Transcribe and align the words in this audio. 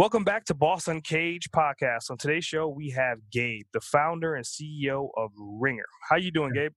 Welcome 0.00 0.24
back 0.24 0.46
to 0.46 0.54
Boss 0.54 0.88
Uncaged 0.88 1.52
podcast. 1.52 2.10
On 2.10 2.16
today's 2.16 2.46
show, 2.46 2.68
we 2.68 2.88
have 2.88 3.18
Gabe, 3.30 3.66
the 3.74 3.82
founder 3.82 4.34
and 4.34 4.46
CEO 4.46 5.10
of 5.14 5.30
Ringer. 5.36 5.84
How 6.08 6.16
you 6.16 6.30
doing, 6.30 6.54
Gabe? 6.54 6.72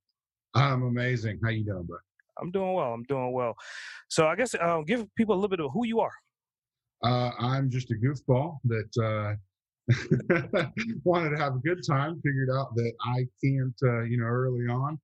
I'm 0.55 0.83
amazing. 0.83 1.39
How 1.41 1.49
you 1.49 1.63
doing, 1.63 1.83
bro? 1.83 1.99
I'm 2.41 2.51
doing 2.51 2.73
well. 2.73 2.93
I'm 2.93 3.03
doing 3.03 3.31
well. 3.31 3.55
So 4.09 4.27
I 4.27 4.35
guess 4.35 4.53
uh, 4.55 4.81
give 4.85 5.05
people 5.15 5.35
a 5.35 5.37
little 5.37 5.47
bit 5.47 5.61
of 5.61 5.71
who 5.71 5.85
you 5.85 6.01
are. 6.01 6.11
Uh, 7.01 7.31
I'm 7.39 7.69
just 7.69 7.91
a 7.91 7.93
goofball 7.93 8.57
that 8.65 9.37
uh, 9.87 10.67
wanted 11.05 11.29
to 11.29 11.37
have 11.37 11.55
a 11.55 11.59
good 11.59 11.79
time. 11.87 12.19
Figured 12.25 12.49
out 12.53 12.75
that 12.75 12.91
I 13.05 13.25
can't, 13.41 13.73
uh, 13.83 14.01
you 14.01 14.17
know, 14.17 14.25
early 14.25 14.67
on. 14.67 14.99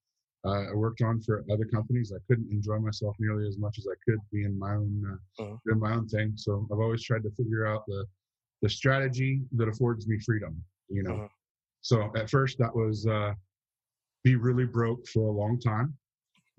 Uh, 0.45 0.70
I 0.70 0.73
worked 0.73 1.02
on 1.02 1.21
for 1.21 1.43
other 1.52 1.66
companies. 1.66 2.13
I 2.16 2.20
couldn't 2.27 2.49
enjoy 2.49 2.80
myself 2.80 3.16
nearly 3.20 3.47
as 3.47 3.57
much 3.57 3.77
as 3.77 3.88
I 3.88 3.95
could 4.05 4.20
being 4.31 4.45
in 4.45 4.59
my 4.59 4.75
own, 4.75 5.20
uh, 5.38 5.43
Mhm. 5.43 5.59
doing 5.66 5.80
my 5.80 5.93
own 5.93 6.07
thing. 6.07 6.34
So 6.38 6.66
I've 6.71 6.80
always 6.80 7.03
tried 7.03 7.23
to 7.23 7.31
figure 7.31 7.66
out 7.66 7.86
the 7.88 8.05
the 8.61 8.69
strategy 8.69 9.41
that 9.53 9.69
affords 9.69 10.05
me 10.08 10.19
freedom. 10.19 10.63
You 10.89 11.03
know. 11.03 11.11
Mhm. 11.16 11.30
So 11.81 12.11
at 12.16 12.30
first 12.30 12.58
that 12.58 12.73
was 12.75 13.05
uh, 13.08 13.33
be 14.23 14.36
really 14.36 14.66
broke 14.66 15.08
for 15.08 15.30
a 15.30 15.31
long 15.31 15.59
time, 15.59 15.97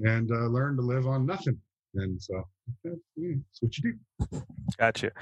and 0.00 0.30
uh, 0.30 0.46
learn 0.46 0.76
to 0.76 0.82
live 0.82 1.06
on 1.06 1.26
nothing. 1.26 1.60
And 1.94 2.20
so 2.22 2.48
yeah, 2.84 2.92
that's 3.36 3.62
what 3.62 3.78
you 3.78 3.98
do. 4.30 4.46
Gotcha. 4.78 5.12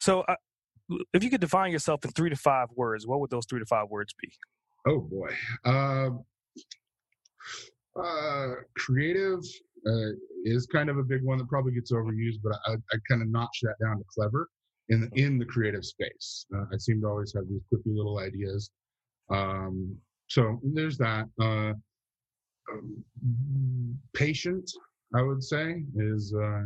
So 0.00 0.20
uh, 0.22 0.36
if 1.12 1.22
you 1.22 1.30
could 1.30 1.40
define 1.40 1.72
yourself 1.72 2.04
in 2.04 2.10
three 2.12 2.30
to 2.30 2.36
five 2.36 2.68
words, 2.74 3.06
what 3.06 3.20
would 3.20 3.30
those 3.30 3.46
three 3.46 3.60
to 3.60 3.66
five 3.66 3.88
words 3.90 4.14
be? 4.20 4.32
Oh 4.86 5.00
boy. 5.00 5.34
Uh, 8.02 8.54
creative 8.76 9.40
uh, 9.86 10.10
is 10.44 10.66
kind 10.66 10.88
of 10.88 10.98
a 10.98 11.02
big 11.02 11.22
one 11.22 11.38
that 11.38 11.48
probably 11.48 11.72
gets 11.72 11.92
overused, 11.92 12.40
but 12.42 12.52
I, 12.66 12.74
I 12.74 12.96
kind 13.08 13.22
of 13.22 13.28
notch 13.28 13.60
that 13.62 13.74
down 13.82 13.98
to 13.98 14.04
clever 14.14 14.48
in 14.88 15.00
the, 15.00 15.22
in 15.22 15.38
the 15.38 15.44
creative 15.44 15.84
space. 15.84 16.46
Uh, 16.54 16.64
I 16.72 16.78
seem 16.78 17.00
to 17.02 17.08
always 17.08 17.32
have 17.34 17.44
these 17.48 17.62
quippy 17.72 17.94
little 17.94 18.18
ideas. 18.18 18.70
Um, 19.30 19.96
so 20.28 20.60
there's 20.62 20.98
that. 20.98 21.26
Uh, 21.40 21.72
um, 22.70 23.98
patient, 24.14 24.70
I 25.14 25.22
would 25.22 25.42
say, 25.42 25.82
is 25.96 26.34
uh, 26.34 26.64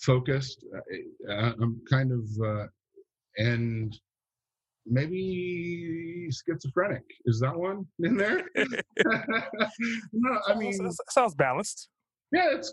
focused. 0.00 0.64
Uh, 1.28 1.52
I'm 1.60 1.80
kind 1.88 2.12
of 2.12 2.28
uh, 2.44 2.66
and 3.38 3.98
maybe 4.86 6.28
schizophrenic. 6.30 7.02
Is 7.26 7.40
that 7.40 7.54
one 7.56 7.86
in 8.00 8.16
there? 8.16 8.44
no, 10.12 10.38
I 10.46 10.54
mean, 10.54 10.72
Sounds- 10.72 11.00
sounds 11.10 11.34
balanced. 11.34 11.88
yeah, 12.32 12.48
it's 12.52 12.72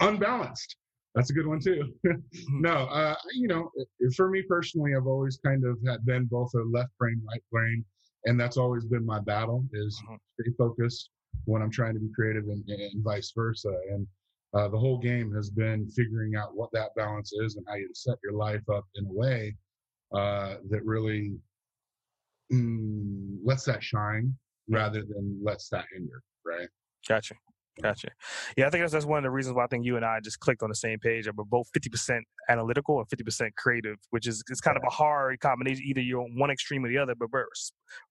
unbalanced. 0.00 0.76
That's 1.14 1.30
a 1.30 1.34
good 1.34 1.46
one 1.46 1.60
too. 1.60 1.92
no, 2.48 2.70
uh, 2.86 3.14
you 3.34 3.46
know, 3.48 3.70
for 4.16 4.30
me 4.30 4.42
personally, 4.48 4.92
I've 4.96 5.06
always 5.06 5.38
kind 5.44 5.64
of 5.66 5.78
had 5.86 6.04
been 6.06 6.24
both 6.24 6.50
a 6.54 6.62
left 6.72 6.90
brain, 6.98 7.20
right 7.28 7.42
brain, 7.52 7.84
and 8.24 8.40
that's 8.40 8.56
always 8.56 8.86
been 8.86 9.04
my 9.04 9.20
battle: 9.20 9.64
is 9.74 10.00
Mhm. 10.08 10.16
stay 10.40 10.52
focused 10.56 11.10
when 11.44 11.60
I'm 11.60 11.70
trying 11.70 11.94
to 11.94 12.00
be 12.00 12.08
creative, 12.14 12.44
and, 12.44 12.66
and 12.68 13.02
vice 13.04 13.32
versa. 13.36 13.74
And 13.90 14.06
uh, 14.54 14.68
the 14.68 14.78
whole 14.78 14.98
game 14.98 15.34
has 15.34 15.50
been 15.50 15.88
figuring 15.90 16.34
out 16.34 16.54
what 16.56 16.70
that 16.72 16.94
balance 16.96 17.32
is 17.34 17.56
and 17.56 17.66
how 17.68 17.74
you 17.74 17.90
set 17.94 18.16
your 18.24 18.32
life 18.34 18.66
up 18.70 18.84
in 18.94 19.04
a 19.06 19.12
way 19.12 19.54
uh, 20.14 20.56
that 20.70 20.84
really 20.84 21.32
mm, 22.52 23.36
lets 23.44 23.64
that 23.64 23.82
shine 23.82 24.34
rather 24.68 25.02
than 25.02 25.40
lets 25.42 25.68
that 25.70 25.84
hinder. 25.92 26.22
Right? 26.44 26.68
Gotcha. 27.08 27.34
Gotcha. 27.80 28.08
Yeah, 28.54 28.66
I 28.66 28.70
think 28.70 28.82
that's, 28.82 28.92
that's 28.92 29.06
one 29.06 29.16
of 29.16 29.22
the 29.22 29.30
reasons 29.30 29.56
why 29.56 29.64
I 29.64 29.66
think 29.66 29.86
you 29.86 29.96
and 29.96 30.04
I 30.04 30.20
just 30.20 30.40
clicked 30.40 30.62
on 30.62 30.68
the 30.68 30.74
same 30.74 30.98
page. 30.98 31.26
We're 31.26 31.44
both 31.44 31.70
50% 31.72 32.20
analytical 32.50 32.98
and 32.98 33.08
50% 33.08 33.48
creative, 33.56 33.96
which 34.10 34.26
is 34.26 34.44
it's 34.50 34.60
kind 34.60 34.76
of 34.76 34.82
a 34.86 34.90
hard 34.90 35.40
combination. 35.40 35.82
Either 35.86 36.02
you're 36.02 36.20
on 36.20 36.38
one 36.38 36.50
extreme 36.50 36.84
or 36.84 36.88
the 36.88 36.98
other, 36.98 37.14
but 37.14 37.28
we're 37.32 37.46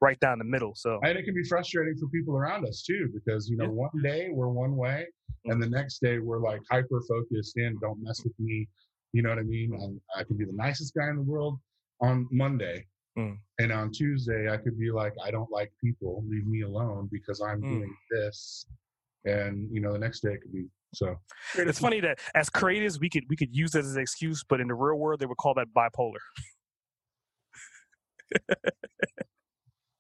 right 0.02 0.20
down 0.20 0.40
the 0.40 0.46
middle. 0.46 0.74
So 0.74 1.00
and 1.04 1.16
it 1.16 1.26
can 1.26 1.36
be 1.36 1.44
frustrating 1.44 1.96
for 1.96 2.08
people 2.08 2.36
around 2.36 2.66
us 2.68 2.82
too 2.82 3.10
because 3.14 3.50
you 3.50 3.56
know 3.58 3.66
Yeah. 3.66 3.70
one 3.70 4.02
day 4.02 4.30
we're 4.32 4.50
one 4.50 4.76
way 4.76 5.06
and 5.46 5.62
the 5.62 5.70
next 5.70 6.02
day 6.02 6.20
we're 6.20 6.40
like 6.40 6.62
hyper 6.70 7.02
focused 7.08 7.58
in 7.58 7.78
don't 7.80 8.02
mess 8.02 8.24
with 8.24 8.34
me 8.40 8.68
you 9.14 9.22
know 9.22 9.30
what 9.30 9.40
i 9.40 9.44
mean 9.44 9.74
and 9.74 10.00
i 10.16 10.24
can 10.24 10.38
be 10.38 10.46
the 10.46 10.54
nicest 10.54 10.94
guy 10.94 11.10
in 11.10 11.16
the 11.16 11.22
world 11.22 11.60
on 12.02 12.28
monday 12.32 12.86
Mm. 13.18 13.38
and 13.60 13.74
on 13.74 13.92
tuesday 13.92 14.50
i 14.50 14.56
could 14.56 14.80
be 14.80 14.90
like 14.90 15.14
i 15.22 15.30
don't 15.30 15.52
like 15.52 15.70
people 15.84 16.24
leave 16.30 16.48
me 16.48 16.62
alone 16.62 17.10
because 17.12 17.42
i'm 17.42 17.62
Mm. 17.62 17.70
doing 17.70 17.98
this 18.10 18.66
and 19.26 19.70
you 19.70 19.82
know 19.82 19.92
the 19.92 20.00
next 20.00 20.22
day 20.22 20.32
it 20.34 20.42
could 20.42 20.54
be 20.54 20.66
so 20.94 21.20
it's 21.56 21.80
funny 21.80 22.00
that 22.02 22.20
as 22.36 22.50
creatives, 22.50 23.00
we 23.00 23.10
could 23.10 23.24
we 23.30 23.36
could 23.36 23.54
use 23.56 23.72
that 23.72 23.80
as 23.86 23.96
an 23.96 24.02
excuse, 24.02 24.44
but 24.44 24.60
in 24.60 24.68
the 24.68 24.74
real 24.74 24.98
world, 24.98 25.20
they 25.22 25.26
would 25.26 25.38
call 25.38 25.54
that 25.54 25.68
bipolar. 25.74 26.20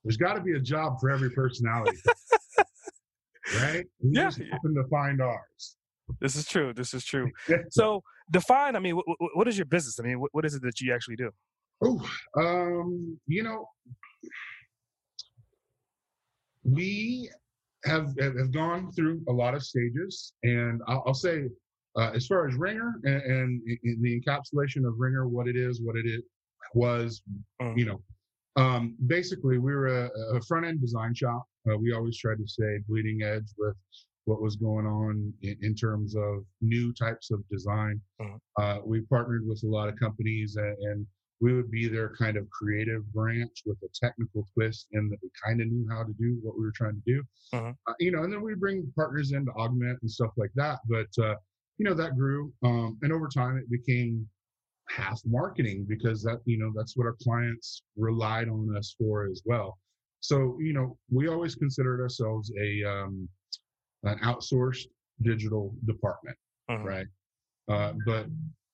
there's 0.04 0.18
got 0.18 0.34
to 0.34 0.42
be 0.42 0.54
a 0.54 0.60
job 0.60 1.00
for 1.00 1.10
every 1.10 1.30
personality 1.32 1.98
right 3.56 3.86
we 4.04 4.12
Yeah. 4.18 4.24
just 4.26 4.40
happen 4.40 4.74
to 4.76 4.84
find 4.90 5.22
ours 5.22 5.78
This 6.20 6.36
is 6.36 6.46
true. 6.46 6.74
This 6.74 6.94
is 6.94 7.06
true. 7.06 7.30
So 7.70 8.04
define. 8.30 8.76
I 8.76 8.80
mean, 8.80 8.96
what, 8.98 9.06
what 9.34 9.48
is 9.48 9.58
your 9.58 9.66
business? 9.66 9.98
I 9.98 10.04
mean, 10.04 10.20
what, 10.20 10.30
what 10.34 10.44
is 10.46 10.56
it 10.56 10.62
that 10.64 10.82
you 10.82 10.94
actually 10.94 11.16
do? 11.16 11.32
Oh, 11.84 12.00
um, 12.38 13.20
you 13.28 13.44
know, 13.44 13.68
we 16.64 17.30
have 17.86 18.14
have 18.20 18.52
gone 18.52 18.92
through 18.92 19.22
a 19.28 19.32
lot 19.32 19.56
of 19.56 19.64
stages, 19.64 20.34
and 20.44 20.82
I'll, 20.88 21.04
I'll 21.08 21.14
say, 21.14 21.50
uh, 21.98 22.12
as 22.14 22.28
far 22.28 22.48
as 22.48 22.56
Ringer 22.56 22.94
and, 23.04 23.22
and 23.24 23.62
in 23.84 24.02
the 24.02 24.20
encapsulation 24.22 24.88
of 24.88 24.94
Ringer, 25.00 25.28
what 25.28 25.48
it 25.48 25.56
is, 25.56 25.82
what 25.82 25.96
it 25.96 26.06
is, 26.06 26.22
was, 26.76 27.22
Mm. 27.62 27.78
you 27.78 27.86
know, 27.86 28.02
um, 28.56 28.96
basically 29.08 29.58
we 29.58 29.74
were 29.74 29.88
a, 30.06 30.38
a 30.38 30.42
front 30.42 30.66
end 30.66 30.82
design 30.82 31.14
shop. 31.16 31.44
Uh, 31.70 31.78
we 31.78 31.94
always 31.94 32.18
tried 32.18 32.38
to 32.38 32.48
stay 32.48 32.80
bleeding 32.88 33.24
edge 33.24 33.48
with 33.58 33.76
what 34.26 34.42
was 34.42 34.56
going 34.56 34.86
on 34.86 35.34
in, 35.42 35.58
in 35.62 35.76
terms 35.76 36.16
of 36.16 36.46
new 36.62 36.94
types 36.94 37.32
of 37.32 37.44
design. 37.50 38.00
Mhm. 38.22 38.38
Uh, 38.60 38.80
we 38.86 39.02
partnered 39.02 39.48
with 39.48 39.64
a 39.64 39.68
lot 39.68 39.90
of 39.90 39.96
companies 40.00 40.56
and, 40.58 40.78
and 40.78 41.08
we 41.42 41.54
would 41.54 41.72
be 41.72 41.88
their 41.88 42.16
kind 42.16 42.38
of 42.38 42.48
creative 42.52 43.12
branch 43.12 43.64
with 43.66 43.78
a 43.84 43.88
technical 43.94 44.48
twist 44.54 44.88
in 44.92 45.10
that 45.10 45.18
we 45.24 45.30
kind 45.44 45.60
of 45.60 45.68
knew 45.68 45.88
how 45.90 46.04
to 46.04 46.14
do 46.14 46.40
what 46.44 46.56
we 46.58 46.64
were 46.64 46.72
trying 46.72 46.96
to 46.96 47.14
do. 47.14 47.24
Mhm. 47.54 47.76
Uh, 47.88 47.94
you 48.00 48.12
know, 48.12 48.24
and 48.24 48.32
then 48.32 48.42
we 48.42 48.54
bring 48.56 48.92
partners 48.96 49.32
in 49.32 49.46
to 49.46 49.52
augment 49.54 50.00
and 50.02 50.10
stuff 50.12 50.32
like 50.38 50.52
that. 50.56 50.80
But, 50.88 51.10
uh, 51.24 51.36
you 51.78 51.86
know, 51.86 51.96
that 51.96 52.16
grew. 52.16 52.54
Um, 52.64 53.00
and 53.02 53.12
over 53.12 53.28
time 53.28 53.58
it 53.58 53.70
became 53.70 54.30
half 54.88 55.20
marketing 55.26 55.86
because 55.86 56.22
that, 56.24 56.42
you 56.46 56.60
know, 56.60 56.72
that's 56.76 56.96
what 56.96 57.06
our 57.06 57.16
clients 57.24 57.84
relied 57.96 58.48
on 58.50 58.76
us 58.78 58.94
for 58.98 59.26
as 59.26 59.42
well. 59.46 59.80
So, 60.20 60.58
you 60.60 60.74
know, 60.74 60.98
we 61.10 61.28
always 61.28 61.56
considered 61.56 62.00
ourselves 62.02 62.52
a, 62.60 62.84
um, 62.84 63.28
an 64.04 64.20
outsourced 64.20 64.88
digital 65.22 65.76
department 65.86 66.38
Mhm. 66.70 66.84
right? 66.86 67.08
Uh, 67.68 67.94
but 68.06 68.28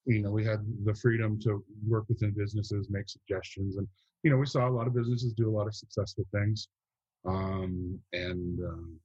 you 0.08 0.22
know, 0.22 0.32
we 0.32 0.46
had 0.46 0.66
the 0.86 0.96
freedom 0.96 1.40
to 1.42 1.64
work 1.88 2.06
within 2.10 2.32
businesses, 2.32 2.88
make 2.90 3.10
suggestions, 3.10 3.78
and 3.78 3.88
you 4.24 4.32
know, 4.32 4.38
we 4.38 4.46
saw 4.46 4.68
a 4.68 4.72
lot 4.72 4.88
of 4.88 4.96
businesses 4.96 5.34
do 5.34 5.50
a 5.50 5.56
lot 5.56 5.68
of 5.68 5.76
successful 5.76 6.26
things. 6.34 6.70
Um, 7.26 8.00
and 8.14 8.60
um, 8.60 9.00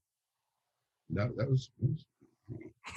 that 1.10 1.36
that 1.36 1.50
was, 1.50 1.70
that 1.80 1.90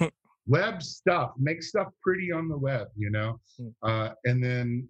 was 0.00 0.12
web 0.46 0.82
stuff. 0.82 1.32
Make 1.38 1.62
stuff 1.62 1.88
pretty 2.02 2.32
on 2.32 2.48
the 2.48 2.56
web, 2.56 2.88
you 2.96 3.10
know. 3.10 3.40
Mm. 3.60 3.72
Uh, 3.82 4.14
and 4.24 4.42
then 4.42 4.88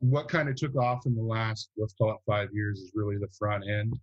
what 0.00 0.28
kind 0.28 0.48
of 0.48 0.54
took 0.54 0.76
off 0.76 1.06
in 1.06 1.14
the 1.14 1.22
last, 1.22 1.70
let's 1.76 1.94
call 1.94 2.12
it 2.12 2.18
five 2.26 2.48
years, 2.52 2.78
is 2.80 2.92
really 2.94 3.16
the 3.16 3.28
front 3.38 3.64
end. 3.68 3.94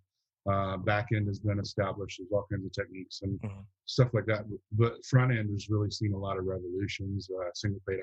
Uh, 0.49 0.77
back 0.77 1.07
end 1.11 1.27
has 1.27 1.39
been 1.39 1.59
established. 1.59 2.19
There's 2.19 2.31
all 2.31 2.45
kinds 2.51 2.65
of 2.65 2.71
techniques 2.71 3.21
and 3.23 3.39
Mhm. 3.41 3.65
stuff 3.85 4.13
like 4.13 4.25
that. 4.27 4.45
But 4.73 5.03
front 5.05 5.31
end 5.31 5.49
has 5.49 5.69
really 5.69 5.89
seen 5.89 6.13
a 6.13 6.17
lot 6.17 6.37
of 6.37 6.45
revolutions, 6.45 7.27
uh, 7.31 7.49
single 7.55 7.81
page, 7.87 8.01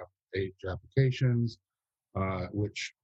app- 0.64 0.72
applications, 0.72 1.58
uh, 2.16 2.46
which 2.48 2.94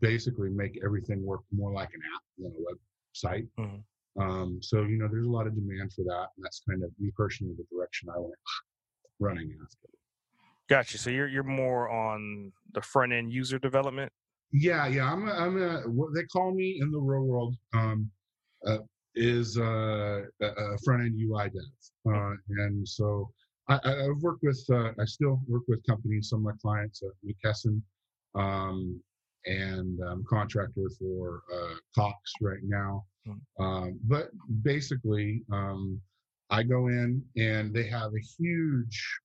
basically 0.00 0.50
make 0.50 0.78
everything 0.84 1.22
work 1.24 1.40
more 1.50 1.72
like 1.72 1.94
an 1.94 2.02
app 2.14 2.22
than 2.36 2.52
a 2.54 2.60
website. 2.74 3.48
Mhm. 3.58 3.84
Um, 4.16 4.60
so, 4.60 4.82
you 4.82 4.98
know, 4.98 5.08
there's 5.08 5.26
a 5.26 5.30
lot 5.30 5.46
of 5.46 5.54
demand 5.54 5.94
for 5.94 6.02
that. 6.04 6.28
And 6.36 6.44
that's 6.44 6.60
kind 6.68 6.82
of 6.82 6.92
me 6.98 7.10
personally 7.12 7.54
the 7.54 7.64
direction 7.74 8.10
I 8.10 8.18
went 8.18 8.34
running 9.18 9.56
after. 9.62 9.88
Gotcha. 10.68 10.98
So 10.98 11.08
you're 11.10 11.26
you're 11.28 11.42
more 11.42 11.88
on 11.88 12.52
the 12.72 12.82
front 12.82 13.12
end 13.12 13.32
user 13.32 13.58
development. 13.58 14.12
Yeah, 14.52 14.86
yeah. 14.88 15.10
I'm 15.10 15.26
a, 15.26 15.32
I'm 15.32 15.56
a 15.62 15.80
what 15.88 16.12
they 16.14 16.24
call 16.24 16.52
me 16.52 16.80
in 16.80 16.90
the 16.90 16.98
real 17.00 17.24
world 17.24 17.56
um, 17.72 18.10
uh, 18.66 18.78
is 19.14 19.58
uh, 19.58 20.22
a 20.40 20.78
front 20.84 21.02
end 21.02 21.20
UI 21.20 21.50
dev, 21.50 22.12
uh, 22.14 22.32
and 22.48 22.86
so 22.86 23.30
I, 23.68 23.74
have 23.84 24.20
worked 24.20 24.42
with 24.42 24.64
uh, 24.70 24.90
I 24.98 25.04
still 25.04 25.40
work 25.46 25.62
with 25.68 25.84
companies. 25.86 26.28
Some 26.28 26.40
of 26.40 26.44
my 26.44 26.52
clients, 26.60 27.02
uh, 27.02 27.10
McKesson, 27.24 27.80
um, 28.34 29.00
and 29.46 29.98
I'm 30.08 30.24
contractor 30.24 30.88
for 30.98 31.42
uh, 31.54 31.74
Cox 31.94 32.16
right 32.40 32.62
now. 32.62 33.04
Hmm. 33.26 33.64
Um, 33.64 34.00
but 34.04 34.30
basically, 34.62 35.42
um, 35.52 36.00
I 36.50 36.62
go 36.62 36.88
in 36.88 37.22
and 37.36 37.72
they 37.72 37.88
have 37.88 38.12
a 38.14 38.42
huge 38.42 39.20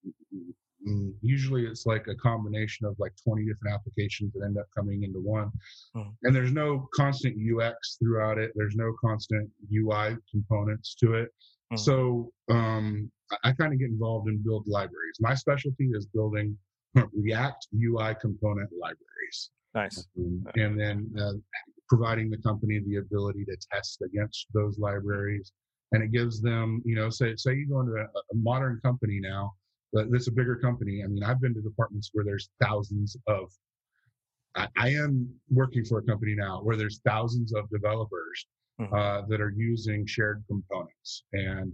Mm, 0.85 1.13
usually 1.21 1.65
it's 1.65 1.85
like 1.85 2.07
a 2.07 2.15
combination 2.15 2.85
of 2.85 2.95
like 3.00 3.13
20 3.24 3.45
different 3.45 3.74
applications 3.74 4.33
that 4.33 4.45
end 4.45 4.57
up 4.57 4.68
coming 4.75 5.03
into 5.03 5.19
one. 5.19 5.51
Mm. 5.95 6.13
and 6.24 6.35
there's 6.35 6.51
no 6.51 6.88
constant 6.94 7.35
ux 7.35 7.97
throughout 8.00 8.38
it. 8.38 8.51
There's 8.56 8.75
no 8.75 8.94
constant 9.01 9.50
ui 9.74 10.18
components 10.29 10.95
to 10.95 11.15
it. 11.15 11.29
Mm. 11.74 11.79
so 11.79 12.31
um, 12.50 13.12
i, 13.31 13.50
I 13.50 13.51
kind 13.53 13.74
of 13.74 13.79
get 13.79 13.89
involved 13.89 14.29
in 14.29 14.44
build 14.44 14.68
libraries. 14.68 15.18
My 15.19 15.33
specialty 15.33 15.89
is 15.94 16.06
building 16.06 16.56
react 17.13 17.68
ui 17.74 18.15
component 18.21 18.69
libraries. 18.79 19.50
Nice. 19.74 20.07
Um, 20.18 20.45
and 20.56 20.79
then 20.79 21.12
uh, 21.19 21.33
providing 21.89 22.29
the 22.29 22.38
company 22.38 22.79
the 22.85 22.97
ability 22.97 23.45
to 23.45 23.57
test 23.71 24.01
against 24.03 24.47
those 24.53 24.77
libraries. 24.77 25.51
And 25.91 26.03
it 26.03 26.12
gives 26.12 26.39
them 26.39 26.83
you 26.85 26.95
know 26.95 27.09
say 27.09 27.35
say 27.35 27.56
you 27.56 27.68
go 27.68 27.79
into 27.79 27.94
a, 27.94 28.03
a 28.03 28.35
modern 28.35 28.79
company 28.83 29.19
now 29.19 29.53
but 29.94 30.07
it's 30.12 30.28
a 30.28 30.31
bigger 30.31 30.56
company. 30.56 31.04
I 31.04 31.07
mean, 31.07 31.24
I've 31.24 31.42
been 31.42 31.54
to 31.54 31.62
departments 31.62 32.10
where 32.13 32.25
there's 32.25 32.50
thousands 32.62 33.16
of. 33.28 33.51
I, 34.56 34.68
I 34.78 34.89
am 34.89 35.30
working 35.50 35.86
for 35.86 36.00
a 36.00 36.04
company 36.04 36.36
now 36.36 36.62
where 36.62 36.75
there's 36.75 37.00
thousands 37.06 37.54
of 37.54 37.69
developers 37.69 38.48
mm-hmm. 38.81 38.94
uh, 38.94 39.22
that 39.28 39.42
are 39.42 39.54
using 39.56 40.06
shared 40.06 40.44
components, 40.48 41.24
and 41.34 41.74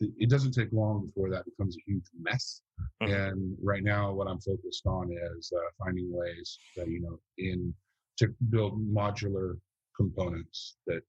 it 0.00 0.30
doesn't 0.30 0.52
take 0.52 0.72
long 0.72 1.06
before 1.06 1.30
that 1.30 1.44
becomes 1.44 1.76
a 1.76 1.90
huge 1.90 2.06
mess. 2.20 2.60
Mm-hmm. 3.02 3.12
And 3.12 3.56
right 3.62 3.82
now, 3.82 4.12
what 4.12 4.28
I'm 4.28 4.40
focused 4.40 4.86
on 4.86 5.10
is 5.36 5.52
uh, 5.54 5.84
finding 5.84 6.08
ways 6.12 6.58
that 6.76 6.88
you 6.88 7.00
know 7.00 7.18
in 7.38 7.74
to 8.18 8.34
build 8.50 8.78
modular 8.86 9.56
components 9.96 10.76
that 10.86 11.02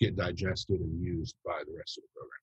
get 0.00 0.16
digested 0.16 0.80
and 0.80 1.02
used 1.02 1.34
by 1.44 1.60
the 1.66 1.76
rest 1.76 1.98
of 1.98 2.04
the 2.04 2.08
program. 2.14 2.38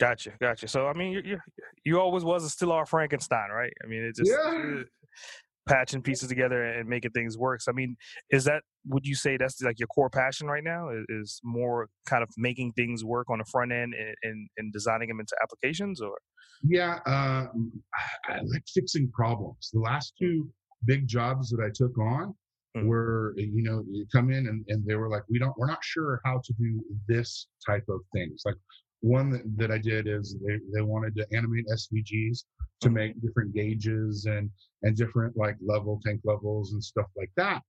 Gotcha, 0.00 0.32
gotcha. 0.40 0.68
So 0.68 0.86
I 0.86 0.92
mean, 0.92 1.12
you 1.12 1.22
you, 1.24 1.38
you 1.84 2.00
always 2.00 2.24
was 2.24 2.44
a 2.44 2.50
still 2.50 2.72
our 2.72 2.86
Frankenstein, 2.86 3.50
right? 3.50 3.72
I 3.84 3.88
mean, 3.88 4.04
it's 4.04 4.18
just 4.18 4.30
yeah. 4.30 4.82
patching 5.68 6.02
pieces 6.02 6.28
together 6.28 6.64
and 6.64 6.88
making 6.88 7.10
things 7.10 7.36
work. 7.36 7.60
So 7.60 7.72
I 7.72 7.74
mean, 7.74 7.96
is 8.30 8.44
that 8.44 8.62
would 8.86 9.06
you 9.06 9.14
say 9.14 9.36
that's 9.36 9.60
like 9.60 9.78
your 9.78 9.88
core 9.88 10.10
passion 10.10 10.46
right 10.46 10.64
now? 10.64 10.88
Is, 10.90 11.04
is 11.08 11.40
more 11.42 11.88
kind 12.06 12.22
of 12.22 12.28
making 12.36 12.72
things 12.72 13.04
work 13.04 13.28
on 13.28 13.38
the 13.38 13.44
front 13.44 13.72
end 13.72 13.94
and, 13.94 14.14
and, 14.22 14.48
and 14.56 14.72
designing 14.72 15.08
them 15.08 15.20
into 15.20 15.34
applications, 15.42 16.00
or? 16.00 16.16
Yeah, 16.62 16.98
uh, 17.06 17.46
I 18.28 18.36
like 18.36 18.64
fixing 18.72 19.10
problems. 19.12 19.70
The 19.72 19.80
last 19.80 20.14
two 20.20 20.48
big 20.84 21.08
jobs 21.08 21.50
that 21.50 21.60
I 21.60 21.70
took 21.74 21.98
on 21.98 22.34
mm-hmm. 22.76 22.86
were 22.86 23.34
you 23.36 23.62
know 23.62 23.84
you 23.90 24.06
come 24.12 24.30
in 24.30 24.46
and, 24.46 24.64
and 24.68 24.86
they 24.86 24.94
were 24.94 25.08
like 25.08 25.22
we 25.28 25.38
don't 25.38 25.56
we're 25.58 25.66
not 25.66 25.82
sure 25.82 26.20
how 26.24 26.40
to 26.44 26.52
do 26.54 26.80
this 27.08 27.48
type 27.66 27.84
of 27.88 28.00
things 28.14 28.42
like 28.44 28.54
one 29.00 29.30
that, 29.30 29.42
that 29.56 29.70
I 29.70 29.78
did 29.78 30.06
is 30.08 30.36
they, 30.44 30.58
they 30.74 30.82
wanted 30.82 31.14
to 31.16 31.26
animate 31.32 31.66
SVGs 31.68 32.44
to 32.80 32.88
mm-hmm. 32.88 32.94
make 32.94 33.20
different 33.20 33.54
gauges 33.54 34.26
and 34.26 34.50
and 34.82 34.96
different 34.96 35.36
like 35.36 35.56
level 35.60 36.00
tank 36.04 36.20
levels 36.24 36.72
and 36.72 36.82
stuff 36.82 37.06
like 37.16 37.30
that. 37.36 37.62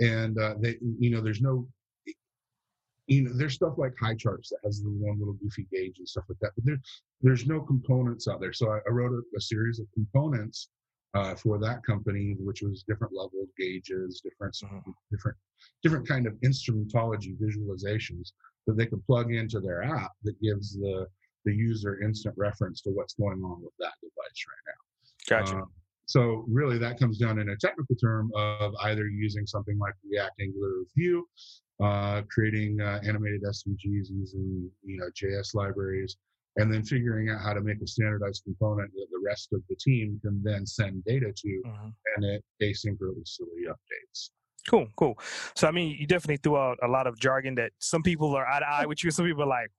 And 0.00 0.38
uh, 0.38 0.54
they, 0.58 0.76
you 0.98 1.10
know, 1.10 1.20
there's 1.20 1.40
no, 1.40 1.68
you 3.06 3.22
know, 3.22 3.32
there's 3.34 3.54
stuff 3.54 3.74
like 3.76 3.94
Highcharts 4.02 4.48
that 4.48 4.58
has 4.64 4.82
the 4.82 4.90
one 4.90 5.18
little 5.18 5.34
goofy 5.34 5.66
gauge 5.72 5.98
and 5.98 6.08
stuff 6.08 6.24
like 6.28 6.38
that. 6.40 6.52
But 6.56 6.64
there, 6.64 6.80
there's 7.20 7.46
no 7.46 7.60
components 7.60 8.26
out 8.26 8.40
there. 8.40 8.52
So 8.52 8.70
I, 8.72 8.78
I 8.86 8.90
wrote 8.90 9.12
a, 9.12 9.36
a, 9.36 9.40
series 9.40 9.78
of 9.78 9.86
components 9.94 10.70
uh, 11.14 11.34
for 11.34 11.58
that 11.58 11.84
company, 11.84 12.34
which 12.40 12.62
was 12.62 12.82
different 12.82 13.12
level 13.14 13.46
gauges, 13.58 14.20
different 14.24 14.56
mm-hmm. 14.64 14.90
different 15.10 15.36
different 15.82 16.08
kind 16.08 16.26
of 16.26 16.34
instrumentology 16.44 17.36
visualizations 17.38 18.32
that 18.66 18.76
they 18.76 18.86
can 18.86 19.02
plug 19.02 19.32
into 19.32 19.60
their 19.60 19.82
app 19.82 20.12
that 20.22 20.40
gives 20.40 20.74
the 20.74 21.06
the 21.44 21.54
user 21.54 22.00
instant 22.02 22.34
reference 22.38 22.80
to 22.80 22.90
what's 22.90 23.14
going 23.14 23.42
on 23.44 23.62
with 23.62 23.72
that 23.78 23.92
device 24.00 24.44
right 24.48 24.64
now. 24.66 25.36
Gotcha. 25.36 25.56
Um, 25.56 25.70
so 26.06 26.44
really, 26.48 26.78
that 26.78 26.98
comes 26.98 27.18
down 27.18 27.38
in 27.38 27.48
a 27.50 27.56
technical 27.56 27.96
term 27.96 28.30
of 28.34 28.74
either 28.82 29.06
using 29.08 29.46
something 29.46 29.78
like 29.78 29.94
React 30.10 30.40
Angular 30.40 30.84
Vue, 30.96 31.26
uh, 31.82 32.22
creating 32.30 32.80
uh, 32.80 33.00
animated 33.04 33.42
SVGs 33.42 34.10
using 34.10 34.70
you 34.82 34.98
know 34.98 35.08
JS 35.10 35.54
libraries, 35.54 36.16
and 36.56 36.72
then 36.72 36.82
figuring 36.82 37.30
out 37.30 37.40
how 37.40 37.54
to 37.54 37.62
make 37.62 37.80
a 37.82 37.86
standardized 37.86 38.44
component 38.44 38.92
that 38.92 39.06
the 39.10 39.22
rest 39.24 39.52
of 39.52 39.62
the 39.68 39.76
team 39.76 40.20
can 40.22 40.42
then 40.42 40.66
send 40.66 41.04
data 41.04 41.32
to, 41.34 41.62
mm-hmm. 41.66 41.88
and 42.16 42.24
it 42.24 42.44
asynchronously 42.62 43.66
updates. 43.68 44.30
Cool, 44.68 44.88
cool. 44.96 45.18
So 45.54 45.68
I 45.68 45.70
mean, 45.70 45.96
you 45.98 46.06
definitely 46.06 46.38
threw 46.38 46.56
out 46.56 46.78
a 46.82 46.88
lot 46.88 47.06
of 47.06 47.18
jargon 47.18 47.54
that 47.56 47.72
some 47.78 48.02
people 48.02 48.34
are 48.34 48.46
eye 48.46 48.60
to 48.60 48.66
eye 48.66 48.86
with 48.86 49.04
you. 49.04 49.10
Some 49.10 49.26
people 49.26 49.42
are 49.42 49.46
like, 49.46 49.70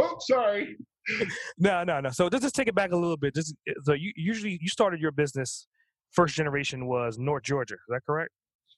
"Oh, 0.00 0.16
sorry." 0.20 0.76
no, 1.58 1.84
no, 1.84 2.00
no. 2.00 2.10
So 2.10 2.28
let's 2.30 2.42
just 2.42 2.54
take 2.54 2.68
it 2.68 2.74
back 2.74 2.92
a 2.92 2.96
little 2.96 3.16
bit. 3.16 3.34
Just 3.34 3.54
so 3.84 3.92
you 3.94 4.12
usually 4.16 4.58
you 4.60 4.68
started 4.68 5.00
your 5.00 5.12
business. 5.12 5.66
First 6.12 6.34
generation 6.34 6.86
was 6.86 7.18
North 7.18 7.42
Georgia. 7.42 7.74
Is 7.74 7.80
that 7.88 8.00
correct? 8.06 8.30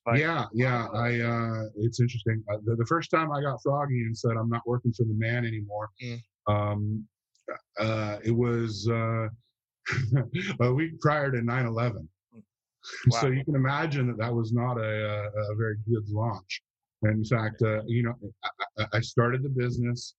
Like, 0.07 0.19
yeah, 0.19 0.45
yeah. 0.53 0.87
I 0.93 1.19
uh, 1.19 1.63
it's 1.77 1.99
interesting. 1.99 2.43
Uh, 2.51 2.57
the, 2.65 2.75
the, 2.75 2.85
first 2.85 3.11
time 3.11 3.31
I 3.31 3.41
got 3.41 3.59
froggy 3.61 4.01
and 4.01 4.17
said 4.17 4.31
I'm 4.39 4.49
not 4.49 4.61
working 4.65 4.93
for 4.93 5.03
the 5.03 5.13
man 5.13 5.45
anymore, 5.45 5.89
mm. 6.01 6.19
um, 6.47 7.05
uh, 7.79 8.17
it 8.23 8.31
was 8.31 8.87
uh, 8.89 9.27
a 10.61 10.73
week 10.73 10.99
prior 11.01 11.31
to 11.31 11.39
9/11. 11.39 12.07
Wow. 13.07 13.19
So 13.19 13.27
you 13.27 13.43
can 13.43 13.55
imagine 13.55 14.07
that 14.07 14.17
that 14.17 14.33
was 14.33 14.53
not 14.53 14.77
a, 14.77 15.29
a, 15.51 15.55
very 15.55 15.77
good 15.89 16.07
launch. 16.09 16.61
In 17.03 17.23
fact, 17.23 17.61
uh, 17.61 17.81
you 17.85 18.03
know, 18.03 18.15
I, 18.77 18.85
I, 18.93 18.99
started 19.01 19.43
the 19.43 19.49
business. 19.49 20.15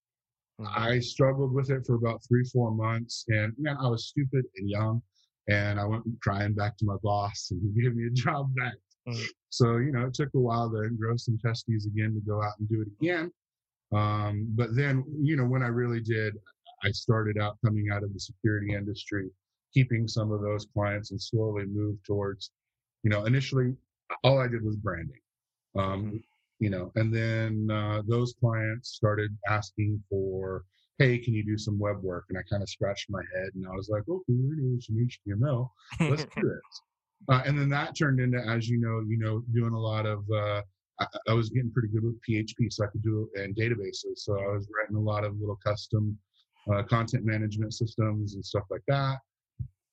Mm-hmm. 0.60 0.72
I 0.76 0.98
struggled 0.98 1.52
with 1.52 1.70
it 1.70 1.86
for 1.86 1.94
about 1.94 2.20
three, 2.26 2.44
four 2.44 2.70
months, 2.70 3.24
and 3.28 3.52
man, 3.58 3.76
I 3.80 3.88
was 3.88 4.08
stupid 4.08 4.44
and 4.56 4.68
young, 4.68 5.02
and 5.48 5.80
I 5.80 5.84
went 5.84 6.04
crying 6.22 6.54
back 6.54 6.76
to 6.78 6.86
my 6.86 6.96
boss, 7.02 7.48
and 7.50 7.60
he 7.62 7.82
gave 7.82 7.94
me 7.94 8.06
a 8.06 8.10
job 8.10 8.54
back. 8.56 8.74
Mm-hmm. 9.08 9.24
So 9.50 9.76
you 9.78 9.92
know, 9.92 10.06
it 10.06 10.14
took 10.14 10.30
a 10.34 10.38
while 10.38 10.70
to 10.70 10.90
grow 10.98 11.16
some 11.16 11.38
testes 11.44 11.86
again 11.86 12.14
to 12.14 12.20
go 12.20 12.42
out 12.42 12.58
and 12.58 12.68
do 12.68 12.82
it 12.82 12.88
again. 13.00 13.30
Um, 13.92 14.52
but 14.54 14.76
then, 14.76 15.04
you 15.20 15.36
know, 15.36 15.44
when 15.44 15.62
I 15.62 15.66
really 15.66 16.00
did, 16.00 16.34
I 16.84 16.90
started 16.92 17.38
out 17.38 17.58
coming 17.64 17.88
out 17.92 18.04
of 18.04 18.12
the 18.12 18.20
security 18.20 18.74
industry 18.74 19.28
keeping 19.72 20.08
some 20.08 20.32
of 20.32 20.40
those 20.40 20.66
clients 20.72 21.10
and 21.10 21.20
slowly 21.20 21.64
move 21.66 21.96
towards, 22.06 22.50
you 23.02 23.10
know, 23.10 23.24
initially 23.24 23.74
all 24.24 24.38
I 24.38 24.48
did 24.48 24.64
was 24.64 24.76
branding. 24.76 25.20
Um, 25.76 26.04
mm-hmm. 26.04 26.16
you 26.58 26.70
know, 26.70 26.90
and 26.96 27.14
then 27.14 27.68
uh, 27.70 28.02
those 28.06 28.34
clients 28.40 28.90
started 28.90 29.36
asking 29.48 30.02
for, 30.10 30.64
hey, 30.98 31.18
can 31.18 31.34
you 31.34 31.44
do 31.44 31.56
some 31.56 31.78
web 31.78 32.02
work? 32.02 32.24
And 32.28 32.38
I 32.38 32.42
kind 32.50 32.62
of 32.62 32.68
scratched 32.68 33.08
my 33.08 33.22
head 33.34 33.50
and 33.54 33.66
I 33.66 33.74
was 33.74 33.88
like, 33.88 34.02
okay, 34.08 34.24
we're 34.28 34.56
doing 34.56 34.80
some 34.80 34.96
HTML. 34.96 35.70
Let's 36.00 36.24
do 36.24 36.30
it. 36.36 36.60
Uh, 37.28 37.42
and 37.46 37.58
then 37.58 37.68
that 37.68 37.96
turned 37.96 38.20
into, 38.20 38.38
as 38.38 38.68
you 38.68 38.80
know, 38.80 39.04
you 39.06 39.18
know, 39.18 39.42
doing 39.52 39.72
a 39.72 39.78
lot 39.78 40.06
of. 40.06 40.24
Uh, 40.30 40.62
I, 40.98 41.06
I, 41.28 41.32
was 41.32 41.48
getting 41.48 41.70
pretty 41.70 41.88
good 41.88 42.04
with 42.04 42.20
PHP, 42.28 42.70
so 42.70 42.84
I 42.84 42.88
could 42.88 43.02
do 43.02 43.28
it 43.34 43.42
in 43.42 43.54
databases. 43.54 44.16
So 44.16 44.34
I 44.34 44.46
was 44.48 44.68
writing 44.74 44.96
a 44.96 45.00
lot 45.00 45.24
of 45.24 45.38
little 45.38 45.58
custom 45.64 46.18
uh, 46.72 46.82
content 46.82 47.24
management 47.24 47.74
systems 47.74 48.34
and 48.34 48.44
stuff 48.44 48.64
like 48.70 48.82
that. 48.88 49.18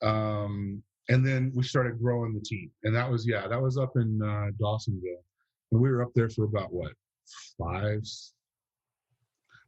Um, 0.02 0.84
and 1.10 1.26
then 1.26 1.52
we 1.56 1.64
started 1.64 2.00
growing 2.00 2.34
the 2.34 2.42
team, 2.42 2.70
and 2.84 2.96
that 2.96 3.10
was 3.10 3.28
yeah, 3.28 3.48
that 3.48 3.62
was 3.62 3.78
up 3.78 3.94
in 3.96 4.20
uh, 4.22 4.52
Dawsonville, 4.62 5.24
and 5.72 5.82
we 5.82 5.90
were 5.90 6.04
up 6.04 6.12
there 6.16 6.30
for 6.30 6.44
about 6.46 6.74
what 6.74 6.92
five. 7.58 8.02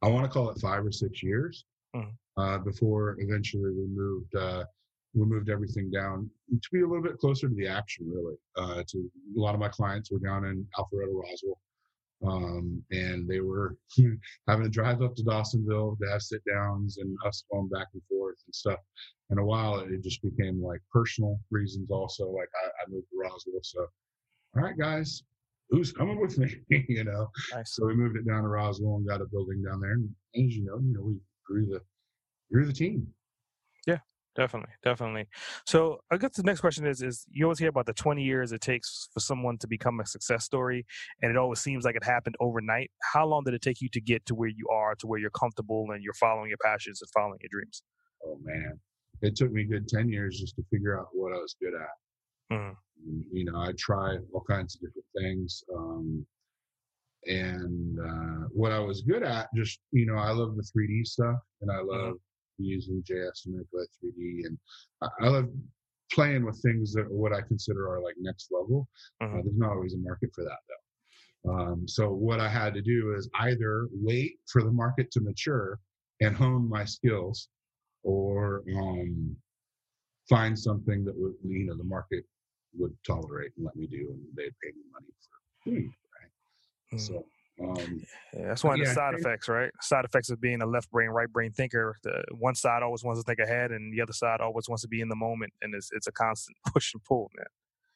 I 0.02 0.08
want 0.08 0.26
to 0.26 0.32
call 0.32 0.50
it 0.50 0.60
five 0.60 0.86
or 0.86 0.92
six 0.92 1.22
years 1.22 1.66
mm-hmm. 1.96 2.42
uh, 2.42 2.60
before 2.60 3.18
eventually 3.20 3.72
we 3.72 3.88
moved. 3.88 4.36
Uh, 4.36 4.64
we 5.14 5.26
moved 5.26 5.50
everything 5.50 5.90
down 5.90 6.30
to 6.52 6.70
be 6.72 6.82
a 6.82 6.88
little 6.88 7.04
bit 7.04 7.18
closer 7.18 7.50
to 7.50 7.56
the 7.56 7.68
action, 7.68 8.06
really. 8.08 8.36
Uh, 8.56 8.84
to 8.88 9.10
a 9.36 9.40
lot 9.40 9.56
of 9.56 9.60
my 9.60 9.68
clients 9.70 10.12
were 10.12 10.20
down 10.20 10.46
in 10.46 10.66
Alpharetta, 10.78 11.12
Roswell, 11.12 11.60
um, 12.26 12.84
and 12.92 13.28
they 13.28 13.40
were 13.40 13.76
having 14.48 14.66
to 14.66 14.70
drive 14.70 15.02
up 15.02 15.16
to 15.16 15.24
Dawsonville 15.24 15.98
to 15.98 16.10
have 16.12 16.22
sit 16.22 16.42
downs 16.52 16.98
and 16.98 17.18
us 17.26 17.44
going 17.52 17.70
back 17.70 17.88
and 17.94 18.02
forth 18.10 18.38
and 18.46 18.56
stuff. 18.56 18.80
In 19.32 19.38
a 19.38 19.46
while, 19.46 19.80
it 19.80 20.04
just 20.04 20.22
became 20.22 20.62
like 20.62 20.82
personal 20.92 21.40
reasons 21.52 21.92
also. 21.92 22.30
Like 22.30 22.50
I, 22.64 22.68
I 22.68 22.90
moved 22.90 23.08
to 23.12 23.18
Roswell, 23.18 23.62
so 23.62 23.88
all 24.56 24.64
right, 24.64 24.78
guys, 24.78 25.24
who's 25.70 25.92
coming 25.92 26.20
with 26.20 26.38
me? 26.38 26.56
you 26.90 27.04
know. 27.04 27.30
Nice. 27.54 27.76
So 27.76 27.86
we 27.86 27.96
moved 27.96 28.18
it 28.18 28.28
down 28.28 28.44
to 28.44 28.50
Roswell 28.50 28.96
and 28.96 29.08
got 29.08 29.22
a 29.22 29.26
building 29.26 29.64
down 29.64 29.80
there. 29.80 29.94
And 29.94 30.10
as 30.36 30.56
you 30.56 30.66
know, 30.66 30.80
you 30.80 30.94
know, 30.94 31.04
we 31.04 31.18
grew 31.46 31.66
the 31.68 31.82
grew 32.52 32.66
the 32.66 32.74
team. 32.74 33.08
Yeah, 33.86 34.00
definitely, 34.40 34.74
definitely. 34.82 35.28
So 35.66 36.00
I 36.10 36.18
guess 36.18 36.36
the 36.36 36.44
next 36.44 36.62
question 36.62 36.88
is: 36.88 37.02
is 37.02 37.26
you 37.30 37.46
always 37.46 37.60
hear 37.60 37.70
about 37.70 37.86
the 37.86 37.94
20 37.94 38.24
years 38.24 38.52
it 38.52 38.62
takes 38.62 39.10
for 39.14 39.20
someone 39.20 39.58
to 39.60 39.68
become 39.68 40.00
a 40.00 40.06
success 40.06 40.46
story, 40.46 40.86
and 41.22 41.30
it 41.30 41.38
always 41.38 41.60
seems 41.60 41.84
like 41.86 41.96
it 41.96 42.04
happened 42.04 42.36
overnight. 42.40 42.92
How 43.14 43.26
long 43.28 43.44
did 43.44 43.54
it 43.54 43.62
take 43.62 43.82
you 43.82 43.90
to 43.90 44.02
get 44.02 44.26
to 44.28 44.36
where 44.36 44.50
you 44.50 44.68
are, 44.72 44.96
to 44.96 45.08
where 45.08 45.20
you're 45.20 45.30
comfortable 45.30 45.92
and 45.92 46.04
you're 46.04 46.14
following 46.14 46.50
your 46.50 46.58
passions 46.64 47.02
and 47.02 47.10
following 47.12 47.40
your 47.42 47.50
dreams? 47.52 47.84
Oh 48.26 48.40
man, 48.42 48.80
it 49.22 49.36
took 49.36 49.52
me 49.52 49.66
good 49.66 49.88
10 49.88 50.10
years 50.10 50.40
just 50.40 50.56
to 50.56 50.64
figure 50.72 51.00
out 51.00 51.08
what 51.14 51.34
I 51.34 51.38
was 51.38 51.56
good 51.62 51.74
at. 51.76 52.56
Mhm. 52.56 52.76
You 53.32 53.46
know, 53.46 53.60
I 53.60 53.74
tried 53.78 54.20
all 54.34 54.44
kinds 54.50 54.76
of 54.76 54.82
different 54.82 55.06
things. 55.16 55.64
Um, 55.76 56.26
and 57.26 58.00
uh, 58.00 58.48
what 58.52 58.72
I 58.72 58.80
was 58.80 59.02
good 59.02 59.24
at, 59.24 59.50
just, 59.56 59.80
you 59.92 60.06
know, 60.06 60.16
I 60.16 60.32
love 60.32 60.56
the 60.56 60.64
3D 60.64 61.06
stuff 61.06 61.40
and 61.62 61.72
I 61.72 61.82
love 61.82 62.16
using 62.66 63.04
JS 63.04 63.44
to 63.44 63.50
manipulate 63.52 63.90
3D. 64.04 64.46
And 64.46 64.58
I, 65.02 65.08
I 65.22 65.28
love 65.30 65.50
playing 66.12 66.46
with 66.46 66.62
things 66.62 66.94
that 66.94 67.10
what 67.12 67.34
I 67.34 67.42
consider 67.42 67.88
are 67.92 68.02
like 68.02 68.16
next 68.20 68.50
level. 68.52 68.88
Uh, 69.22 69.26
Mhm. 69.28 69.44
there's 69.44 69.58
not 69.58 69.72
always 69.72 69.94
a 69.94 69.98
market 69.98 70.32
for 70.34 70.44
that 70.44 70.60
though. 70.68 71.52
Um, 71.52 71.88
so 71.88 72.12
what 72.14 72.40
I 72.40 72.50
had 72.50 72.74
to 72.74 72.82
do 72.82 73.14
is 73.16 73.30
either 73.40 73.88
wait 73.94 74.40
for 74.52 74.62
the 74.64 74.72
market 74.72 75.10
to 75.12 75.22
mature 75.22 75.80
and 76.22 76.36
hone 76.36 76.68
my 76.68 76.84
skills, 76.84 77.48
or 78.04 78.64
um, 78.76 79.36
find 80.30 80.58
something 80.58 81.06
that 81.06 81.18
would 81.18 81.34
you 81.46 81.66
know 81.66 81.78
the 81.78 81.84
market 81.84 82.26
would 82.78 82.96
tolerate 83.06 83.52
and 83.56 83.66
let 83.66 83.76
me 83.78 83.88
do, 83.88 84.10
and 84.12 84.22
they'd 84.36 84.54
pay 84.62 84.72
me 84.76 84.84
money 84.92 85.08
for 85.64 85.70
doing 85.70 85.84
it. 85.86 85.92
Right. 86.22 87.00
Mhm. 87.00 87.00
So 87.00 87.26
um, 87.62 88.02
Yeah, 88.34 88.48
that's 88.48 88.64
one 88.64 88.74
of 88.74 88.80
the 88.80 88.86
Yeah, 88.86 88.92
I 88.92 88.96
side 88.96 89.14
effects, 89.16 89.48
right? 89.50 89.72
Side 89.82 90.06
effects 90.06 90.30
of 90.30 90.40
being 90.40 90.62
a 90.62 90.66
left 90.66 90.90
brain, 90.92 91.10
right 91.10 91.32
brain 91.32 91.52
thinker. 91.52 91.98
The 92.04 92.24
one 92.32 92.56
side 92.56 92.84
always 92.84 93.04
wants 93.04 93.20
to 93.22 93.24
think 93.26 93.40
ahead, 93.40 93.72
and 93.72 93.94
the 93.94 94.02
other 94.02 94.14
side 94.14 94.40
always 94.42 94.68
wants 94.70 94.82
to 94.84 94.88
be 94.88 95.02
in 95.02 95.10
the 95.10 95.16
moment, 95.16 95.54
and 95.62 95.74
it's 95.76 95.90
it's 95.92 96.08
a 96.08 96.12
constant 96.12 96.58
push 96.74 96.94
and 96.94 97.04
pull, 97.04 97.30
man. 97.38 97.46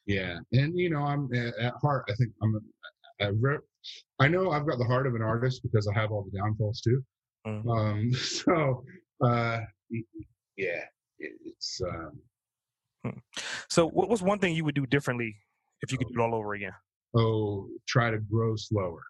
yeah, 0.06 0.38
and 0.60 0.78
you 0.78 0.90
know 0.90 1.02
I'm 1.02 1.32
at 1.34 1.54
at 1.58 1.74
heart. 1.74 2.04
I 2.08 2.14
think 2.14 2.32
I'm. 2.42 2.58
I, 3.20 3.26
re- 3.26 3.58
I 4.18 4.26
know 4.26 4.50
I've 4.50 4.66
got 4.66 4.78
the 4.78 4.84
heart 4.84 5.06
of 5.06 5.14
an 5.14 5.22
artist 5.22 5.62
because 5.62 5.86
I 5.86 5.98
have 5.98 6.10
all 6.10 6.24
the 6.24 6.36
downfalls 6.36 6.80
too. 6.80 7.02
Mhm. 7.46 7.68
Um, 7.70 8.12
so 8.14 8.84
uh, 9.22 9.60
yeah, 10.56 10.84
it, 11.18 11.32
it's 11.44 11.80
um, 11.88 12.20
So, 13.70 13.86
what 13.88 14.08
was 14.08 14.22
one 14.22 14.38
thing 14.38 14.54
you 14.56 14.64
would 14.64 14.74
do 14.74 14.86
differently 14.86 15.36
if 15.82 15.92
you 15.92 15.98
could 15.98 16.08
do 16.08 16.20
it 16.20 16.22
all 16.22 16.34
over 16.34 16.54
again? 16.54 16.72
oh 17.16 17.68
try 17.86 18.10
to 18.10 18.18
grow 18.18 18.56
slower 18.56 19.00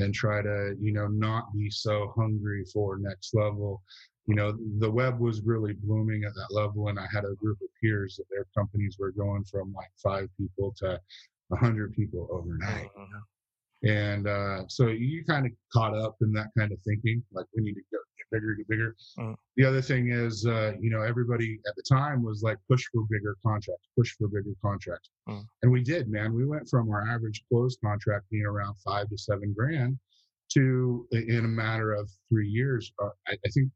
and 0.00 0.14
try 0.14 0.42
to 0.42 0.74
you 0.80 0.92
know 0.92 1.06
not 1.06 1.52
be 1.54 1.70
so 1.70 2.12
hungry 2.16 2.64
for 2.72 2.98
next 2.98 3.34
level 3.34 3.82
you 4.26 4.34
know 4.34 4.56
the 4.78 4.90
web 4.90 5.18
was 5.20 5.42
really 5.42 5.72
blooming 5.72 6.24
at 6.24 6.34
that 6.34 6.54
level 6.54 6.88
and 6.88 6.98
i 6.98 7.06
had 7.12 7.24
a 7.24 7.34
group 7.36 7.58
of 7.62 7.68
peers 7.80 8.16
that 8.16 8.24
their 8.30 8.46
companies 8.56 8.96
were 8.98 9.12
going 9.12 9.44
from 9.44 9.72
like 9.72 9.90
five 10.02 10.28
people 10.38 10.74
to 10.76 11.00
a 11.52 11.56
hundred 11.56 11.92
people 11.94 12.28
overnight 12.30 12.88
Mhm. 12.96 13.22
And 13.84 14.26
uh, 14.28 14.62
so 14.68 14.88
you 14.88 15.24
kind 15.24 15.46
of 15.46 15.52
caught 15.72 15.94
up 15.96 16.16
in 16.20 16.32
that 16.32 16.48
kind 16.56 16.70
of 16.72 16.78
thinking 16.82 17.22
like 17.32 17.46
we 17.56 17.62
need 17.62 17.74
to 17.74 17.80
go 17.92 17.98
get 18.18 18.26
bigger 18.30 18.54
get 18.54 18.68
bigger 18.68 18.94
Mhm. 19.18 19.34
the 19.56 19.64
other 19.64 19.80
thing 19.82 20.10
is 20.10 20.44
uh, 20.46 20.72
you 20.80 20.90
know 20.90 21.00
everybody 21.02 21.58
at 21.66 21.74
the 21.76 21.82
time 21.88 22.22
was 22.22 22.42
like 22.42 22.58
push 22.68 22.84
for 22.92 23.04
bigger 23.10 23.36
contracts 23.42 23.88
push 23.96 24.12
for 24.18 24.28
bigger 24.28 24.54
contracts 24.62 25.10
Mhm. 25.28 25.44
and 25.62 25.72
we 25.72 25.82
did 25.82 26.08
man 26.08 26.34
we 26.34 26.44
went 26.44 26.68
from 26.68 26.90
our 26.90 27.06
average 27.08 27.42
close 27.48 27.76
contract 27.82 28.28
being 28.30 28.44
around 28.46 28.74
five 28.84 29.08
to 29.08 29.16
seven 29.18 29.52
grand 29.54 29.98
to 30.52 31.06
in 31.12 31.44
a 31.44 31.48
matter 31.48 31.92
of 31.92 32.10
three 32.28 32.48
years 32.48 32.92
uh, 33.02 33.08
I, 33.28 33.32
I 33.46 33.48
think 33.54 33.70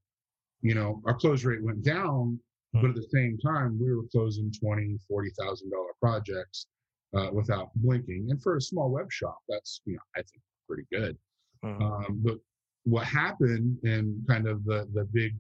you 0.61 0.75
know 0.75 1.01
our 1.07 1.15
close 1.15 1.45
rate 1.45 1.63
went 1.63 1.83
down 1.85 2.39
but 2.75 2.87
at 2.87 2.97
the 2.97 3.09
same 3.13 3.39
time 3.39 3.79
we 3.81 3.95
were 3.95 4.03
closing 4.11 4.51
20 4.53 4.99
40 5.09 5.31
thousand 5.39 5.71
dollar 5.71 5.93
projects 6.01 6.67
uh, 7.15 7.31
without 7.33 7.71
blinking 7.77 8.27
and 8.31 8.43
for 8.43 8.57
a 8.57 8.61
small 8.61 8.91
web 8.91 9.11
shop 9.11 9.39
that's 9.49 9.81
you 9.85 9.95
know 9.95 10.01
i 10.17 10.19
think 10.23 10.43
pretty 10.69 10.85
good 10.93 11.17
Mhm. 11.65 11.81
um, 11.81 12.21
but 12.23 12.39
what 12.85 13.07
happened 13.07 13.79
and 13.85 14.27
kind 14.29 14.47
of 14.47 14.65
the 14.65 14.87
the 14.93 15.05
big 15.13 15.35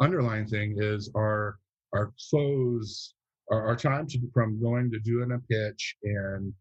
underlying 0.00 0.46
thing 0.46 0.76
is 0.78 1.10
our 1.14 1.58
our 1.94 2.12
close 2.30 3.14
our, 3.50 3.66
our 3.68 3.76
time 3.76 4.06
to 4.06 4.18
from 4.32 4.60
going 4.60 4.90
to 4.90 4.98
doing 5.00 5.32
a 5.32 5.38
pitch 5.40 5.96
and 6.04 6.52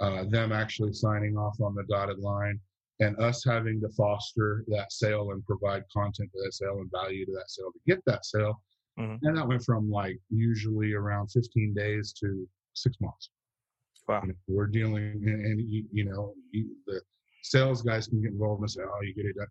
uh, 0.00 0.24
them 0.24 0.50
actually 0.50 0.92
signing 0.92 1.36
off 1.36 1.60
on 1.60 1.74
the 1.76 1.84
dotted 1.88 2.18
line 2.18 2.58
and 3.00 3.16
us 3.20 3.44
having 3.44 3.80
to 3.80 3.88
foster 3.90 4.64
that 4.66 4.90
sale 4.92 5.30
and 5.30 5.44
provide 5.46 5.84
content 5.92 6.28
to 6.32 6.42
that 6.42 6.52
sale 6.52 6.78
and 6.80 6.90
value 6.90 7.24
to 7.24 7.32
that 7.32 7.48
sale 7.48 7.70
to 7.72 7.80
get 7.86 8.02
that 8.06 8.24
sale 8.24 8.60
Mhm. 8.98 9.18
and 9.22 9.36
that 9.36 9.46
went 9.46 9.62
from 9.64 9.88
like 9.90 10.18
usually 10.30 10.92
around 10.94 11.28
15 11.28 11.72
days 11.74 12.12
to 12.14 12.48
six 12.74 13.00
months 13.00 13.30
Wow. 14.08 14.24
we're 14.48 14.66
dealing 14.66 15.22
and, 15.24 15.46
and 15.46 15.72
you, 15.72 15.84
you 15.92 16.04
know 16.04 16.34
you, 16.50 16.74
the 16.86 17.00
sales 17.42 17.82
guys 17.82 18.08
can 18.08 18.20
get 18.20 18.32
involved 18.32 18.60
and 18.60 18.70
say 18.70 18.82
oh 18.82 19.02
you 19.02 19.14
get 19.14 19.26
it 19.26 19.36
done. 19.36 19.46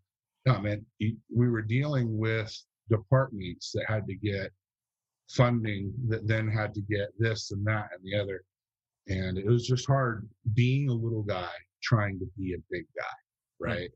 No 0.46 0.60
man 0.60 0.86
you, 1.00 1.16
we 1.34 1.50
were 1.50 1.62
dealing 1.62 2.18
with 2.18 2.54
departments 2.90 3.72
that 3.74 3.86
had 3.88 4.06
to 4.08 4.16
get 4.16 4.52
funding 5.30 5.94
that 6.10 6.28
then 6.28 6.48
had 6.48 6.74
to 6.74 6.82
get 6.82 7.10
this 7.18 7.52
and 7.52 7.66
that 7.66 7.90
and 7.94 8.04
the 8.04 8.20
other. 8.20 8.44
And 9.08 9.38
it 9.38 9.48
was 9.48 9.66
just 9.66 9.88
hard 9.88 10.28
being 10.54 10.90
a 10.90 10.94
little 10.94 11.24
guy 11.24 11.50
trying 11.82 12.20
to 12.20 12.26
be 12.38 12.54
a 12.54 12.58
big 12.70 12.86
guy 12.98 13.16
hmm. 13.60 13.72
right? 13.72 13.90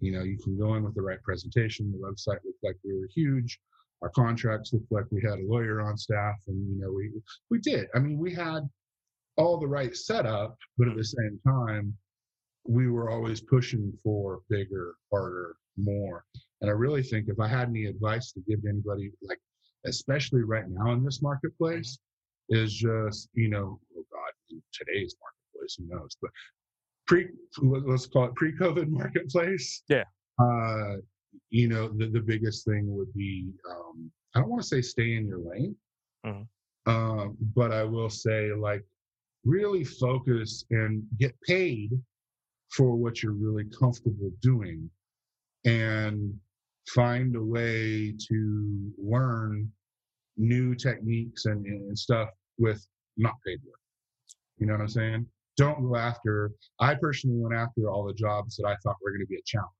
You 0.00 0.12
know 0.12 0.22
you 0.22 0.38
can 0.38 0.56
go 0.56 0.74
in 0.74 0.84
with 0.84 0.94
the 0.94 1.02
right 1.02 1.22
presentation. 1.22 1.90
The 1.90 1.98
website 1.98 2.38
looked 2.44 2.62
like 2.62 2.76
we 2.84 2.94
were 2.94 3.08
huge. 3.12 3.58
Our 4.00 4.10
contracts 4.10 4.72
looked 4.72 4.92
like 4.92 5.06
we 5.10 5.20
had 5.22 5.40
a 5.40 5.46
lawyer 5.46 5.80
on 5.80 5.96
staff 5.96 6.36
and 6.46 6.68
you 6.68 6.80
know 6.80 6.92
we 6.92 7.10
we 7.50 7.58
did. 7.58 7.88
I 7.94 7.98
mean 7.98 8.18
we 8.18 8.32
had 8.32 8.68
all 9.38 9.58
the 9.58 9.66
right 9.66 9.96
setup 9.96 10.56
but 10.76 10.88
at 10.88 10.96
the 10.96 11.04
same 11.04 11.38
time 11.46 11.94
we 12.66 12.88
were 12.90 13.08
always 13.10 13.40
pushing 13.40 13.92
for 14.02 14.40
bigger 14.50 14.94
harder 15.12 15.56
more 15.76 16.24
and 16.60 16.70
i 16.70 16.74
really 16.74 17.02
think 17.02 17.28
if 17.28 17.38
i 17.40 17.46
had 17.48 17.68
any 17.68 17.86
advice 17.86 18.32
to 18.32 18.40
give 18.48 18.60
to 18.62 18.68
anybody 18.68 19.10
like 19.22 19.38
especially 19.86 20.42
right 20.42 20.68
now 20.68 20.92
in 20.92 21.04
this 21.04 21.22
marketplace 21.22 21.98
is 22.50 22.74
just 22.74 23.28
you 23.34 23.48
know 23.48 23.78
oh 23.96 24.04
god 24.12 24.32
in 24.50 24.60
today's 24.72 25.14
marketplace 25.22 25.76
who 25.78 25.86
knows 25.88 26.16
but 26.20 26.30
pre 27.06 27.28
let's 27.62 28.06
call 28.06 28.24
it 28.24 28.34
pre-covid 28.34 28.88
marketplace 29.00 29.82
Yeah. 29.88 30.04
uh 30.42 30.96
you 31.50 31.68
know 31.68 31.88
the, 31.88 32.06
the 32.08 32.20
biggest 32.20 32.64
thing 32.66 32.92
would 32.96 33.12
be 33.14 33.50
um 33.70 34.10
i 34.34 34.40
don't 34.40 34.48
want 34.50 34.62
to 34.62 34.68
say 34.68 34.82
stay 34.82 35.14
in 35.14 35.26
your 35.26 35.38
lane 35.38 35.76
Mhm. 36.26 36.46
um 36.86 37.36
but 37.54 37.70
i 37.72 37.84
will 37.84 38.10
say 38.10 38.52
like 38.52 38.84
really 39.44 39.84
focus 39.84 40.64
and 40.70 41.02
get 41.18 41.34
paid 41.46 41.90
for 42.70 42.96
what 42.96 43.22
you're 43.22 43.32
really 43.32 43.64
comfortable 43.64 44.30
doing 44.42 44.90
and 45.64 46.34
find 46.88 47.36
a 47.36 47.42
way 47.42 48.14
to 48.28 48.92
learn 48.98 49.70
new 50.36 50.74
techniques 50.74 51.46
and, 51.46 51.64
and 51.66 51.98
stuff 51.98 52.28
with 52.58 52.86
not 53.16 53.34
paid 53.46 53.58
work. 53.66 53.80
You 54.58 54.66
know 54.66 54.74
what 54.74 54.82
I'm 54.82 54.88
saying? 54.88 55.26
Don't 55.56 55.82
go 55.82 55.96
after, 55.96 56.52
I 56.80 56.94
personally 56.94 57.38
went 57.38 57.54
after 57.54 57.88
all 57.90 58.04
the 58.04 58.14
jobs 58.14 58.56
that 58.56 58.66
I 58.66 58.76
thought 58.82 58.96
were 59.02 59.10
going 59.10 59.22
to 59.22 59.26
be 59.26 59.36
a 59.36 59.42
challenge. 59.44 59.72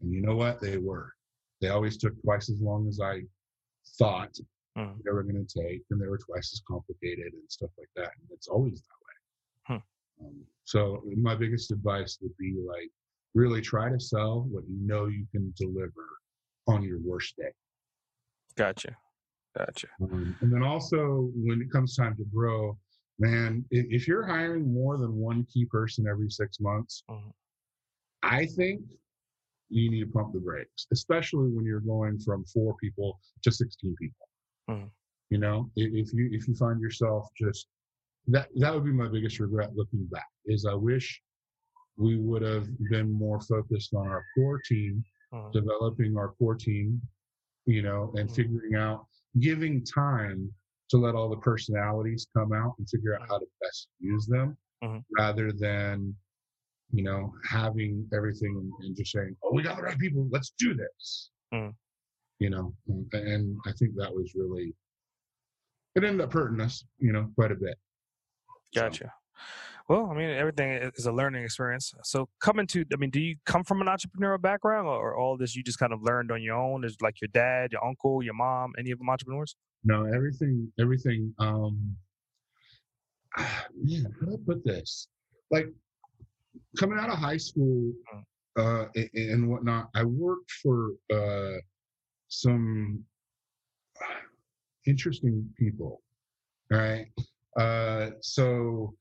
And 0.00 0.12
you 0.12 0.22
know 0.22 0.36
what? 0.36 0.60
They 0.60 0.78
were. 0.78 1.12
They 1.60 1.68
always 1.68 1.96
took 1.96 2.20
twice 2.22 2.50
as 2.50 2.60
long 2.60 2.88
as 2.88 3.00
I 3.02 3.22
thought 3.98 4.34
Mhm. 4.76 5.02
they 5.04 5.10
were 5.10 5.22
going 5.22 5.44
to 5.44 5.60
take, 5.62 5.82
and 5.90 6.00
they 6.00 6.06
were 6.06 6.18
twice 6.18 6.52
as 6.52 6.60
complicated 6.68 7.32
and 7.32 7.50
stuff 7.50 7.70
like 7.78 7.88
that. 7.96 8.12
And 8.20 8.30
it's 8.30 8.48
always 8.48 8.82
that 8.82 8.88
way. 8.88 9.82
Um, 10.18 10.46
so 10.64 11.02
my 11.16 11.34
biggest 11.34 11.70
advice 11.72 12.18
would 12.22 12.34
be 12.38 12.56
like, 12.66 12.90
really 13.34 13.60
try 13.60 13.90
to 13.90 14.00
sell 14.00 14.44
what 14.50 14.64
you 14.66 14.78
know 14.80 15.06
you 15.06 15.26
can 15.30 15.52
deliver 15.58 16.06
on 16.66 16.82
your 16.82 16.98
worst 17.00 17.36
day. 17.36 17.52
Gotcha, 18.56 18.96
gotcha. 19.56 19.88
Um, 20.00 20.34
and 20.40 20.50
then 20.50 20.62
also 20.62 21.30
when 21.34 21.60
it 21.60 21.70
comes 21.70 21.96
time 21.96 22.16
to 22.16 22.24
grow, 22.24 22.78
man, 23.18 23.64
if, 23.70 24.08
you're 24.08 24.24
hiring 24.24 24.72
more 24.72 24.96
than 24.96 25.14
one 25.16 25.44
key 25.52 25.66
person 25.66 26.06
every 26.06 26.30
six 26.30 26.60
months, 26.60 27.04
Mhm. 27.10 27.32
I 28.22 28.46
think 28.46 28.82
you 29.68 29.90
need 29.90 30.00
to 30.00 30.10
pump 30.10 30.32
the 30.32 30.40
brakes, 30.40 30.86
especially 30.92 31.50
when 31.50 31.66
you're 31.66 31.80
going 31.80 32.18
from 32.20 32.44
four 32.46 32.74
people 32.78 33.20
to 33.42 33.52
16 33.52 33.94
people. 33.96 34.28
Mhm. 34.68 34.90
You 35.30 35.38
know, 35.38 35.70
if 35.76 36.12
you 36.12 36.28
if 36.32 36.46
you 36.48 36.54
find 36.54 36.80
yourself 36.80 37.28
just 37.36 37.68
that 38.28 38.48
that 38.56 38.74
would 38.74 38.84
be 38.84 38.92
my 38.92 39.08
biggest 39.08 39.38
regret 39.40 39.74
looking 39.74 40.04
back 40.06 40.26
is 40.46 40.66
I 40.66 40.74
wish 40.74 41.22
we 41.96 42.16
would 42.18 42.42
have 42.42 42.66
been 42.90 43.10
more 43.10 43.40
focused 43.40 43.94
on 43.94 44.06
our 44.08 44.24
core 44.34 44.60
team 44.60 45.04
Mhm. 45.32 45.52
developing 45.52 46.16
our 46.16 46.32
core 46.34 46.54
team, 46.54 47.00
you 47.66 47.82
know, 47.82 48.12
and 48.16 48.28
Mhm. 48.28 48.34
figuring 48.34 48.74
out, 48.74 49.06
giving 49.40 49.84
time 49.84 50.52
to 50.90 50.96
let 50.98 51.14
all 51.14 51.28
the 51.28 51.38
personalities 51.38 52.26
come 52.36 52.52
out 52.52 52.74
and 52.78 52.88
figure 52.88 53.14
out 53.14 53.26
how 53.28 53.38
to 53.38 53.46
best 53.60 53.88
use 53.98 54.26
them 54.26 54.56
rather 55.18 55.50
than, 55.52 56.14
you 56.92 57.02
know, 57.02 57.32
having 57.44 58.08
everything 58.12 58.70
and, 58.80 58.96
just 58.96 59.12
saying, 59.12 59.36
oh, 59.42 59.52
we 59.52 59.62
got 59.62 59.76
the 59.76 59.82
right 59.82 59.98
people, 59.98 60.28
let's 60.30 60.50
do 60.58 60.74
this. 60.74 61.30
Mhm. 61.52 61.74
You 62.38 62.50
know, 62.50 62.74
and- 63.12 63.58
I 63.66 63.72
think 63.72 63.94
that 63.96 64.14
was 64.14 64.34
really 64.34 64.74
it 65.96 66.04
ended 66.04 66.20
up 66.20 66.32
hurting 66.32 66.60
us, 66.60 66.84
you 66.98 67.10
know, 67.10 67.30
quite 67.34 67.50
a 67.50 67.54
bit. 67.54 67.78
Gotcha. 68.74 69.04
So. 69.04 69.10
Well, 69.88 70.10
I 70.10 70.14
mean, 70.14 70.28
everything 70.28 70.90
is 70.96 71.06
a 71.06 71.12
learning 71.12 71.44
experience. 71.44 71.94
So, 72.02 72.28
coming 72.40 72.66
to, 72.68 72.84
I 72.92 72.96
mean, 72.96 73.10
do 73.10 73.20
you 73.20 73.36
come 73.46 73.62
from 73.64 73.80
an 73.80 73.86
entrepreneurial 73.86 74.40
background, 74.40 74.88
or, 74.88 75.16
all 75.16 75.36
this 75.36 75.54
you 75.54 75.62
just 75.62 75.78
kind 75.78 75.92
of 75.92 76.02
learned 76.02 76.32
on 76.32 76.42
your 76.42 76.56
own? 76.56 76.84
Is 76.84 76.96
like 77.00 77.20
your 77.20 77.28
dad, 77.32 77.72
your 77.72 77.84
uncle, 77.84 78.22
your 78.22 78.34
mom, 78.34 78.72
any 78.78 78.90
of 78.90 78.98
them 78.98 79.08
entrepreneurs? 79.08 79.56
No, 79.84 80.04
everything, 80.04 80.70
everything. 80.80 81.32
Um, 81.38 81.96
man, 83.38 84.12
how 84.20 84.26
do 84.26 84.34
I 84.34 84.36
put 84.44 84.64
this? 84.64 85.08
Like 85.50 85.68
coming 86.78 86.98
out 86.98 87.08
of 87.08 87.18
high 87.18 87.36
school 87.36 87.92
mm. 88.12 88.22
uh, 88.58 88.88
and, 88.96 89.10
and 89.14 89.50
whatnot, 89.50 89.88
I 89.94 90.04
worked 90.04 90.50
for 90.62 90.90
uh, 91.12 91.58
some 92.40 93.02
interesting 94.86 95.48
people. 95.58 96.02
Right. 96.70 97.06
Uh, 97.58 98.10
so 98.20 98.94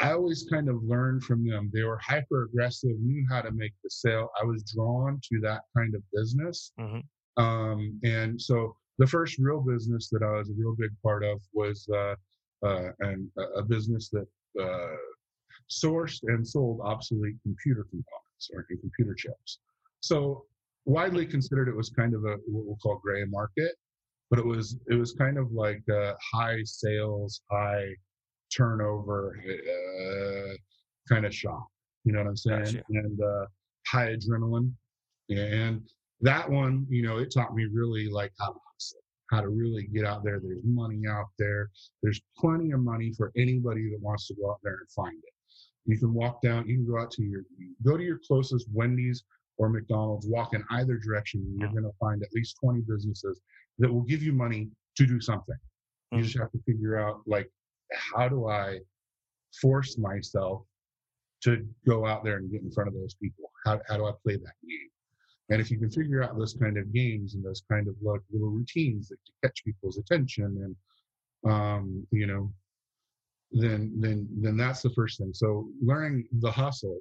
I 0.00 0.12
always 0.12 0.46
kind 0.50 0.68
of 0.68 0.82
learned 0.82 1.24
from 1.24 1.46
them. 1.46 1.70
They 1.72 1.82
were 1.82 1.98
hyper 1.98 2.44
aggressive, 2.44 2.96
knew 3.00 3.24
how 3.30 3.42
to 3.42 3.50
make 3.52 3.72
the 3.82 3.90
sale. 3.90 4.30
I 4.40 4.44
was 4.44 4.62
drawn 4.74 5.20
to 5.30 5.40
that 5.40 5.62
kind 5.76 5.94
of 5.94 6.02
business. 6.12 6.72
Mm-hmm. 6.80 7.42
Um, 7.42 8.00
and 8.04 8.40
so 8.40 8.76
the 8.98 9.06
first 9.06 9.38
real 9.38 9.60
business 9.60 10.08
that 10.10 10.22
I 10.22 10.38
was 10.38 10.50
a 10.50 10.54
real 10.56 10.74
big 10.78 10.90
part 11.02 11.24
of 11.24 11.40
was 11.52 11.88
uh, 11.92 12.14
uh, 12.66 12.90
and 13.00 13.28
a 13.56 13.62
business 13.62 14.08
that 14.10 14.26
uh, 14.60 14.96
sourced 15.70 16.20
and 16.24 16.46
sold 16.46 16.80
obsolete 16.82 17.36
computer 17.42 17.84
components 17.90 18.50
or 18.54 18.66
computer 18.80 19.14
chips. 19.14 19.58
So 20.00 20.44
widely 20.84 21.26
considered, 21.26 21.68
it 21.68 21.76
was 21.76 21.90
kind 21.90 22.14
of 22.14 22.24
a 22.24 22.36
what 22.46 22.66
we'll 22.66 22.78
call 22.82 23.00
gray 23.02 23.24
market, 23.24 23.72
but 24.30 24.38
it 24.38 24.46
was 24.46 24.78
it 24.88 24.94
was 24.94 25.12
kind 25.12 25.38
of 25.38 25.52
like 25.52 25.82
a 25.90 26.14
high 26.32 26.60
sales, 26.64 27.40
high 27.50 27.88
turnover 28.54 29.36
uh, 29.48 30.54
kind 31.08 31.26
of 31.26 31.34
shop. 31.34 31.66
You 32.04 32.12
know 32.12 32.20
what 32.20 32.28
I'm 32.28 32.36
saying? 32.36 32.64
Gotcha. 32.64 32.82
And 32.90 33.20
uh, 33.20 33.46
high 33.86 34.14
adrenaline. 34.14 34.72
And 35.30 35.82
that 36.20 36.48
one, 36.48 36.86
you 36.90 37.02
know, 37.02 37.18
it 37.18 37.32
taught 37.32 37.54
me 37.54 37.66
really 37.72 38.08
like 38.10 38.32
how 38.38 38.48
to 38.48 38.58
hustle, 38.74 39.00
how 39.30 39.40
to 39.40 39.48
really 39.48 39.88
get 39.94 40.04
out 40.04 40.22
there. 40.22 40.38
There's 40.40 40.62
money 40.64 41.02
out 41.08 41.28
there. 41.38 41.70
There's 42.02 42.20
plenty 42.38 42.72
of 42.72 42.80
money 42.80 43.12
for 43.16 43.32
anybody 43.36 43.90
that 43.90 44.00
wants 44.00 44.26
to 44.28 44.34
go 44.34 44.50
out 44.50 44.58
there 44.62 44.74
and 44.74 44.90
find 44.94 45.16
it. 45.16 45.32
You 45.86 45.98
can 45.98 46.14
walk 46.14 46.40
down, 46.42 46.66
you 46.66 46.76
can 46.76 46.86
go 46.86 47.00
out 47.00 47.10
to 47.12 47.22
your, 47.22 47.42
go 47.84 47.96
to 47.96 48.02
your 48.02 48.18
closest 48.26 48.66
Wendy's 48.72 49.24
or 49.58 49.68
McDonald's, 49.68 50.26
walk 50.26 50.54
in 50.54 50.64
either 50.70 50.96
direction, 50.98 51.56
you're 51.58 51.70
going 51.70 51.84
to 51.84 51.92
find 52.00 52.22
at 52.22 52.32
least 52.34 52.56
20 52.60 52.80
businesses 52.82 53.40
that 53.78 53.92
will 53.92 54.02
give 54.02 54.22
you 54.22 54.32
money 54.32 54.68
to 54.96 55.06
do 55.06 55.20
something. 55.20 55.56
You 56.12 56.18
mm. 56.18 56.22
just 56.22 56.38
have 56.38 56.50
to 56.52 56.58
figure 56.66 56.98
out 56.98 57.20
like 57.26 57.50
how 57.92 58.28
do 58.28 58.48
I 58.48 58.78
force 59.60 59.98
myself 59.98 60.62
to 61.42 61.66
go 61.86 62.06
out 62.06 62.24
there 62.24 62.38
and 62.38 62.50
get 62.50 62.62
in 62.62 62.70
front 62.70 62.88
of 62.88 62.94
those 62.94 63.14
people? 63.14 63.50
How, 63.64 63.80
how 63.88 63.96
do 63.96 64.06
I 64.06 64.12
play 64.22 64.36
that 64.36 64.54
game? 64.66 64.88
And 65.50 65.60
if 65.60 65.70
you 65.70 65.78
can 65.78 65.90
figure 65.90 66.22
out 66.22 66.38
those 66.38 66.54
kind 66.54 66.78
of 66.78 66.92
games 66.92 67.34
and 67.34 67.44
those 67.44 67.62
kind 67.70 67.86
of 67.86 67.94
like 68.02 68.20
little 68.32 68.48
routines 68.48 69.08
that 69.08 69.18
catch 69.42 69.62
people's 69.64 69.98
attention 69.98 70.44
and 71.44 71.52
um, 71.52 72.06
you 72.10 72.26
know, 72.26 72.52
then 73.52 73.92
then 74.00 74.26
then 74.40 74.56
that's 74.56 74.82
the 74.82 74.90
first 74.90 75.18
thing. 75.18 75.32
So 75.34 75.68
learning 75.82 76.26
the 76.40 76.50
hustle 76.50 77.00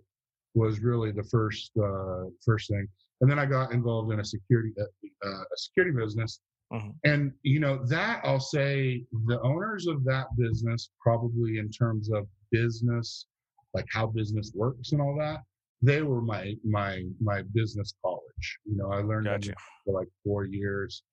was 0.54 0.80
really 0.80 1.12
the 1.12 1.24
first 1.24 1.72
uh, 1.82 2.26
first 2.46 2.70
thing. 2.70 2.88
And 3.22 3.30
then 3.30 3.40
I 3.40 3.46
got 3.46 3.72
involved 3.72 4.12
in 4.12 4.20
a 4.20 4.26
security 4.26 4.74
uh, 4.80 4.84
uh 5.28 5.42
a 5.42 5.58
security 5.58 5.96
business 5.98 6.40
Mm-hmm. 6.74 6.90
And 7.04 7.32
you 7.44 7.60
know 7.60 7.86
that 7.86 8.22
I'll 8.24 8.40
say 8.40 9.06
the 9.28 9.40
owners 9.42 9.86
of 9.88 10.04
that 10.06 10.26
business 10.38 10.90
probably 11.00 11.60
in 11.60 11.70
terms 11.70 12.12
of 12.12 12.28
business, 12.52 13.28
like 13.74 13.86
how 13.92 14.08
business 14.08 14.52
works 14.56 14.92
and 14.92 15.02
all 15.02 15.16
that, 15.20 15.42
they 15.84 16.02
were 16.02 16.22
my 16.22 16.56
my 16.64 17.04
my 17.22 17.44
business 17.54 17.94
college. 18.04 18.60
You 18.66 18.78
know, 18.78 18.92
I 18.92 19.02
learned 19.02 19.26
gotcha. 19.26 19.54
for 19.86 20.00
like 20.00 20.08
four 20.24 20.46
years. 20.46 21.04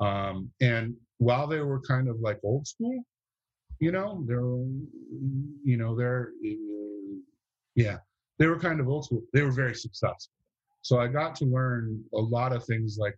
Um, 0.00 0.50
and 0.62 0.94
while 1.18 1.46
they 1.46 1.60
were 1.60 1.80
kind 1.80 2.08
of 2.08 2.18
like 2.20 2.40
old 2.42 2.66
school, 2.66 3.04
you 3.80 3.92
know, 3.92 4.24
they're 4.26 4.40
you 5.62 5.76
know 5.76 5.94
they're 5.94 6.30
yeah 7.74 7.98
they 8.42 8.48
were 8.48 8.58
kind 8.58 8.80
of 8.80 8.88
old 8.88 9.04
school. 9.04 9.22
They 9.32 9.42
were 9.42 9.52
very 9.52 9.76
successful. 9.76 10.34
So 10.80 10.98
I 10.98 11.06
got 11.06 11.36
to 11.36 11.44
learn 11.44 12.02
a 12.12 12.18
lot 12.18 12.52
of 12.52 12.64
things 12.64 12.98
like 12.98 13.16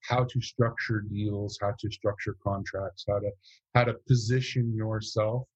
how 0.00 0.24
to 0.24 0.40
structure 0.40 1.00
deals, 1.00 1.56
how 1.62 1.74
to 1.78 1.90
structure 1.92 2.34
contracts, 2.42 3.04
how 3.08 3.20
to 3.20 3.30
how 3.76 3.84
to 3.84 3.94
position 4.08 4.74
yourself 4.74 5.46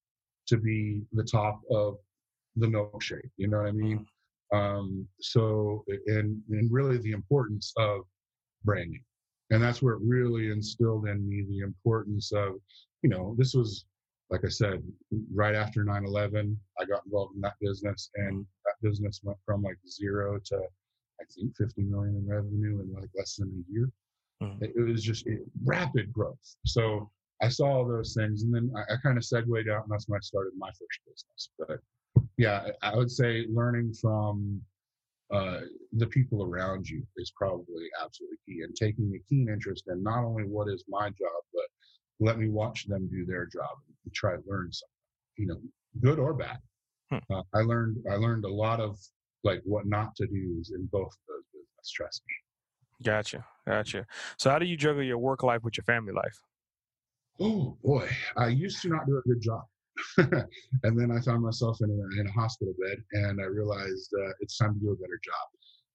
to 0.46 0.57
be 0.57 1.02
the 1.12 1.24
top 1.24 1.61
of 1.68 1.96
the 2.54 2.68
milkshake. 2.68 3.28
You 3.38 3.48
know 3.48 3.57
what 3.59 3.66
I 3.66 3.72
mean? 3.72 4.07
Mm-hmm. 4.54 4.57
Um, 4.57 5.09
so 5.20 5.85
and 6.07 6.40
and 6.50 6.72
really 6.72 6.98
the 6.98 7.11
importance 7.11 7.72
of 7.76 8.02
branding, 8.64 9.02
and 9.50 9.61
that's 9.61 9.83
where 9.83 9.94
it 9.94 10.02
really 10.04 10.52
instilled 10.52 11.09
in 11.09 11.28
me 11.28 11.44
the 11.48 11.64
importance 11.64 12.31
of 12.31 12.52
you 13.02 13.11
know 13.11 13.35
this 13.37 13.52
was 13.52 13.85
like 14.31 14.44
I 14.44 14.48
said 14.48 14.81
right 15.35 15.57
after 15.57 15.85
9/11 15.85 16.57
I 16.78 16.85
got 16.85 17.04
involved 17.04 17.35
in 17.35 17.40
that 17.40 17.54
business 17.61 18.11
and 18.14 18.38
that 18.38 18.48
business 18.82 19.20
went 19.22 19.38
from 19.44 19.62
like 19.62 19.78
zero 19.88 20.38
to 20.46 20.56
I 21.20 21.24
think 21.34 21.56
50 21.56 21.82
million 21.82 22.16
in 22.16 22.28
revenue 22.28 22.80
in 22.80 22.94
like 22.94 23.10
less 23.16 23.36
than 23.36 23.48
a 23.48 23.72
year. 23.72 23.90
Mm-hmm. 24.42 24.64
It, 24.64 24.88
was 24.88 25.02
just 25.02 25.26
it, 25.26 25.40
rapid 25.64 26.12
growth. 26.12 26.38
So 26.64 27.10
I 27.42 27.48
saw 27.48 27.66
all 27.66 27.88
those 27.88 28.14
things, 28.14 28.42
and 28.42 28.54
then 28.54 28.72
I, 28.76 28.94
I 28.94 28.96
kind 29.02 29.16
of 29.16 29.24
segued 29.24 29.68
out, 29.68 29.82
and 29.82 29.90
that's 29.90 30.08
when 30.08 30.16
I 30.16 30.20
started 30.20 30.52
my 30.56 30.68
first 30.68 31.00
business. 31.06 31.50
But 31.58 31.80
yeah, 32.36 32.68
I 32.82 32.96
would 32.96 33.10
say 33.10 33.46
learning 33.52 33.94
from 34.00 34.60
uh, 35.32 35.60
the 35.92 36.06
people 36.06 36.44
around 36.44 36.88
you 36.88 37.02
is 37.16 37.32
probably 37.36 37.88
absolutely 38.02 38.38
key, 38.46 38.62
and 38.62 38.74
taking 38.76 39.12
a 39.14 39.28
keen 39.28 39.48
interest 39.48 39.84
in 39.88 40.02
not 40.02 40.24
only 40.24 40.44
what 40.44 40.68
is 40.68 40.84
my 40.88 41.08
job, 41.08 41.42
but 41.52 41.64
let 42.20 42.38
me 42.38 42.48
watch 42.48 42.86
them 42.86 43.08
do 43.08 43.24
their 43.24 43.46
job 43.46 43.76
and 44.04 44.14
try 44.14 44.32
to 44.32 44.42
learn 44.46 44.72
something, 44.72 44.88
you 45.36 45.46
know, 45.46 45.60
good 46.00 46.18
or 46.18 46.32
bad. 46.32 46.58
Hmm. 47.10 47.32
Uh, 47.32 47.42
I 47.54 47.60
learned 47.60 48.04
I 48.10 48.16
learned 48.16 48.44
a 48.44 48.52
lot 48.52 48.80
of 48.80 48.98
like 49.44 49.60
what 49.64 49.86
not 49.86 50.14
to 50.16 50.26
do 50.26 50.62
in 50.74 50.88
both 50.92 51.06
of 51.06 51.18
those 51.28 51.44
business. 51.52 51.90
Trust 51.94 52.22
me. 52.26 52.34
Gotcha, 53.04 53.44
gotcha. 53.66 54.06
So, 54.36 54.50
how 54.50 54.58
do 54.58 54.66
you 54.66 54.76
juggle 54.76 55.02
your 55.02 55.18
work 55.18 55.42
life 55.42 55.62
with 55.62 55.76
your 55.76 55.84
family 55.84 56.12
life? 56.12 56.40
Oh 57.40 57.78
boy, 57.82 58.08
I 58.36 58.48
used 58.48 58.82
to 58.82 58.88
not 58.88 59.06
do 59.06 59.16
a 59.18 59.22
good 59.22 59.40
job, 59.40 59.62
and 60.82 60.98
then 60.98 61.10
I 61.10 61.20
found 61.20 61.42
myself 61.42 61.78
in 61.80 61.90
a, 61.90 62.20
in 62.20 62.26
a 62.26 62.32
hospital 62.32 62.74
bed, 62.84 62.98
and 63.12 63.40
I 63.40 63.44
realized 63.44 64.12
uh, 64.20 64.32
it's 64.40 64.56
time 64.58 64.74
to 64.74 64.80
do 64.80 64.90
a 64.90 64.96
better 64.96 65.20
job. 65.24 65.48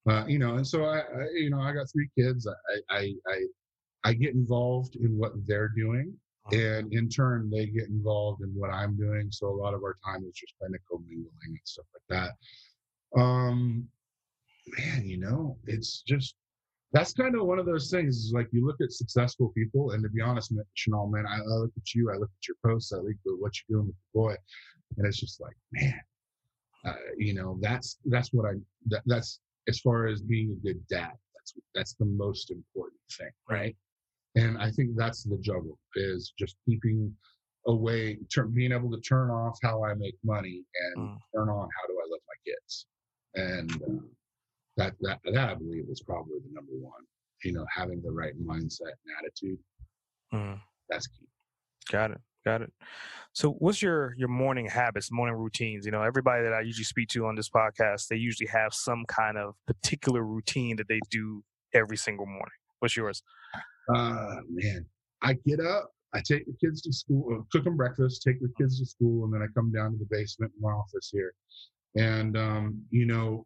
Uh, 0.05 0.27
you 0.27 0.39
know, 0.39 0.55
and 0.55 0.67
so 0.67 0.83
I, 0.85 0.99
I, 0.99 1.27
you 1.35 1.49
know, 1.49 1.61
I 1.61 1.73
got 1.73 1.87
three 1.91 2.09
kids. 2.17 2.47
I, 2.47 2.95
I, 2.95 3.13
I, 3.27 3.39
I 4.03 4.13
get 4.13 4.33
involved 4.33 4.97
in 4.97 5.17
what 5.17 5.31
they're 5.47 5.71
doing. 5.77 6.13
And 6.51 6.93
in 6.93 7.09
turn, 7.09 7.49
they 7.49 7.67
get 7.67 7.87
involved 7.87 8.41
in 8.41 8.49
what 8.49 8.69
I'm 8.69 8.97
doing. 8.97 9.29
So 9.31 9.47
a 9.47 9.55
lot 9.55 9.73
of 9.73 9.83
our 9.83 9.97
time 10.05 10.25
is 10.27 10.33
just 10.35 10.53
kind 10.61 10.75
of 10.75 10.81
commingling 10.89 11.29
and 11.45 11.59
stuff 11.63 11.85
like 11.93 12.33
that. 13.15 13.19
Um, 13.19 13.87
man, 14.77 15.05
you 15.05 15.17
know, 15.17 15.57
it's 15.65 16.01
just 16.01 16.35
that's 16.91 17.13
kind 17.13 17.35
of 17.35 17.45
one 17.45 17.59
of 17.59 17.65
those 17.65 17.89
things. 17.89 18.31
Like 18.33 18.47
you 18.51 18.65
look 18.65 18.81
at 18.81 18.91
successful 18.91 19.49
people, 19.49 19.91
and 19.91 20.03
to 20.03 20.09
be 20.09 20.21
honest, 20.21 20.53
Chanel, 20.73 21.07
man, 21.07 21.25
I, 21.27 21.37
I 21.37 21.55
look 21.55 21.71
at 21.77 21.93
you, 21.93 22.11
I 22.11 22.15
look 22.15 22.29
at 22.29 22.47
your 22.47 22.57
posts, 22.65 22.93
I 22.93 22.97
look 22.97 23.15
at 23.25 23.39
what 23.39 23.53
you're 23.67 23.77
doing 23.77 23.87
with 23.87 23.95
the 23.95 24.19
boy, 24.19 24.35
and 24.97 25.07
it's 25.07 25.19
just 25.19 25.41
like, 25.41 25.55
man, 25.71 25.99
uh, 26.85 26.93
you 27.17 27.33
know, 27.33 27.57
that's 27.61 27.97
that's 28.05 28.33
what 28.33 28.45
I 28.45 28.53
that, 28.87 29.01
that's 29.05 29.39
as 29.67 29.79
far 29.79 30.07
as 30.07 30.21
being 30.21 30.51
a 30.51 30.65
good 30.65 30.85
dad. 30.87 31.13
That's 31.35 31.53
that's 31.73 31.93
the 31.95 32.05
most 32.05 32.51
important 32.51 32.99
thing, 33.17 33.31
right? 33.49 33.75
And 34.35 34.57
I 34.57 34.71
think 34.71 34.91
that's 34.95 35.23
the 35.23 35.37
juggle 35.41 35.77
is 35.95 36.33
just 36.39 36.55
keeping 36.67 37.13
away, 37.67 38.17
turn, 38.33 38.51
being 38.51 38.71
able 38.71 38.91
to 38.91 38.99
turn 39.01 39.29
off 39.29 39.57
how 39.61 39.83
I 39.83 39.93
make 39.93 40.15
money 40.23 40.63
and 40.95 41.09
mm. 41.09 41.17
turn 41.35 41.49
on 41.49 41.67
how 41.69 41.87
do 41.87 41.93
I 41.93 42.05
love 42.09 42.21
my 42.27 42.51
kids, 42.51 42.85
and. 43.35 43.71
Uh, 43.83 44.01
that 44.77 44.93
that 45.01 45.19
that 45.25 45.49
I 45.49 45.53
believe 45.55 45.85
is 45.89 46.01
probably 46.01 46.39
the 46.45 46.53
number 46.53 46.71
one. 46.73 47.01
You 47.43 47.53
know, 47.53 47.65
having 47.73 48.01
the 48.01 48.11
right 48.11 48.33
mindset 48.41 48.81
and 48.81 49.13
attitude. 49.19 49.59
Mm. 50.33 50.59
That's 50.89 51.07
key. 51.07 51.27
Got 51.91 52.11
it. 52.11 52.21
Got 52.45 52.61
it. 52.61 52.73
So, 53.33 53.51
what's 53.51 53.81
your 53.81 54.15
your 54.17 54.29
morning 54.29 54.67
habits, 54.67 55.11
morning 55.11 55.35
routines? 55.35 55.85
You 55.85 55.91
know, 55.91 56.01
everybody 56.01 56.43
that 56.43 56.53
I 56.53 56.61
usually 56.61 56.85
speak 56.85 57.09
to 57.09 57.25
on 57.25 57.35
this 57.35 57.49
podcast, 57.49 58.07
they 58.07 58.15
usually 58.15 58.47
have 58.47 58.73
some 58.73 59.03
kind 59.07 59.37
of 59.37 59.55
particular 59.67 60.23
routine 60.23 60.77
that 60.77 60.87
they 60.87 60.99
do 61.11 61.43
every 61.73 61.97
single 61.97 62.25
morning. 62.25 62.55
What's 62.79 62.95
yours? 62.95 63.23
Uh, 63.93 64.37
man, 64.49 64.85
I 65.21 65.33
get 65.45 65.59
up, 65.59 65.91
I 66.13 66.21
take 66.21 66.45
the 66.45 66.55
kids 66.63 66.81
to 66.83 66.93
school, 66.93 67.33
uh, 67.33 67.43
cook 67.51 67.63
them 67.63 67.75
breakfast, 67.75 68.23
take 68.25 68.39
the 68.39 68.51
kids 68.57 68.79
to 68.79 68.85
school, 68.85 69.25
and 69.25 69.33
then 69.33 69.41
I 69.41 69.47
come 69.53 69.71
down 69.71 69.91
to 69.91 69.97
the 69.97 70.07
basement 70.09 70.51
in 70.55 70.61
my 70.61 70.71
office 70.71 71.09
here. 71.11 71.33
And 71.95 72.37
um, 72.37 72.81
you 72.91 73.05
know, 73.05 73.45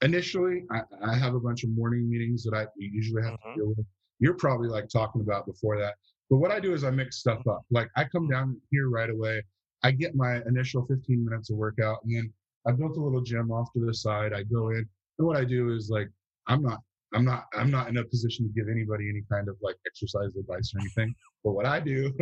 initially, 0.00 0.64
I, 0.70 0.82
I, 1.04 1.14
have 1.16 1.34
a 1.34 1.40
bunch 1.40 1.64
of 1.64 1.70
morning 1.70 2.08
meetings 2.08 2.42
that 2.44 2.54
I 2.54 2.66
usually 2.76 3.22
have 3.22 3.34
mm-hmm. 3.34 3.50
to 3.50 3.56
deal 3.56 3.74
with. 3.76 3.86
You're 4.18 4.34
probably 4.34 4.68
like 4.68 4.88
talking 4.88 5.20
about 5.20 5.46
before 5.46 5.78
that. 5.78 5.94
But 6.30 6.38
what 6.38 6.50
I 6.50 6.60
do 6.60 6.72
is 6.72 6.84
I 6.84 6.90
mix 6.90 7.18
stuff 7.18 7.46
up. 7.46 7.62
Like 7.70 7.88
I 7.96 8.04
come 8.04 8.28
down 8.28 8.60
here 8.70 8.88
right 8.88 9.10
away. 9.10 9.42
I 9.84 9.90
get 9.90 10.14
my 10.14 10.40
initial 10.46 10.86
15 10.86 11.24
minutes 11.24 11.50
of 11.50 11.56
workout, 11.56 11.98
and 12.04 12.16
then 12.16 12.32
I 12.66 12.72
built 12.72 12.96
a 12.96 13.00
little 13.00 13.22
gym 13.22 13.50
off 13.50 13.72
to 13.72 13.84
the 13.84 13.92
side. 13.92 14.32
I 14.32 14.44
go 14.44 14.70
in, 14.70 14.88
and 15.18 15.26
what 15.26 15.36
I 15.36 15.44
do 15.44 15.74
is 15.74 15.90
like 15.90 16.08
I'm 16.46 16.62
not 16.62 16.80
I'm 17.14 17.24
not 17.24 17.44
I'm 17.54 17.70
not 17.70 17.88
in 17.88 17.98
a 17.98 18.04
position 18.04 18.46
to 18.46 18.52
give 18.52 18.68
anybody 18.70 19.08
any 19.08 19.22
kind 19.30 19.48
of 19.48 19.56
like 19.62 19.76
exercise 19.86 20.34
advice 20.36 20.72
or 20.74 20.80
anything. 20.80 21.14
But 21.44 21.52
what 21.52 21.66
I 21.66 21.80
do 21.80 22.12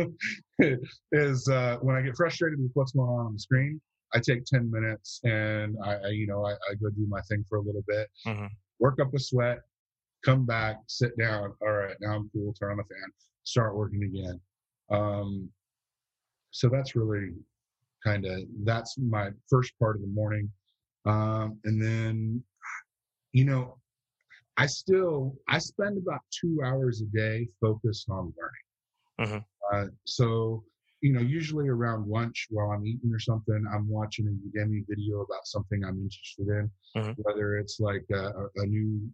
is 1.11 1.47
uh, 1.47 1.77
when 1.81 1.95
I 1.95 2.01
get 2.01 2.15
frustrated 2.15 2.59
with 2.59 2.71
what's 2.73 2.91
going 2.91 3.09
on 3.09 3.27
on 3.27 3.33
the 3.33 3.39
screen, 3.39 3.79
I 4.13 4.19
take 4.19 4.45
10 4.45 4.69
minutes 4.69 5.19
and 5.23 5.77
I, 5.83 5.95
I 5.95 6.07
you 6.09 6.27
know 6.27 6.45
I, 6.45 6.51
I, 6.51 6.75
go 6.81 6.89
do 6.89 7.05
my 7.07 7.21
thing 7.21 7.45
for 7.47 7.57
a 7.57 7.61
little 7.61 7.83
bit, 7.87 8.09
mm-hmm. 8.27 8.47
work 8.79 8.99
up 9.01 9.13
a 9.13 9.19
sweat, 9.19 9.59
come 10.25 10.45
back, 10.45 10.77
sit 10.87 11.17
down. 11.17 11.53
All 11.61 11.71
right, 11.71 11.95
now 12.01 12.15
I'm 12.15 12.29
cool. 12.33 12.53
Turn 12.53 12.71
on 12.71 12.77
the 12.77 12.83
fan, 12.83 13.09
start 13.43 13.75
working 13.75 14.03
again. 14.03 14.39
Um, 14.91 15.49
so 16.51 16.67
that's 16.67 16.95
really 16.95 17.31
kind 18.03 18.25
of 18.25 18.41
that's 18.63 18.97
my 18.97 19.29
first 19.49 19.71
part 19.79 19.95
of 19.95 20.01
the 20.01 20.07
morning, 20.07 20.51
um, 21.05 21.59
and 21.63 21.81
then 21.81 22.43
you 23.31 23.45
know 23.45 23.77
I 24.61 24.67
still 24.67 25.35
I 25.49 25.57
spend 25.57 25.97
about 25.97 26.19
two 26.29 26.61
hours 26.63 27.01
a 27.01 27.05
day 27.17 27.47
focused 27.59 28.07
on 28.09 28.31
learning. 28.37 29.41
Mm-hmm. 29.41 29.75
Uh, 29.75 29.87
so 30.05 30.63
you 31.01 31.11
know, 31.11 31.19
usually 31.19 31.67
around 31.67 32.07
lunch 32.07 32.45
while 32.51 32.69
I'm 32.71 32.85
eating 32.85 33.11
or 33.11 33.17
something, 33.17 33.65
I'm 33.73 33.89
watching 33.89 34.27
a 34.27 34.29
Udemy 34.29 34.85
video 34.87 35.21
about 35.21 35.45
something 35.45 35.83
I'm 35.83 35.99
interested 35.99 36.47
in, 36.47 36.69
mm-hmm. 36.95 37.21
whether 37.23 37.57
it's 37.57 37.79
like 37.79 38.05
a, 38.13 38.31
a, 38.57 38.65
new 38.67 39.09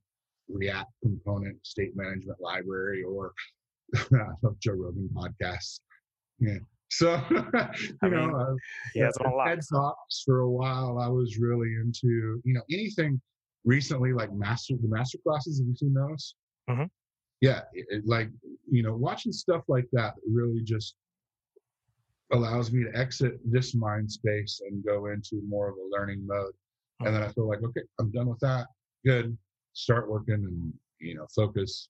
React 0.49 0.91
component 1.01 1.65
state 1.65 1.95
management 1.95 2.41
library 2.41 3.03
or 3.03 3.31
I 3.95 4.17
love 4.43 4.59
Joe 4.59 4.73
Rogan 4.73 5.09
podcasts. 5.15 5.79
Yeah. 6.39 6.59
So, 6.89 7.21
you 7.31 7.97
I 8.01 8.09
know, 8.09 8.35
uh, 8.35 8.55
yeah, 8.93 9.07
it's 9.07 9.17
a 9.19 9.23
lot. 9.29 9.47
TED 9.47 9.61
Talks 9.71 10.23
for 10.25 10.39
a 10.39 10.49
while, 10.49 10.99
I 10.99 11.07
was 11.07 11.37
really 11.37 11.73
into, 11.81 12.41
you 12.43 12.53
know, 12.53 12.63
anything 12.69 13.21
recently 13.65 14.13
like 14.13 14.33
master 14.33 14.75
the 14.81 14.87
master 14.87 15.17
classes. 15.25 15.59
Have 15.59 15.67
you 15.67 15.75
seen 15.75 15.93
those? 15.93 16.35
Mm-hmm. 16.69 16.85
Yeah, 17.41 17.61
it, 17.73 18.03
like 18.05 18.29
you 18.69 18.83
know, 18.83 18.95
watching 18.95 19.31
stuff 19.31 19.63
like 19.67 19.87
that 19.93 20.13
really 20.27 20.61
just 20.63 20.95
allows 22.33 22.71
me 22.71 22.83
to 22.83 22.97
exit 22.97 23.39
this 23.45 23.73
mind 23.73 24.11
space 24.11 24.61
and 24.67 24.83
go 24.83 25.07
into 25.07 25.41
more 25.47 25.69
of 25.69 25.75
a 25.75 25.89
learning 25.95 26.25
mode. 26.25 26.53
And 26.99 27.07
then 27.07 27.21
mm-hmm. 27.21 27.29
I 27.29 27.33
feel 27.33 27.47
like, 27.47 27.63
okay, 27.63 27.83
I'm 27.99 28.11
done 28.11 28.27
with 28.27 28.39
that. 28.39 28.67
Good. 29.05 29.37
Start 29.73 30.09
working 30.09 30.33
and 30.33 30.73
you 30.99 31.15
know, 31.15 31.27
focus, 31.35 31.89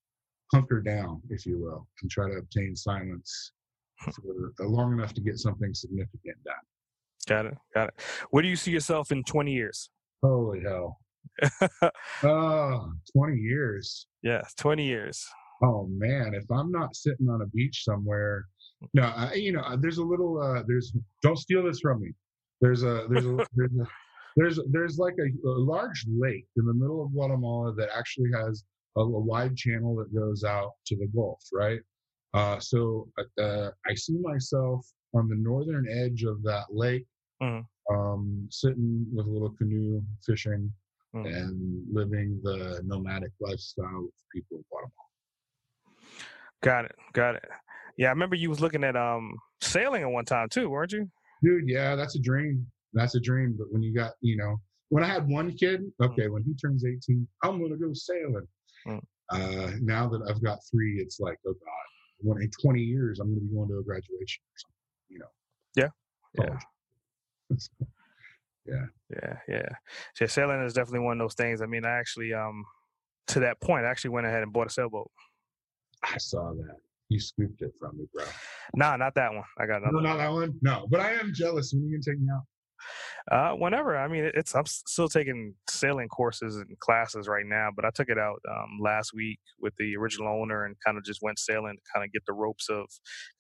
hunker 0.54 0.82
down, 0.82 1.22
if 1.30 1.46
you 1.46 1.60
will, 1.60 1.88
and 2.02 2.12
try 2.12 2.30
to 2.30 2.38
obtain 2.38 2.76
silence 2.76 3.52
hmm. 4.00 4.12
for 4.12 4.54
uh, 4.60 4.68
long 4.68 4.94
enough 4.94 5.14
to 5.14 5.22
get 5.22 5.38
something 5.38 5.74
significant 5.74 6.38
done. 6.44 6.56
Got 7.28 7.46
it. 7.48 7.58
Got 7.74 7.90
it. 7.90 7.94
Where 8.30 8.44
do 8.44 8.50
you 8.50 8.56
see 8.56 8.72
yourself 8.72 9.12
in 9.12 9.24
20 9.24 9.52
years? 9.52 9.90
Holy 10.24 10.62
hell. 10.62 11.00
oh, 12.24 12.92
20 13.16 13.38
years. 13.38 14.08
Yeah, 14.24 14.42
20 14.58 14.86
years. 14.86 15.26
Oh 15.64 15.88
man, 15.92 16.34
if 16.36 16.46
I'm 16.52 16.72
not 16.72 16.96
sitting 16.96 17.28
on 17.30 17.42
a 17.42 17.48
beach 17.48 17.84
somewhere, 17.84 18.46
no, 18.94 19.04
I, 19.04 19.34
you 19.34 19.52
know, 19.52 19.64
there's 19.80 19.98
a 19.98 20.04
little, 20.04 20.40
uh, 20.40 20.64
there's, 20.68 20.94
don't 21.24 21.38
steal 21.38 21.64
this 21.64 21.80
from 21.80 22.02
me. 22.02 22.12
There's 22.62 22.84
a, 22.84 23.08
there's 23.10 23.26
a, 23.26 23.38
there's 23.56 23.72
a, 23.80 23.88
there's, 24.36 24.60
there's 24.72 24.98
like 25.00 25.16
a, 25.20 25.48
a, 25.48 25.50
large 25.50 26.06
lake 26.16 26.46
in 26.58 26.66
the 26.66 26.74
middle 26.74 27.04
of 27.04 27.12
Guatemala 27.12 27.74
that 27.74 27.90
actually 27.98 28.30
has 28.36 28.64
a, 28.98 29.02
a 29.02 29.20
wide 29.20 29.56
channel 29.58 29.96
that 29.96 30.14
goes 30.14 30.44
out 30.44 30.72
to 30.86 30.96
the 30.96 31.08
Gulf, 31.08 31.42
right? 31.52 31.80
Uh, 32.36 32.60
so 32.60 33.08
uh, 33.42 33.70
I 33.90 33.96
see 33.96 34.18
myself 34.22 34.86
on 35.16 35.28
the 35.28 35.36
northern 35.36 35.88
edge 35.90 36.24
of 36.24 36.44
that 36.44 36.66
lake, 36.70 37.08
mm-hmm. 37.42 37.96
um, 37.96 38.48
sitting 38.52 39.08
with 39.12 39.26
a 39.26 39.30
little 39.30 39.56
canoe 39.58 40.02
fishing 40.24 40.72
mm-hmm. 41.16 41.26
and 41.26 41.84
living 41.92 42.40
the 42.44 42.82
nomadic 42.86 43.32
lifestyle 43.40 44.04
with 44.04 44.14
people 44.34 44.58
in 44.58 44.64
Guatemala. 44.70 44.92
Got 46.64 46.86
it. 46.86 46.96
Got 47.14 47.36
it. 47.36 47.46
Yeah, 47.98 48.08
I 48.08 48.10
remember 48.12 48.36
you 48.36 48.50
was 48.50 48.62
looking 48.62 48.84
at 48.84 48.96
um 48.96 49.36
sailing 49.62 50.04
at 50.04 50.10
one 50.10 50.26
time 50.26 50.50
too, 50.50 50.70
weren't 50.70 50.92
you? 50.92 51.10
Dude, 51.44 51.68
yeah, 51.68 51.96
that's 51.96 52.16
a 52.16 52.20
dream. 52.20 52.66
That's 52.94 53.16
a 53.16 53.20
dream. 53.20 53.56
But 53.58 53.72
when 53.72 53.84
you 53.84 53.94
got, 53.94 54.14
you 54.22 54.38
know, 54.38 54.58
when 54.90 55.04
I 55.04 55.08
had 55.08 55.28
one 55.28 55.52
kid, 55.54 55.82
mm. 55.82 56.06
okay, 56.06 56.24
mm. 56.24 56.32
when 56.32 56.44
he 56.44 56.54
turns 56.56 56.86
18, 56.86 57.28
I'm 57.44 57.62
gonna 57.62 57.78
go 57.78 57.94
sailing. 57.94 58.48
Mm. 58.88 59.02
Uh, 59.30 59.72
now 59.82 60.08
that 60.08 60.22
I've 60.30 60.44
got 60.44 60.60
three, 60.72 61.00
it's 61.00 61.20
like, 61.20 61.38
oh 61.46 61.54
God, 61.54 61.88
when 62.20 62.42
in 62.42 62.50
20 62.62 62.80
years, 62.80 63.20
I'm 63.20 63.28
gonna 63.28 63.42
be 63.42 63.54
going 63.54 63.70
to 63.70 63.80
a 63.80 63.84
graduation 63.84 64.44
or 64.44 64.58
something, 64.58 64.76
you 65.10 65.20
know. 65.20 65.26
Yeah. 65.76 65.90
Yeah. 66.40 66.60
yeah. 68.68 68.86
Yeah, 69.10 69.38
yeah. 69.48 69.70
So 70.16 70.26
sailing 70.26 70.62
is 70.64 70.74
definitely 70.74 71.06
one 71.06 71.20
of 71.20 71.26
those 71.26 71.36
things. 71.36 71.62
I 71.62 71.66
mean, 71.66 71.86
I 71.86 71.98
actually 71.98 72.34
um 72.34 72.66
to 73.28 73.40
that 73.42 73.60
point, 73.62 73.86
I 73.86 73.90
actually 73.90 74.12
went 74.12 74.28
ahead 74.28 74.44
and 74.44 74.54
bought 74.54 74.68
a 74.68 74.70
sailboat. 74.70 75.10
I 76.04 76.18
saw 76.18 76.54
that. 76.54 76.78
You 77.10 77.20
scooped 77.20 77.62
it 77.62 77.72
from 77.80 77.98
me, 77.98 78.06
bro. 78.14 78.26
Nah, 78.76 78.98
not 78.98 79.16
that 79.16 79.34
one. 79.34 79.44
I 79.58 79.66
got 79.66 79.78
another. 79.78 79.94
No, 79.94 80.00
not 80.00 80.18
that 80.18 80.32
one. 80.32 80.54
No, 80.62 80.88
but 80.90 81.00
I 81.00 81.14
am 81.14 81.32
jealous. 81.34 81.72
When 81.74 81.86
you 81.86 81.96
can 81.96 82.02
take 82.02 82.20
me 82.20 82.28
out? 82.34 82.44
Uh, 83.32 83.56
whenever. 83.56 83.98
I 83.98 84.08
mean, 84.08 84.30
it's 84.34 84.56
I'm 84.56 84.66
still 84.66 85.08
taking 85.08 85.56
sailing 85.70 86.08
courses 86.10 86.58
and 86.58 86.80
classes 86.80 87.28
right 87.28 87.46
now, 87.46 87.70
but 87.76 87.86
I 87.86 87.90
took 87.92 88.10
it 88.10 88.18
out 88.18 88.40
um, 88.50 88.80
last 88.82 89.12
week 89.14 89.40
with 89.60 89.74
the 89.78 89.96
original 89.96 90.28
owner 90.28 90.66
and 90.66 90.76
kind 90.86 90.98
of 90.98 91.04
just 91.04 91.22
went 91.22 91.40
sailing 91.40 91.76
to 91.76 91.82
kind 91.94 92.06
of 92.06 92.12
get 92.12 92.24
the 92.26 92.34
ropes 92.34 92.70
of, 92.70 92.86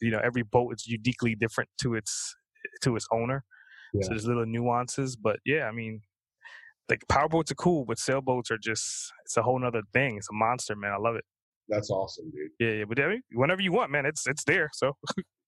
you 0.02 0.12
know, 0.12 0.22
every 0.24 0.44
boat 0.44 0.74
is 0.74 0.88
uniquely 0.88 1.36
different 1.36 1.70
to 1.82 1.96
its 1.96 2.36
to 2.82 2.96
its 2.96 3.08
owner. 3.12 3.44
Yeah. 3.94 4.04
So 4.04 4.10
there's 4.10 4.28
little 4.28 4.46
nuances, 4.46 5.16
but 5.16 5.40
yeah, 5.46 5.66
I 5.66 5.72
mean, 5.72 6.02
like 6.90 7.04
powerboats 7.10 7.52
are 7.52 7.56
cool, 7.56 7.86
but 7.86 8.00
sailboats 8.00 8.52
are 8.52 8.58
just 8.58 9.12
it's 9.26 9.38
a 9.38 9.42
whole 9.42 9.60
nother 9.60 9.82
thing. 9.94 10.18
It's 10.18 10.30
a 10.30 10.34
monster, 10.34 10.76
man. 10.76 10.94
I 10.94 10.98
love 10.98 11.16
it 11.16 11.26
that's 11.70 11.90
awesome, 11.90 12.32
dude. 12.32 12.52
Yeah, 12.60 12.80
yeah, 12.80 12.86
but 12.88 13.00
I 13.00 13.08
mean, 13.10 13.22
whenever 13.34 13.62
you 13.62 13.72
want, 13.72 13.92
man, 13.92 14.06
it's 14.06 14.26
it's 14.28 14.44
there. 14.44 14.70
So. 14.74 14.94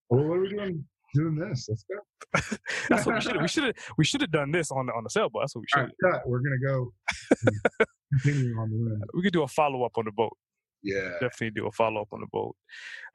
well, 0.10 0.28
what 0.28 0.38
are 0.38 0.42
we 0.42 0.50
doing? 0.50 0.86
Doing 1.16 1.36
this? 1.36 1.68
Let's 1.68 1.86
go. 1.90 2.58
that's 2.90 3.06
what 3.06 3.16
we 3.16 3.22
should. 3.22 3.42
We 3.42 3.48
should 3.48 3.64
have. 3.64 3.76
We 3.98 4.06
should 4.06 4.22
have 4.22 4.32
done 4.32 4.52
this 4.52 4.70
on 4.72 4.86
the 4.86 4.94
on 4.94 5.04
the 5.04 5.10
sailboat. 5.10 5.44
That's 5.44 5.56
what 5.56 5.62
we 5.62 5.68
should. 5.68 5.92
Right, 6.04 6.22
We're 6.26 6.40
gonna 6.40 6.60
go. 6.64 6.94
continue 8.24 8.56
on 8.60 8.70
the 8.70 8.78
wind. 8.78 9.04
We 9.14 9.24
could 9.24 9.34
do 9.34 9.44
a 9.44 9.48
follow 9.48 9.84
up 9.84 9.94
on 9.98 10.06
the 10.06 10.12
boat. 10.12 10.36
Yeah, 10.84 11.10
definitely 11.20 11.52
do 11.52 11.68
a 11.68 11.72
follow 11.72 12.02
up 12.02 12.10
on 12.12 12.22
the 12.22 12.28
boat. 12.32 12.56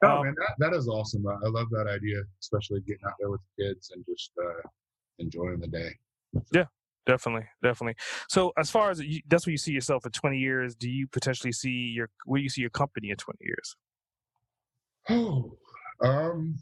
Oh 0.03 0.17
um, 0.17 0.25
man, 0.25 0.35
that, 0.37 0.71
that 0.71 0.77
is 0.77 0.87
awesome. 0.87 1.25
I 1.27 1.47
love 1.47 1.69
that 1.71 1.87
idea, 1.87 2.21
especially 2.41 2.81
getting 2.81 3.01
out 3.07 3.13
there 3.19 3.29
with 3.29 3.41
the 3.57 3.63
kids 3.63 3.91
and 3.95 4.03
just 4.05 4.31
uh, 4.43 4.67
enjoying 5.19 5.59
the 5.59 5.67
day. 5.67 5.89
Yeah, 6.51 6.65
definitely 7.05 7.45
definitely 7.61 7.95
so 8.27 8.51
as 8.57 8.69
far 8.69 8.89
as 8.89 8.99
you, 8.99 9.21
that's 9.27 9.45
where 9.45 9.51
you 9.51 9.57
see 9.57 9.71
yourself 9.71 10.05
in 10.05 10.11
20 10.11 10.37
years 10.37 10.75
do 10.75 10.89
you 10.89 11.07
potentially 11.07 11.51
see 11.51 11.91
your 11.95 12.09
where 12.25 12.39
do 12.39 12.43
you 12.43 12.49
see 12.49 12.61
your 12.61 12.69
company 12.69 13.09
in 13.09 13.17
20 13.17 13.37
years 13.41 13.75
oh 15.09 15.57
um 16.01 16.55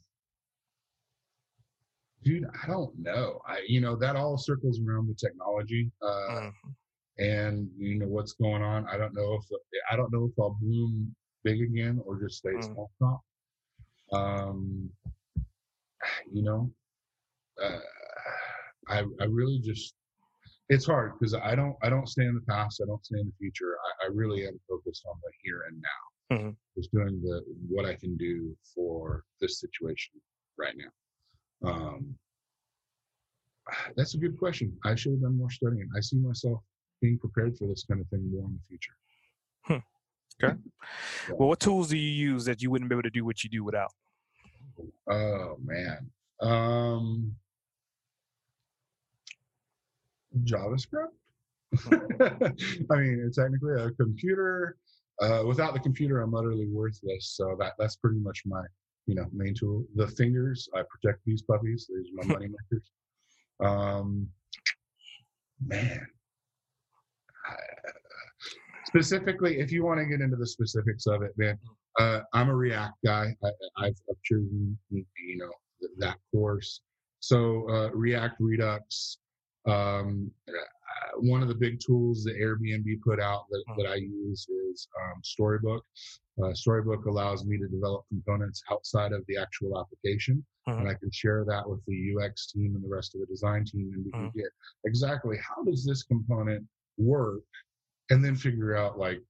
dude 2.24 2.46
i 2.64 2.68
don't 2.68 2.98
know 3.00 3.40
i 3.48 3.60
you 3.68 3.82
know 3.82 3.96
that 3.96 4.16
all 4.16 4.38
circles 4.38 4.80
around 4.86 5.08
the 5.08 5.16
technology 5.16 5.92
uh 6.02 6.06
mm-hmm. 6.32 7.24
and 7.24 7.70
you 7.78 8.00
know 8.00 8.08
what's 8.08 8.34
going 8.34 8.62
on 8.62 8.86
i 8.88 8.98
don't 8.98 9.14
know 9.14 9.34
if 9.34 9.46
i 9.90 9.96
don't 9.96 10.12
know 10.12 10.26
if 10.26 10.40
i'll 10.40 10.58
bloom 10.62 11.14
big 11.44 11.62
again 11.62 12.02
or 12.06 12.20
just 12.20 12.38
stay 12.38 12.50
mm-hmm. 12.50 12.74
small 12.74 12.92
top 13.00 13.22
um 14.14 14.90
you 16.32 16.44
know 16.44 16.70
uh, 17.64 17.80
I, 18.90 19.04
I 19.22 19.26
really 19.26 19.60
just 19.60 19.96
it's 20.70 20.86
hard 20.86 21.14
because 21.20 21.34
I 21.34 21.56
don't 21.56 21.76
I 21.82 21.90
don't 21.90 22.08
stay 22.08 22.26
in 22.26 22.36
the 22.36 22.42
past. 22.42 22.82
I 22.84 22.88
don't 22.88 23.04
stay 23.06 23.20
in 23.20 23.28
the 23.28 23.34
future. 23.40 23.78
I, 24.02 24.06
I 24.06 24.10
really 24.14 24.46
am 24.48 24.60
focused 24.70 25.06
on 25.08 25.16
the 25.24 25.32
here 25.44 25.64
and 25.68 25.82
now. 25.82 26.36
Mm-hmm. 26.36 26.50
Just 26.78 26.92
doing 26.92 27.22
the 27.22 27.44
what 27.70 27.86
I 27.86 27.96
can 27.96 28.18
do 28.18 28.56
for 28.74 29.24
this 29.42 29.60
situation 29.60 30.14
right 30.58 30.76
now. 30.78 31.70
Um, 31.70 32.16
that's 33.96 34.16
a 34.16 34.18
good 34.18 34.38
question. 34.38 34.76
I 34.86 34.96
should 34.96 35.14
have 35.14 35.22
done 35.22 35.38
more 35.38 35.52
studying. 35.52 35.90
I 35.96 36.02
see 36.02 36.18
myself 36.18 36.62
being 37.02 37.20
prepared 37.20 37.58
for 37.58 37.68
this 37.68 37.84
kind 37.84 38.02
of 38.02 38.08
thing 38.08 38.32
more 38.32 38.46
in 38.46 38.54
the 38.54 38.60
future. 38.68 38.94
Hmm. 39.64 40.44
Okay. 40.44 40.58
Yeah. 41.30 41.36
Well, 41.38 41.50
what 41.50 41.60
tools 41.60 41.90
do 41.90 41.98
you 41.98 42.10
use 42.10 42.46
that 42.46 42.62
you 42.62 42.72
wouldn't 42.72 42.90
be 42.90 42.96
able 42.96 43.04
to 43.04 43.10
do 43.10 43.26
what 43.26 43.44
you 43.44 43.50
do 43.50 43.64
without? 43.64 43.92
Oh 45.10 45.58
man. 45.64 46.10
Um, 46.42 47.36
JavaScript. 50.44 51.14
I 52.92 52.96
mean, 52.96 53.32
technically 53.36 53.82
a 53.82 53.92
computer. 53.92 54.78
Uh, 55.22 55.44
without 55.46 55.74
the 55.74 55.80
computer, 55.80 56.22
I'm 56.22 56.36
utterly 56.36 56.68
worthless. 56.68 57.34
So 57.36 57.56
that 57.60 57.74
that's 57.80 57.96
pretty 57.96 58.20
much 58.20 58.42
my 58.46 58.64
you 59.06 59.16
know 59.16 59.26
main 59.32 59.54
tool. 59.54 59.86
The 59.96 60.08
fingers, 60.08 60.68
I 60.76 60.82
protect 60.90 61.22
these 61.26 61.42
puppies. 61.44 61.88
These 61.90 62.10
are 62.12 62.28
my 62.28 62.34
money 62.34 62.48
makers. 62.48 62.90
Um, 63.60 64.28
man, 65.66 66.06
I, 67.48 67.56
specifically, 68.86 69.60
if 69.60 69.72
you 69.72 69.84
want 69.84 70.00
to 70.00 70.06
get 70.06 70.22
into 70.22 70.36
the 70.36 70.48
specifics 70.48 71.06
of 71.08 71.22
it, 71.22 71.32
man, 71.38 71.58
Uh, 72.00 72.22
I'm 72.34 72.50
a 72.50 72.56
React 72.56 72.98
guy. 73.06 73.36
I, 73.44 73.48
I've, 73.78 74.00
I've 74.10 74.22
chosen, 74.24 74.78
you 74.90 75.38
know, 75.38 75.52
that 76.00 76.18
course. 76.32 76.82
So 77.20 77.70
uh, 77.70 77.90
React 77.94 78.36
Redux, 78.40 79.20
um, 79.66 80.32
uh, 80.50 80.52
one 81.20 81.42
of 81.42 81.48
the 81.48 81.56
big 81.56 81.80
tools 81.80 82.24
that 82.24 82.36
Airbnb 82.38 83.02
put 83.02 83.20
out 83.20 83.46
that, 83.50 83.64
that 83.78 83.88
I 83.88 83.96
use 83.96 84.48
is 84.50 84.88
um, 85.02 85.22
Storybook. 85.24 85.84
Uh, 86.44 86.54
Storybook 86.54 87.06
allows 87.06 87.46
me 87.46 87.58
to 87.58 87.68
develop 87.68 88.06
components 88.10 88.64
outside 88.72 89.12
of 89.14 89.24
the 89.28 89.38
actual 89.38 89.80
application, 89.80 90.44
Mhm. 90.68 90.80
and 90.80 90.88
I 90.90 90.94
can 90.96 91.12
share 91.12 91.44
that 91.46 91.70
with 91.70 91.84
the 91.86 91.94
UX 91.96 92.52
team 92.52 92.76
and 92.76 92.84
the 92.84 92.88
rest 92.90 93.14
of 93.16 93.22
the 93.22 93.28
design 93.28 93.66
team, 93.66 93.92
and 93.94 94.06
we 94.06 94.12
can 94.12 94.32
get 94.36 94.48
exactly 94.86 95.38
how 95.38 95.64
does 95.64 95.86
this 95.86 96.04
component 96.04 96.66
work, 96.98 97.44
and 98.10 98.24
then 98.24 98.36
figure 98.36 98.76
out 98.76 98.98
like 98.98 99.22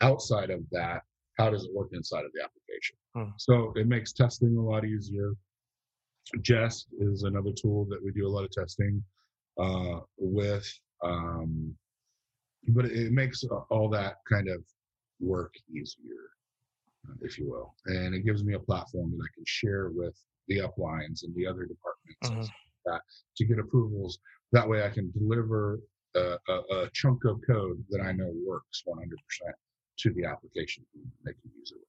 outside 0.00 0.50
of 0.50 0.68
that 0.70 1.02
how 1.38 1.50
does 1.50 1.64
it 1.64 1.72
work 1.74 1.90
inside 1.92 2.24
of 2.24 2.32
the 2.32 2.42
application. 2.42 2.96
Hmm. 3.14 3.30
So 3.38 3.72
it 3.76 3.86
makes 3.86 4.12
testing 4.12 4.56
a 4.56 4.60
lot 4.62 4.84
easier. 4.84 5.34
Jest 6.42 6.88
is 6.98 7.22
another 7.22 7.52
tool 7.52 7.84
that 7.86 8.02
we 8.02 8.10
do 8.10 8.26
a 8.26 8.28
lot 8.28 8.44
of 8.44 8.50
testing 8.50 9.02
uh, 9.58 10.00
with, 10.16 10.66
um, 11.02 11.74
but 12.68 12.86
it, 12.86 13.12
makes 13.12 13.44
all 13.70 13.88
that 13.88 14.16
kind 14.28 14.48
of 14.48 14.62
work 15.20 15.54
easier, 15.70 16.30
uh, 17.08 17.14
if 17.22 17.38
you 17.38 17.48
will, 17.48 17.74
and 17.86 18.14
it 18.14 18.24
gives 18.24 18.44
me 18.44 18.54
a 18.54 18.58
platform 18.58 19.10
that 19.10 19.22
I 19.24 19.30
can 19.34 19.44
share 19.46 19.90
with 19.90 20.16
the 20.48 20.58
uplines 20.58 21.22
and 21.22 21.34
the 21.34 21.46
other 21.46 21.66
departments 21.66 22.22
Mhm. 22.22 22.42
like 22.42 22.50
that 22.86 23.00
to 23.36 23.44
get 23.44 23.58
approvals. 23.58 24.18
That 24.52 24.68
way, 24.68 24.84
I 24.84 24.90
can 24.90 25.10
deliver 25.12 25.80
a, 26.14 26.38
a, 26.48 26.54
a 26.70 26.90
chunk 26.94 27.24
of 27.24 27.40
code 27.46 27.84
that 27.90 28.00
I 28.00 28.12
know 28.12 28.32
works 28.46 28.82
100% 28.86 29.54
to 29.98 30.12
the 30.14 30.24
application. 30.24 30.86
They 31.24 31.32
can 31.32 31.50
use 31.58 31.72
it. 31.72 31.82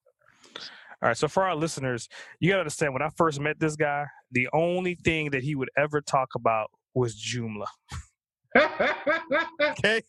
All 1.02 1.08
right. 1.08 1.18
So 1.18 1.30
for 1.30 1.44
our 1.44 1.56
listeners, 1.56 2.10
you 2.40 2.50
gotta 2.50 2.62
understand 2.62 2.94
when 2.94 3.02
I 3.02 3.10
first 3.16 3.40
met 3.40 3.60
this 3.60 3.78
guy, 3.78 4.06
the 4.32 4.50
only 4.52 4.96
thing 4.96 5.30
that 5.32 5.44
he 5.44 5.56
would 5.56 5.70
ever 5.78 6.02
talk 6.02 6.30
about 6.36 6.72
was 6.94 7.16
Joomla. 7.16 7.68
Okay. 9.62 10.02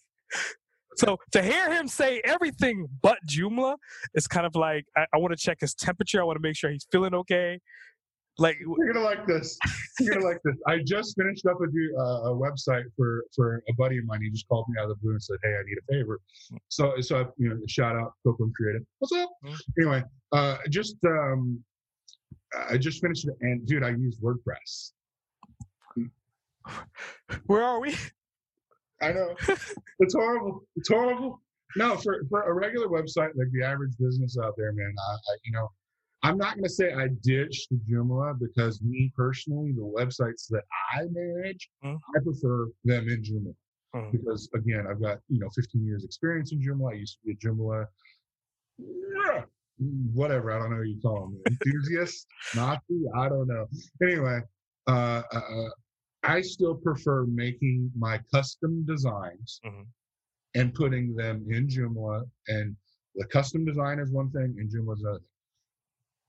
So 0.96 1.18
to 1.32 1.42
hear 1.42 1.72
him 1.72 1.86
say 1.88 2.20
everything 2.24 2.86
but 3.02 3.18
Joomla, 3.28 3.76
it's 4.14 4.26
kind 4.26 4.46
of 4.46 4.54
like 4.54 4.84
I, 4.96 5.06
I 5.14 5.18
want 5.18 5.32
to 5.32 5.36
check 5.36 5.58
his 5.60 5.74
temperature. 5.74 6.20
I 6.20 6.24
want 6.24 6.36
to 6.36 6.42
make 6.42 6.56
sure 6.56 6.70
he's 6.70 6.86
feeling 6.90 7.14
okay. 7.14 7.58
Like 8.38 8.58
You're 8.60 8.92
gonna 8.92 9.04
like 9.04 9.26
this. 9.26 9.58
You're 10.00 10.14
gonna 10.14 10.26
like 10.26 10.40
this. 10.44 10.56
I 10.66 10.78
just 10.84 11.14
finished 11.16 11.44
up 11.46 11.58
a, 11.60 12.00
uh, 12.00 12.30
a 12.30 12.34
website 12.34 12.84
for 12.96 13.24
for 13.36 13.62
a 13.68 13.72
buddy 13.74 13.98
of 13.98 14.04
mine. 14.06 14.20
He 14.22 14.30
just 14.30 14.48
called 14.48 14.66
me 14.68 14.80
out 14.80 14.84
of 14.84 14.90
the 14.90 15.02
blue 15.02 15.12
and 15.12 15.22
said, 15.22 15.36
"Hey, 15.42 15.50
I 15.50 15.62
need 15.66 15.76
a 15.76 15.92
favor." 15.92 16.20
So 16.68 16.94
so 17.00 17.20
I, 17.20 17.24
you 17.36 17.50
know, 17.50 17.58
shout 17.68 17.96
out 17.96 18.12
Copeland 18.24 18.54
Creative. 18.54 18.82
What's 18.98 19.12
up? 19.12 19.30
Mm. 19.44 19.58
Anyway, 19.78 20.04
uh, 20.32 20.56
just 20.70 20.96
um, 21.06 21.62
I 22.70 22.78
just 22.78 23.02
finished 23.02 23.28
it, 23.28 23.34
and 23.42 23.66
dude, 23.66 23.82
I 23.82 23.90
use 23.90 24.18
WordPress. 24.22 24.92
where 27.46 27.62
are 27.62 27.80
we? 27.80 27.94
I 29.02 29.12
know 29.12 29.34
it's 30.00 30.14
horrible. 30.14 30.62
It's 30.76 30.88
horrible. 30.88 31.40
No, 31.76 31.96
for 31.96 32.22
for 32.28 32.42
a 32.42 32.52
regular 32.52 32.88
website 32.88 33.30
like 33.36 33.50
the 33.52 33.64
average 33.64 33.96
business 33.98 34.36
out 34.42 34.54
there, 34.56 34.72
man, 34.72 34.92
I, 34.98 35.12
I 35.12 35.36
you 35.44 35.52
know, 35.52 35.68
I'm 36.22 36.36
not 36.36 36.54
going 36.54 36.64
to 36.64 36.70
say 36.70 36.92
I 36.92 37.08
ditched 37.22 37.68
the 37.70 37.80
Joomla 37.88 38.38
because 38.40 38.82
me 38.82 39.12
personally, 39.16 39.72
the 39.72 39.80
websites 39.82 40.48
that 40.50 40.64
I 40.92 41.04
manage, 41.10 41.70
Mhm. 41.84 41.98
I 42.16 42.18
prefer 42.22 42.66
them 42.84 43.08
in 43.08 43.22
Joomla 43.22 43.54
Mhm. 43.94 44.12
because 44.12 44.48
again, 44.54 44.86
I've 44.90 45.00
got 45.00 45.18
you 45.28 45.38
know 45.40 45.48
15 45.54 45.86
years 45.86 46.04
experience 46.04 46.52
in 46.52 46.60
Joomla. 46.60 46.92
I 46.92 46.96
used 46.96 47.18
to 47.20 47.26
be 47.26 47.32
a 47.32 47.36
Joomla, 47.36 47.86
yeah, 48.78 49.44
whatever 50.12 50.52
I 50.52 50.58
don't 50.58 50.70
know 50.70 50.78
what 50.78 50.88
you 50.88 51.00
call 51.00 51.20
them, 51.28 51.40
enthusiast, 51.46 52.26
Nazi, 52.56 53.04
I 53.16 53.28
don't 53.28 53.46
know. 53.46 53.66
Anyway, 54.02 54.40
uh, 54.88 55.22
uh, 55.32 55.36
uh, 55.36 55.70
I 56.22 56.40
still 56.42 56.74
prefer 56.74 57.24
making 57.26 57.90
my 57.96 58.18
custom 58.32 58.84
designs 58.84 59.60
Mhm. 59.64 59.86
and 60.54 60.74
putting 60.74 61.14
them 61.14 61.50
in 61.50 61.66
Joomla. 61.66 62.28
And 62.48 62.76
the 63.14 63.26
custom 63.26 63.64
design 63.64 63.98
is 63.98 64.10
one 64.12 64.30
thing, 64.30 64.56
and 64.58 64.70
Joomla 64.70 64.94
is 64.94 65.00
another. 65.02 65.24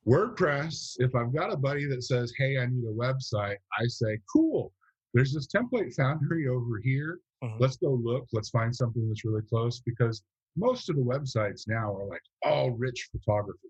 WordPress, 0.08 0.96
if 1.00 1.14
I've 1.14 1.34
got 1.34 1.54
a 1.54 1.58
buddy 1.58 1.86
that 1.86 2.04
says, 2.04 2.34
Hey, 2.38 2.58
I 2.58 2.66
need 2.66 2.84
a 2.86 2.94
website, 2.94 3.58
I 3.80 3.86
say, 3.88 4.20
Cool, 4.32 4.74
there's 5.14 5.34
this 5.34 5.48
template 5.48 5.94
foundry 5.96 6.48
over 6.48 6.80
here. 6.80 7.20
Mhm. 7.44 7.60
Let's 7.60 7.78
go 7.78 7.94
look. 7.94 8.28
Let's 8.34 8.50
find 8.50 8.76
something 8.76 9.08
that's 9.08 9.26
really 9.26 9.44
close 9.44 9.80
because 9.82 10.24
most 10.56 10.90
of 10.90 10.96
the 10.96 11.02
websites 11.02 11.68
now 11.68 11.96
are 11.96 12.06
like 12.06 12.22
all 12.44 12.72
rich 12.72 13.10
photography, 13.12 13.70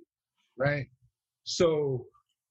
right? 0.57 0.89
So, 1.43 2.07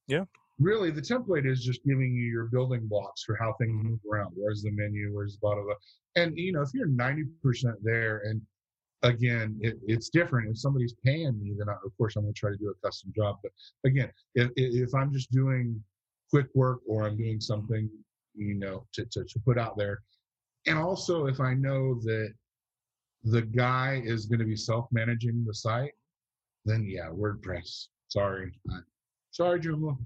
Yeah. 0.08 0.24
Really, 0.60 0.90
the 0.90 1.00
template 1.00 1.50
is 1.50 1.64
just 1.64 1.82
giving 1.84 2.14
you 2.14 2.24
your 2.24 2.44
building 2.44 2.86
blocks 2.86 3.24
for 3.24 3.36
how 3.36 3.54
things 3.54 3.82
move 3.82 3.98
around. 4.10 4.32
Where's 4.36 4.62
the 4.62 4.70
menu? 4.70 5.12
Where's 5.12 5.34
the 5.34 5.40
blah. 5.40 5.56
And, 6.16 6.36
you 6.36 6.52
know, 6.52 6.62
if 6.62 6.70
you're 6.74 6.88
90% 6.88 7.26
there 7.82 8.22
and 8.24 8.40
again, 9.02 9.58
it, 9.60 9.78
it's 9.86 10.10
different. 10.10 10.50
If 10.50 10.58
somebody's 10.58 10.94
paying 11.04 11.40
me, 11.42 11.54
then 11.58 11.68
I, 11.68 11.72
of 11.84 11.96
course 11.96 12.16
I'm 12.16 12.24
going 12.24 12.34
to 12.34 12.38
try 12.38 12.50
to 12.50 12.56
do 12.56 12.68
a 12.70 12.86
custom 12.86 13.12
job. 13.16 13.38
But 13.42 13.52
again, 13.84 14.10
if, 14.34 14.50
if 14.56 14.94
I'm 14.94 15.12
just 15.12 15.30
doing 15.30 15.82
quick 16.28 16.46
work 16.54 16.80
or 16.86 17.06
I'm 17.06 17.16
doing 17.16 17.40
something, 17.40 17.88
you 18.34 18.54
know, 18.54 18.86
to, 18.92 19.04
to, 19.06 19.24
to 19.24 19.38
put 19.40 19.58
out 19.58 19.76
there, 19.76 20.02
and 20.66 20.78
also 20.78 21.26
if 21.26 21.40
I 21.40 21.54
know 21.54 21.94
that 22.02 22.32
the 23.24 23.42
guy 23.42 24.02
is 24.04 24.26
going 24.26 24.40
to 24.40 24.44
be 24.44 24.56
self-managing 24.56 25.44
the 25.46 25.54
site, 25.54 25.92
then 26.64 26.86
yeah, 26.86 27.08
WordPress. 27.08 27.86
Sorry, 28.08 28.52
sorry, 29.30 29.60
Joomla. 29.60 29.96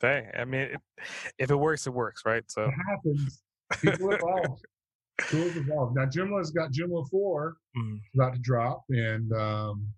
Hey, 0.00 0.30
I 0.34 0.44
mean, 0.44 0.60
it, 0.62 0.80
if 1.38 1.50
it 1.50 1.56
works, 1.56 1.86
it 1.86 1.90
works, 1.92 2.24
right? 2.24 2.44
So 2.50 2.70
It 2.70 2.74
happens. 2.88 3.42
People 3.82 4.10
evolve. 4.12 4.60
Tools 5.30 5.56
evolve. 5.56 5.94
Now 5.96 6.06
Joomla's 6.06 6.50
got 6.52 6.72
Joomla 6.72 7.08
four 7.10 7.56
Mhm. 7.74 8.00
about 8.14 8.34
to 8.34 8.40
drop, 8.40 8.84
and 8.90 9.32
um, 9.34 9.94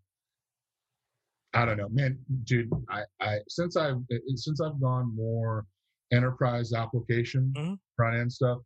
I 1.55 1.65
don't 1.67 1.77
know, 1.77 1.88
man, 1.91 2.19
dude. 2.45 2.71
I, 2.88 3.03
I 3.21 3.38
since 3.49 3.77
I've 3.77 3.99
since 4.37 4.61
I've 4.61 4.81
gone 4.81 5.15
more 5.15 5.67
enterprise 6.11 6.73
application 6.73 7.53
Mhm. 7.57 7.79
front 7.97 8.17
end 8.17 8.33
stuff, 8.33 8.59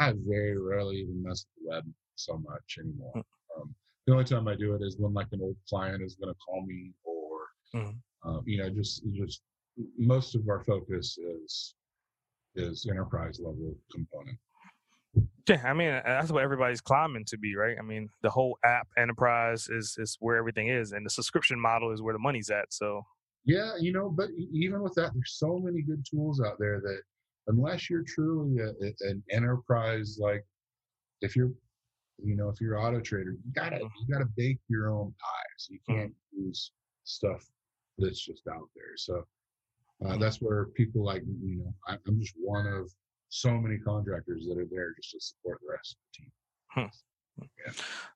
I 0.00 0.12
very 0.26 0.58
rarely 0.60 0.96
even 0.96 1.22
mess 1.22 1.46
with 1.56 1.64
the 1.64 1.70
web 1.70 1.94
so 2.16 2.38
much 2.38 2.78
anymore. 2.80 3.16
Mm. 3.16 3.24
Um, 3.56 3.74
the 4.06 4.12
only 4.12 4.24
time 4.24 4.48
I 4.48 4.56
do 4.56 4.74
it 4.74 4.82
is 4.82 4.96
when 4.98 5.12
like 5.14 5.28
an 5.32 5.40
old 5.40 5.56
client 5.68 6.02
is 6.02 6.16
going 6.16 6.34
to 6.34 6.38
call 6.40 6.66
me, 6.66 6.92
or 7.04 7.46
Mhm. 7.74 8.02
uh, 8.24 8.40
you 8.46 8.58
know, 8.58 8.70
just 8.70 9.02
just 9.12 9.42
most 9.98 10.34
of 10.34 10.48
our 10.48 10.62
focus 10.64 11.18
is 11.18 11.74
is 12.54 12.86
enterprise 12.88 13.40
level 13.40 13.74
component. 13.90 14.38
yeah, 15.48 15.62
I 15.64 15.72
mean, 15.72 16.00
that's 16.04 16.30
what 16.30 16.42
everybody's 16.42 16.80
climbing 16.80 17.24
to 17.26 17.38
be, 17.38 17.56
right? 17.56 17.76
I 17.78 17.82
mean, 17.82 18.08
the 18.22 18.30
whole 18.30 18.58
app 18.64 18.88
enterprise 18.98 19.68
is 19.68 19.96
is 19.98 20.16
where 20.20 20.36
everything 20.36 20.68
is, 20.68 20.92
and 20.92 21.04
the 21.04 21.10
subscription 21.10 21.58
model 21.60 21.92
is 21.92 22.02
where 22.02 22.12
the 22.12 22.18
money's 22.18 22.50
at. 22.50 22.72
So 22.72 23.02
Yeah, 23.44 23.72
you 23.80 23.92
know, 23.92 24.10
but 24.10 24.28
even 24.52 24.82
with 24.82 24.94
that, 24.94 25.12
there's 25.14 25.36
so 25.38 25.58
many 25.58 25.82
good 25.82 26.04
tools 26.08 26.40
out 26.40 26.56
there 26.58 26.80
that 26.80 27.00
unless 27.48 27.90
you're 27.90 28.04
truly 28.06 28.58
a, 28.60 28.68
a- 28.68 29.10
an 29.10 29.22
enterprise, 29.30 30.18
like 30.20 30.44
if 31.22 31.34
you're, 31.34 31.52
you 32.22 32.36
know, 32.36 32.48
if 32.48 32.60
you're 32.60 32.78
auto 32.78 33.00
trader, 33.00 33.32
you 33.32 33.52
gotta 33.54 33.76
mm-hmm. 33.76 33.86
you 34.06 34.14
gotta 34.14 34.28
bake 34.36 34.58
your 34.68 34.90
own 34.90 35.14
pies. 35.20 35.68
You 35.70 35.78
mm-hmm. 35.78 36.00
can't 36.00 36.14
use 36.32 36.72
stuff 37.04 37.44
that's 37.98 38.24
just 38.24 38.46
out 38.48 38.68
there. 38.74 38.96
So 38.96 39.24
uh, 40.06 40.16
that's 40.16 40.38
where 40.38 40.66
people 40.66 41.04
like 41.04 41.22
you 41.42 41.58
know, 41.58 41.74
I, 41.86 41.96
I'm 42.06 42.18
just 42.20 42.34
one 42.38 42.66
of 42.66 42.90
so 43.28 43.50
many 43.58 43.78
contractors 43.78 44.46
that 44.48 44.58
are 44.58 44.66
there 44.70 44.92
just 44.96 45.10
to 45.12 45.20
support 45.20 45.58
the 45.62 45.72
rest 45.72 45.96
of 45.96 45.98
the 46.76 46.82
team. 46.82 46.90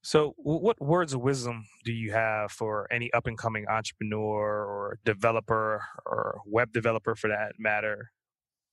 So, 0.03 0.35
what 0.37 0.81
words 0.81 1.15
of 1.15 1.21
wisdom 1.23 1.65
do 1.85 1.93
you 1.93 2.13
have 2.13 2.53
for 2.53 2.87
any 2.93 3.11
up 3.13 3.27
and 3.27 3.37
coming 3.39 3.67
entrepreneur 3.69 4.65
or 4.65 4.99
developer 5.05 5.83
or 6.05 6.41
web 6.47 6.73
developer 6.73 7.15
for 7.15 7.29
that 7.29 7.53
matter? 7.59 8.11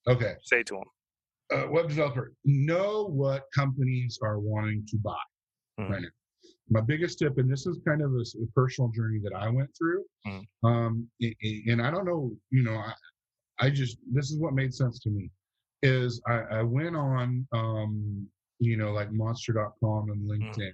Okay, 0.08 0.34
Say 0.44 0.64
to 0.64 0.74
them. 0.76 1.60
uh, 1.60 1.68
web 1.72 1.88
developer, 1.88 2.34
know 2.44 3.06
what 3.08 3.44
companies 3.56 4.20
are 4.22 4.40
wanting 4.40 4.86
to 4.90 4.98
buy. 4.98 5.16
Mhm. 5.80 5.90
right 5.90 6.02
now. 6.02 6.08
My 6.70 6.82
biggest 6.82 7.20
tip, 7.20 7.38
and 7.38 7.52
this 7.52 7.66
is 7.68 7.80
kind 7.86 8.02
of 8.02 8.12
a, 8.14 8.22
a 8.22 8.48
personal 8.56 8.90
journey 8.92 9.20
that 9.24 9.34
I 9.36 9.50
went 9.50 9.70
through, 9.78 10.06
Mhm. 10.26 10.46
um, 10.64 11.10
i- 11.22 11.36
and 11.68 11.82
I 11.82 11.92
don't 11.92 12.06
know, 12.06 12.36
you 12.52 12.64
know, 12.64 12.76
I, 12.76 12.94
I 13.60 13.70
just 13.70 13.98
this 14.12 14.32
is 14.32 14.40
what 14.40 14.54
made 14.54 14.74
sense 14.74 15.00
to 15.00 15.10
me, 15.10 15.30
is 15.82 16.22
I, 16.28 16.40
I 16.60 16.64
went 16.64 16.96
on, 16.96 17.48
um, 17.52 18.28
you 18.60 18.78
know, 18.78 18.92
like 18.94 19.12
Monster.com 19.12 20.10
and 20.12 20.22
LinkedIn, 20.30 20.72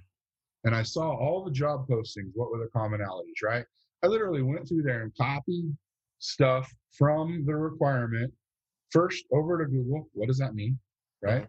and 0.64 0.74
I 0.74 0.82
saw 0.82 1.10
all 1.10 1.44
the 1.44 1.50
job 1.50 1.88
postings. 1.88 2.30
What 2.34 2.50
were 2.50 2.58
the 2.58 2.70
commonalities, 2.70 3.42
right? 3.42 3.64
I 4.02 4.06
literally 4.06 4.42
went 4.42 4.68
through 4.68 4.82
there 4.82 5.02
and 5.02 5.14
copied 5.16 5.76
stuff 6.20 6.72
from 6.92 7.44
the 7.46 7.54
requirement 7.56 8.32
first 8.90 9.24
over 9.32 9.58
to 9.62 9.70
Google. 9.70 10.08
What 10.12 10.28
does 10.28 10.38
that 10.38 10.54
mean, 10.54 10.78
right? 11.22 11.48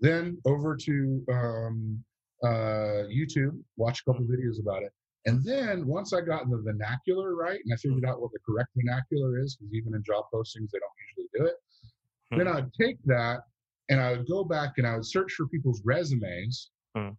Then 0.00 0.38
over 0.44 0.76
to 0.76 1.24
um, 1.30 2.04
uh, 2.42 3.08
YouTube, 3.08 3.58
watch 3.76 4.00
a 4.02 4.04
couple 4.10 4.26
videos 4.26 4.60
about 4.60 4.82
it, 4.82 4.92
And 5.24 5.42
then 5.44 5.86
once 5.86 6.12
I 6.12 6.20
got 6.20 6.48
the 6.50 6.58
vernacular 6.58 7.34
right 7.34 7.58
and 7.64 7.72
I 7.72 7.76
figured 7.76 8.04
out 8.04 8.20
what 8.20 8.30
the 8.32 8.38
correct 8.46 8.70
vernacular 8.76 9.38
is, 9.40 9.56
because 9.56 9.74
even 9.74 9.94
in 9.94 10.02
job 10.04 10.24
postings, 10.32 10.70
they 10.70 10.78
don't 10.78 10.98
usually 11.08 11.28
do 11.38 11.44
it, 11.46 11.56
Hmm. 12.30 12.38
then 12.38 12.48
I'd 12.48 12.72
take 12.74 12.98
that 13.04 13.40
and 13.88 14.00
I 14.00 14.12
would 14.12 14.26
go 14.28 14.44
back 14.44 14.78
and 14.78 14.86
I 14.86 14.94
would 14.96 15.06
search 15.06 15.32
for 15.32 15.46
people's 15.48 15.82
resumes 15.84 16.70
Hmm. 16.94 17.10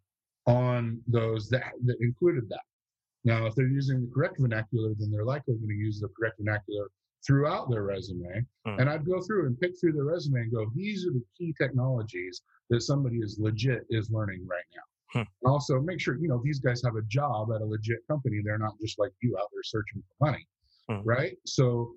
on 0.45 1.01
those 1.08 1.49
that, 1.49 1.73
that 1.86 1.97
included 2.01 2.47
that. 2.49 2.63
Now, 3.25 3.45
if 3.45 3.56
they're 3.56 3.67
using 3.67 4.01
the 4.01 4.12
correct 4.13 4.38
vernacular, 4.39 4.93
then 4.97 5.12
they're 5.12 5.25
likely 5.25 5.56
going 5.56 5.67
to 5.69 5.75
use 5.75 5.99
the 5.99 6.08
correct 6.10 6.38
vernacular 6.39 6.88
throughout 7.25 7.69
their 7.69 7.84
resume. 7.84 8.45
Hmm. 8.65 8.80
And 8.80 8.89
I'd 8.89 9.06
go 9.06 9.19
through 9.21 9.47
and 9.47 9.60
pick 9.60 9.77
through 9.80 9.93
their 9.93 10.06
resume 10.06 10.41
and 10.41 10.51
go, 10.51 10.69
these 10.75 11.06
are 11.06 11.12
the 11.12 11.23
key 11.38 11.53
technologies 11.58 12.41
that 12.69 12.82
somebody 12.82 13.17
is 13.17 13.38
legit 13.39 13.86
is 13.89 14.10
learning 14.12 14.45
right 14.47 14.63
now. 14.73 14.84
Hmm. 15.13 15.22
Also, 15.46 15.80
make 15.80 16.00
sure 16.00 16.17
you 16.17 16.28
know 16.28 16.41
these 16.43 16.60
guys 16.60 16.82
have 16.84 16.96
a 16.96 17.02
job 17.04 17.50
at 17.56 17.62
a 17.62 17.65
legit 17.65 18.00
company. 18.10 18.41
They're 18.43 18.58
not 18.58 18.74
just 18.82 19.00
like 19.00 19.12
you 19.22 19.38
out 19.38 19.48
there 19.54 19.63
searching 19.63 20.04
for 20.08 20.26
money, 20.32 20.48
Hmm. 20.89 21.08
right? 21.08 21.38
So 21.46 21.93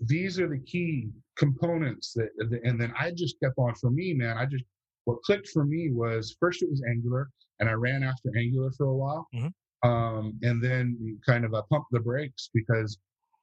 these 0.00 0.38
are 0.40 0.48
the 0.48 0.58
key 0.60 1.10
components 1.36 2.12
that, 2.14 2.28
and 2.64 2.80
then 2.80 2.92
I 2.98 3.10
just 3.12 3.38
kept 3.40 3.58
on. 3.58 3.74
For 3.76 3.90
me, 3.90 4.14
man, 4.14 4.36
I 4.36 4.46
just 4.46 4.64
what 5.04 5.22
clicked 5.22 5.48
for 5.48 5.64
me 5.64 5.90
was 5.92 6.36
first 6.40 6.62
it 6.62 6.70
was 6.70 6.82
Angular, 6.88 7.30
and 7.60 7.68
I 7.68 7.72
ran 7.72 8.02
after 8.02 8.30
Angular 8.36 8.70
for 8.72 8.86
a 8.86 8.96
while, 8.96 9.28
Mhm. 9.34 9.52
um, 9.82 10.38
and 10.42 10.62
then 10.62 11.20
kind 11.26 11.44
of 11.44 11.54
I 11.54 11.60
pumped 11.70 11.90
the 11.90 12.00
brakes 12.00 12.50
because 12.54 12.98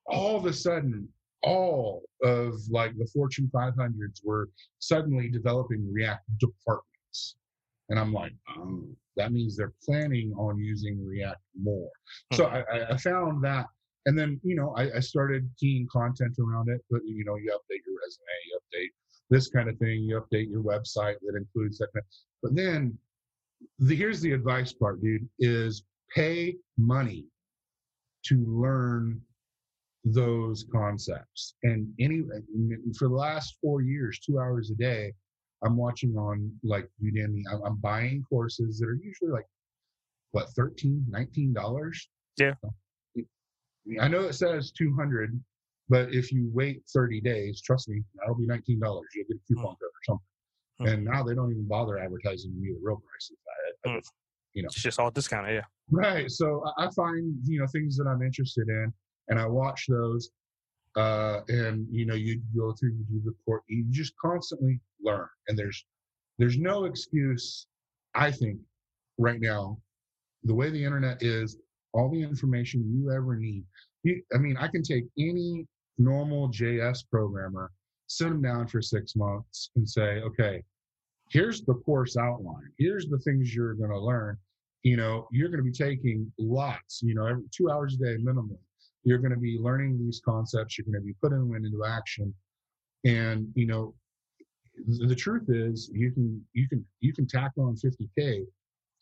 all 0.07 0.35
of 0.37 0.45
a 0.45 0.53
sudden 0.53 1.07
all 1.43 2.03
of 2.23 2.53
like 2.69 2.97
the 2.97 3.05
Fortune 3.07 3.49
500s 3.53 4.21
were 4.23 4.49
suddenly 4.79 5.29
developing 5.29 5.91
React 5.91 6.23
departments. 6.39 7.35
And 7.89 7.99
I'm 7.99 8.13
like, 8.13 8.33
um, 8.55 8.95
that 9.17 9.31
means 9.31 9.55
they're 9.57 9.73
planning 9.83 10.33
on 10.37 10.57
using 10.59 11.05
React 11.05 11.39
more. 11.61 11.89
Hmm. 12.31 12.37
So 12.37 12.45
I, 12.45 12.91
I- 12.93 12.97
found 12.97 13.43
that. 13.43 13.65
And 14.07 14.17
then, 14.17 14.39
you 14.43 14.55
know, 14.55 14.73
I, 14.75 14.95
I 14.95 14.99
started 14.99 15.47
keying 15.59 15.87
content 15.91 16.35
around 16.39 16.69
it, 16.69 16.81
but, 16.89 17.01
you 17.05 17.23
know, 17.23 17.35
you 17.35 17.51
update 17.51 17.81
your 17.85 17.95
resume, 18.03 18.25
you 18.47 18.59
update 18.59 18.89
this 19.29 19.47
kind 19.49 19.69
of 19.69 19.77
thing, 19.77 20.01
you 20.01 20.19
update 20.19 20.49
your 20.49 20.63
website 20.63 21.15
that 21.21 21.35
includes 21.37 21.77
that. 21.77 21.89
kind- 21.93 22.05
But 22.41 22.55
then 22.55 22.97
the, 23.77 23.95
here's 23.95 24.19
the 24.21 24.31
advice 24.31 24.73
part, 24.73 25.01
dude, 25.03 25.29
is 25.37 25.83
pay 26.15 26.55
money 26.79 27.27
to 28.25 28.43
learn 28.47 29.21
those 30.03 30.65
concepts. 30.71 31.53
And 31.61 31.87
any 31.99 32.23
for 32.97 33.07
the 33.07 33.13
last 33.13 33.57
four 33.61 33.81
years, 33.81 34.19
two 34.19 34.39
hours 34.39 34.71
a 34.71 34.75
day, 34.75 35.13
I'm 35.63 35.77
watching 35.77 36.15
on 36.17 36.51
like 36.63 36.89
Udemy. 37.03 37.41
I'm, 37.51 37.61
I'm 37.63 37.75
buying 37.77 38.23
courses 38.27 38.79
that 38.79 38.87
are 38.87 38.95
usually 39.01 39.31
like 39.31 39.45
what 40.31 40.49
13 40.49 41.05
19 41.09 41.53
dollars. 41.53 42.09
Yeah. 42.37 42.53
I 43.99 44.07
know 44.07 44.21
it 44.21 44.33
says 44.33 44.71
200, 44.71 45.39
but 45.89 46.13
if 46.13 46.31
you 46.31 46.49
wait 46.53 46.83
30 46.93 47.19
days, 47.21 47.61
trust 47.61 47.89
me, 47.89 48.03
that'll 48.17 48.35
be 48.35 48.45
19 48.45 48.79
dollars. 48.79 49.07
You'll 49.15 49.25
get 49.27 49.37
a 49.37 49.47
coupon 49.47 49.75
code 49.75 49.77
or 49.81 50.03
something. 50.05 50.25
Hmm. 50.79 50.85
And 50.87 51.05
now 51.05 51.23
they 51.23 51.35
don't 51.35 51.51
even 51.51 51.67
bother 51.67 51.97
advertising 51.97 52.53
me 52.59 52.69
the 52.73 52.79
real 52.81 53.01
prices. 53.09 53.37
I, 53.47 53.89
I 53.89 53.93
Hmm. 53.93 53.99
you 54.53 54.63
know. 54.63 54.67
It's 54.67 54.81
just 54.81 54.99
all 54.99 55.11
discounted. 55.11 55.55
Yeah. 55.55 55.61
Right. 55.89 56.29
So 56.31 56.63
I 56.77 56.89
find 56.95 57.35
you 57.45 57.59
know 57.59 57.67
things 57.67 57.97
that 57.97 58.07
I'm 58.07 58.21
interested 58.21 58.67
in, 58.69 58.93
and 59.27 59.39
I 59.39 59.45
watch 59.47 59.85
those. 59.89 60.29
Uh, 60.97 61.41
and 61.47 61.87
you 61.89 62.05
know, 62.05 62.15
you 62.15 62.41
go 62.55 62.73
through, 62.73 62.89
you 62.89 63.05
do 63.09 63.21
the 63.23 63.35
court, 63.45 63.63
you 63.67 63.85
just 63.89 64.13
constantly 64.17 64.79
learn, 65.01 65.27
and 65.47 65.57
there's 65.57 65.85
there's 66.37 66.57
no 66.57 66.85
excuse. 66.85 67.67
I 68.13 68.31
think 68.31 68.59
right 69.17 69.39
now, 69.39 69.77
the 70.43 70.53
way 70.53 70.69
the 70.69 70.83
internet 70.83 71.21
is, 71.21 71.57
all 71.93 72.09
the 72.09 72.21
information 72.21 72.83
you 72.91 73.11
ever 73.11 73.35
need. 73.35 73.63
You, 74.03 74.21
I 74.33 74.37
mean, 74.37 74.57
I 74.57 74.67
can 74.67 74.83
take 74.83 75.05
any 75.17 75.67
normal 75.97 76.49
JS 76.49 77.03
programmer, 77.09 77.71
sit 78.07 78.29
them 78.29 78.41
down 78.41 78.67
for 78.67 78.81
six 78.81 79.15
months, 79.15 79.69
and 79.75 79.87
say, 79.87 80.21
okay, 80.21 80.63
here's 81.29 81.61
the 81.61 81.75
course 81.75 82.17
outline. 82.17 82.71
Here's 82.77 83.07
the 83.07 83.19
things 83.19 83.53
you're 83.53 83.75
going 83.75 83.91
to 83.91 83.99
learn. 83.99 84.37
You 84.83 84.97
know, 84.97 85.27
you're 85.31 85.49
going 85.49 85.63
to 85.63 85.63
be 85.63 85.71
taking 85.71 86.31
lots, 86.39 87.01
you 87.03 87.13
know, 87.13 87.25
every 87.25 87.43
two 87.55 87.69
hours 87.69 87.95
a 87.95 87.97
day 87.97 88.17
minimum. 88.17 88.57
You're 89.03 89.17
going 89.17 89.31
to 89.33 89.39
be 89.39 89.57
learning 89.59 89.97
these 89.97 90.21
concepts. 90.23 90.77
You're 90.77 90.85
going 90.85 91.01
to 91.01 91.05
be 91.05 91.15
putting 91.21 91.39
them 91.39 91.55
into 91.65 91.83
action. 91.85 92.33
And, 93.05 93.47
you 93.55 93.65
know, 93.67 93.93
the, 94.87 95.07
the 95.07 95.15
truth 95.15 95.45
is 95.49 95.89
you 95.93 96.11
can, 96.11 96.43
you 96.53 96.67
can, 96.69 96.85
you 96.99 97.13
can 97.13 97.27
tack 97.27 97.51
on 97.57 97.75
50K 97.75 98.43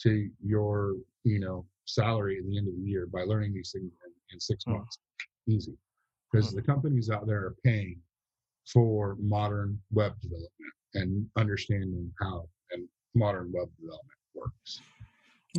to 0.02 0.30
your, 0.44 0.94
you 1.24 1.40
know, 1.40 1.66
salary 1.86 2.38
at 2.38 2.46
the 2.46 2.58
end 2.58 2.68
of 2.68 2.76
the 2.76 2.82
year 2.90 3.08
by 3.12 3.24
learning 3.24 3.54
these 3.54 3.72
things 3.74 3.92
in, 4.06 4.12
in 4.34 4.40
six 4.40 4.64
Hmm. 4.66 4.74
months. 4.74 5.00
Easy. 5.48 5.74
Because 6.32 6.54
the 6.54 6.62
companies 6.62 7.10
out 7.10 7.26
there 7.26 7.40
are 7.40 7.56
paying 7.64 8.00
for 8.72 9.18
modern 9.20 9.80
web 9.92 10.14
development 10.22 10.52
and 10.94 11.26
understanding 11.38 12.12
how 12.22 12.48
and 12.72 12.88
modern 13.16 13.52
web 13.52 13.68
development 13.80 14.18
works. 14.36 14.84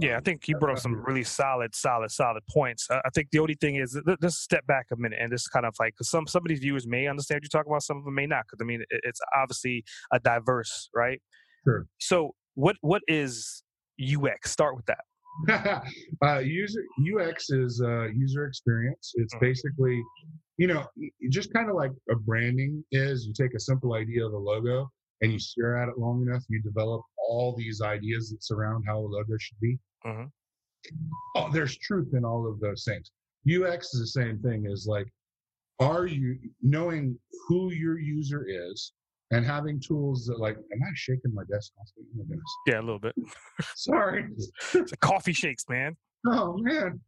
Yeah, 0.00 0.16
I 0.16 0.20
think 0.20 0.48
you 0.48 0.56
brought 0.56 0.72
up 0.72 0.78
some 0.80 1.02
really 1.04 1.24
solid, 1.24 1.74
solid, 1.74 2.10
solid 2.10 2.42
points. 2.50 2.88
Uh, 2.90 3.00
I 3.04 3.10
think 3.10 3.28
the 3.30 3.38
only 3.38 3.54
thing 3.54 3.76
is, 3.76 3.92
th- 3.92 4.18
let's 4.20 4.38
step 4.38 4.66
back 4.66 4.86
a 4.92 4.96
minute 4.96 5.18
and 5.20 5.30
just 5.30 5.50
kind 5.52 5.66
of 5.66 5.74
like, 5.78 5.94
because 5.94 6.08
some 6.08 6.26
some 6.26 6.42
of 6.44 6.48
these 6.48 6.60
viewers 6.60 6.86
may 6.86 7.06
understand 7.06 7.36
what 7.38 7.42
you're 7.44 7.60
talking 7.60 7.72
about, 7.72 7.82
some 7.82 7.98
of 7.98 8.04
them 8.04 8.14
may 8.14 8.26
not. 8.26 8.44
Because 8.50 8.62
I 8.62 8.66
mean, 8.66 8.82
it, 8.90 9.00
it's 9.04 9.20
obviously 9.36 9.84
a 10.12 10.18
diverse, 10.20 10.88
right? 10.94 11.20
Sure. 11.64 11.86
So, 11.98 12.34
what 12.54 12.76
what 12.80 13.02
is 13.08 13.62
UX? 14.00 14.50
Start 14.50 14.76
with 14.76 14.86
that. 14.86 15.04
uh, 16.24 16.38
user 16.38 16.82
UX 16.98 17.50
is 17.50 17.80
uh, 17.84 18.08
user 18.08 18.46
experience. 18.46 19.12
It's 19.16 19.34
Mhm. 19.34 19.40
basically, 19.40 20.02
you 20.58 20.66
know, 20.66 20.86
just 21.30 21.52
kind 21.52 21.70
of 21.70 21.76
like 21.76 21.92
a 22.10 22.16
branding 22.16 22.84
is. 22.92 23.26
You 23.26 23.32
take 23.34 23.54
a 23.54 23.60
simple 23.60 23.94
idea 23.94 24.26
of 24.26 24.32
a 24.32 24.38
logo 24.38 24.90
and 25.22 25.32
you 25.32 25.38
stare 25.38 25.76
at 25.76 25.88
it 25.88 25.98
long 25.98 26.22
enough, 26.26 26.42
you 26.48 26.60
develop 26.62 27.02
all 27.28 27.54
these 27.56 27.80
ideas 27.82 28.30
that 28.30 28.42
surround 28.42 28.84
how 28.86 28.98
a 28.98 29.06
logo 29.06 29.36
should 29.38 29.60
be. 29.60 29.78
Mhm. 30.06 30.30
Oh, 31.36 31.50
there's 31.52 31.76
truth 31.78 32.08
in 32.14 32.24
all 32.24 32.46
of 32.48 32.60
those 32.60 32.84
things. 32.84 33.10
UX 33.46 33.94
is 33.94 34.00
the 34.00 34.06
same 34.22 34.38
thing 34.40 34.66
as 34.66 34.86
like, 34.86 35.06
are 35.78 36.06
you 36.06 36.38
knowing 36.62 37.18
who 37.48 37.70
your 37.72 37.98
user 37.98 38.44
is 38.48 38.92
and 39.30 39.44
having 39.44 39.80
tools 39.80 40.26
that 40.26 40.38
like, 40.38 40.56
am 40.56 40.82
I 40.82 40.90
shaking 40.94 41.32
my 41.34 41.42
desk? 41.50 41.72
Oh 41.78 41.84
my 42.14 42.22
goodness. 42.24 42.40
Yeah, 42.66 42.80
a 42.80 42.82
little 42.82 42.98
bit. 42.98 43.14
Sorry. 43.76 44.26
It's 44.36 44.74
like 44.74 45.00
coffee 45.00 45.32
shakes, 45.32 45.64
man. 45.68 45.96
Oh 46.26 46.56
man. 46.58 47.00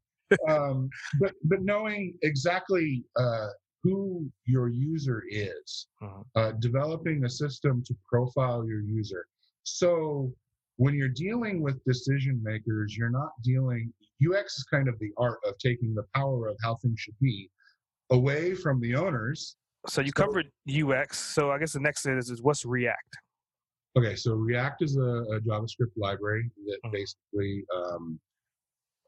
um, 0.49 0.89
but 1.21 1.33
but 1.45 1.61
knowing 1.63 2.15
exactly 2.23 3.05
uh, 3.17 3.49
who 3.83 4.31
your 4.47 4.69
user 4.69 5.23
is, 5.29 5.89
Mhm. 6.03 6.25
uh, 6.37 6.53
developing 6.53 7.25
a 7.25 7.29
system 7.29 7.83
to 7.85 7.95
profile 8.09 8.67
your 8.67 8.81
user. 8.81 9.27
So 9.65 10.33
when 10.77 10.95
you're 10.95 11.09
dealing 11.09 11.63
with 11.63 11.83
decision 11.85 12.41
makers, 12.43 12.97
you're 12.97 13.11
not 13.11 13.31
dealing. 13.43 13.93
UX 14.21 14.59
is 14.59 14.65
kind 14.65 14.89
of 14.89 14.99
the 14.99 15.11
art 15.19 15.39
of 15.45 15.57
taking 15.59 15.95
the 15.95 16.05
power 16.15 16.49
of 16.49 16.57
how 16.63 16.77
things 16.77 16.99
should 17.01 17.19
be 17.21 17.51
away 18.11 18.55
from 18.55 18.81
the 18.81 18.95
owners. 18.95 19.57
So 19.89 20.01
you 20.01 20.13
So- 20.17 20.25
covered 20.27 20.51
UX. 20.67 21.19
So 21.19 21.51
I 21.51 21.59
guess 21.59 21.73
the 21.73 21.81
next 21.81 22.07
is 22.07 22.31
is 22.31 22.43
what's 22.43 22.65
React? 22.65 23.17
Okay, 23.97 24.17
so 24.17 24.35
React 24.35 24.83
is 24.83 24.97
a, 24.97 25.01
a 25.03 25.41
JavaScript 25.41 25.93
library 25.97 26.51
that 26.67 26.79
Mhm. 26.87 26.93
basically 26.93 27.65
um, 27.75 28.21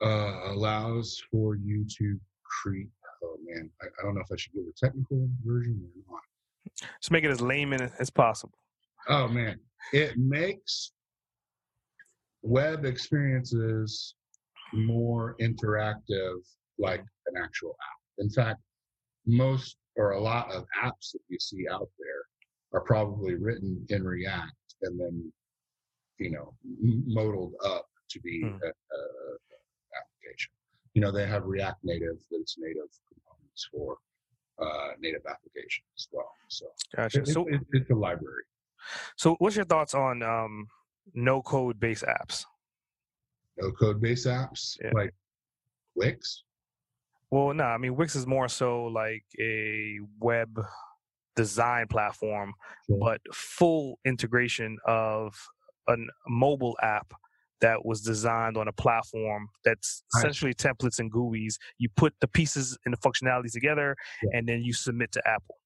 uh, 0.02 0.52
allows 0.52 1.22
for 1.30 1.54
you 1.54 1.84
to 1.98 2.20
create. 2.42 2.90
Oh 3.22 3.38
man, 3.44 3.70
I, 3.80 3.86
I 3.86 4.02
don't 4.02 4.14
know 4.14 4.20
if 4.20 4.30
I 4.30 4.36
should 4.36 4.52
give 4.52 4.64
a 4.66 4.72
technical 4.72 5.28
version 5.44 5.80
or 6.08 6.12
not. 6.14 6.22
Just 7.00 7.10
make 7.10 7.24
it 7.24 7.30
as 7.30 7.40
layman 7.40 7.80
as 7.98 8.10
possible. 8.10 8.58
Oh 9.08 9.28
man, 9.28 9.60
it 9.92 10.18
makes 10.18 10.92
web 12.48 12.84
experiences 12.84 14.14
more 14.72 15.34
interactive, 15.40 16.36
like 16.78 17.00
an 17.26 17.34
actual 17.42 17.70
app. 17.82 17.98
In 18.24 18.30
fact, 18.30 18.60
most 19.26 19.76
or 19.96 20.12
a 20.12 20.20
lot 20.20 20.50
of 20.52 20.64
apps 20.82 21.12
that 21.12 21.20
you 21.28 21.38
see 21.40 21.66
out 21.70 21.88
there 21.98 22.78
are 22.78 22.84
probably 22.84 23.34
written 23.34 23.84
in 23.88 24.04
React 24.04 24.52
and 24.82 25.00
then, 25.00 25.32
you 26.18 26.30
know, 26.32 26.54
modeled 27.06 27.54
up 27.64 27.86
to 28.10 28.20
be 28.20 28.42
Hmm. 28.42 28.46
a, 28.62 28.68
a 28.68 29.00
application. 30.00 30.50
You 30.94 31.00
know, 31.02 31.10
they 31.12 31.26
have 31.26 31.44
React 31.44 31.78
Native 31.84 32.16
that's 32.30 32.56
native 32.58 32.90
components 33.08 33.68
for 33.72 33.96
uh, 34.60 34.92
native 35.00 35.22
applications 35.28 35.86
as 35.96 36.08
well. 36.12 36.30
So 36.48 36.66
Gotcha. 36.94 37.20
it- 37.20 37.28
So 37.28 37.46
it- 37.48 37.60
it's 37.72 37.90
a 37.90 37.94
library. 37.94 38.44
so 39.16 39.36
what's 39.38 39.56
your 39.56 39.64
thoughts 39.64 39.94
on 39.94 40.22
um, 40.22 40.68
no 41.12 41.42
code 41.42 41.78
based 41.80 42.04
apps? 42.04 42.44
no 43.56 43.70
code 43.72 44.00
based 44.00 44.26
apps 44.26 44.76
Yeah. 44.82 44.90
like 44.94 45.14
Wix. 45.94 46.42
Well, 47.30 47.54
no, 47.54 47.64
I 47.64 47.78
mean 47.78 47.94
Wix 47.96 48.16
is 48.16 48.26
more 48.26 48.48
so 48.48 48.84
like 48.86 49.24
a 49.40 49.98
web 50.18 50.60
design 51.36 51.86
platform, 51.88 52.54
Sure. 52.88 52.98
but 52.98 53.20
full 53.34 53.98
integration 54.04 54.78
of 54.86 55.36
a 55.88 55.96
mobile 56.28 56.76
app 56.82 57.12
that 57.60 57.84
was 57.84 58.02
designed 58.02 58.56
on 58.56 58.66
a 58.68 58.72
platform 58.72 59.48
that's 59.64 60.02
Right. 60.14 60.20
essentially 60.20 60.54
templates 60.54 60.98
and 60.98 61.10
GUIs. 61.10 61.58
You 61.78 61.88
put 61.96 62.14
the 62.20 62.28
pieces 62.28 62.76
and 62.84 62.92
the 62.92 62.98
functionalities 62.98 63.52
together, 63.52 63.96
Yeah. 64.22 64.30
and 64.38 64.48
then 64.48 64.62
you 64.62 64.72
submit 64.72 65.12
to 65.12 65.22
Apple. 65.28 65.58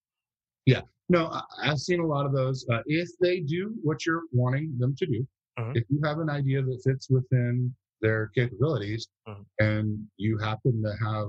No, 1.09 1.41
I've 1.63 1.79
seen 1.79 2.01
a 2.01 2.07
lot 2.07 2.27
of 2.27 2.33
those. 2.33 2.67
Uh, 2.71 2.81
if 2.87 3.09
they 3.21 3.41
do 3.41 3.75
what 3.83 4.05
you're 4.05 4.25
wanting 4.33 4.77
them 4.79 4.95
to 4.97 5.07
do, 5.07 5.27
Mhm. 5.59 5.77
if 5.77 5.85
you 5.89 6.01
have 6.05 6.19
an 6.19 6.29
idea 6.31 6.63
that 6.63 6.83
fits 6.85 7.09
within 7.11 7.75
their 8.01 8.29
capabilities, 8.29 9.09
Mhm. 9.27 9.45
and 9.59 10.09
you 10.19 10.39
happen 10.39 10.83
to 10.83 10.95
have 10.97 11.29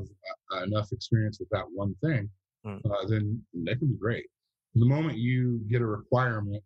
uh, 0.54 0.64
enough 0.64 0.92
experience 0.92 1.40
with 1.40 1.50
that 1.50 1.66
one 1.72 1.96
thing, 1.96 2.30
Mhm. 2.66 2.82
uh, 2.86 3.06
then 3.08 3.44
they 3.54 3.76
can 3.76 3.88
be 3.88 3.98
great. 3.98 4.26
The 4.76 4.86
moment 4.86 5.18
you 5.18 5.60
get 5.70 5.82
a 5.82 5.86
requirement, 5.86 6.64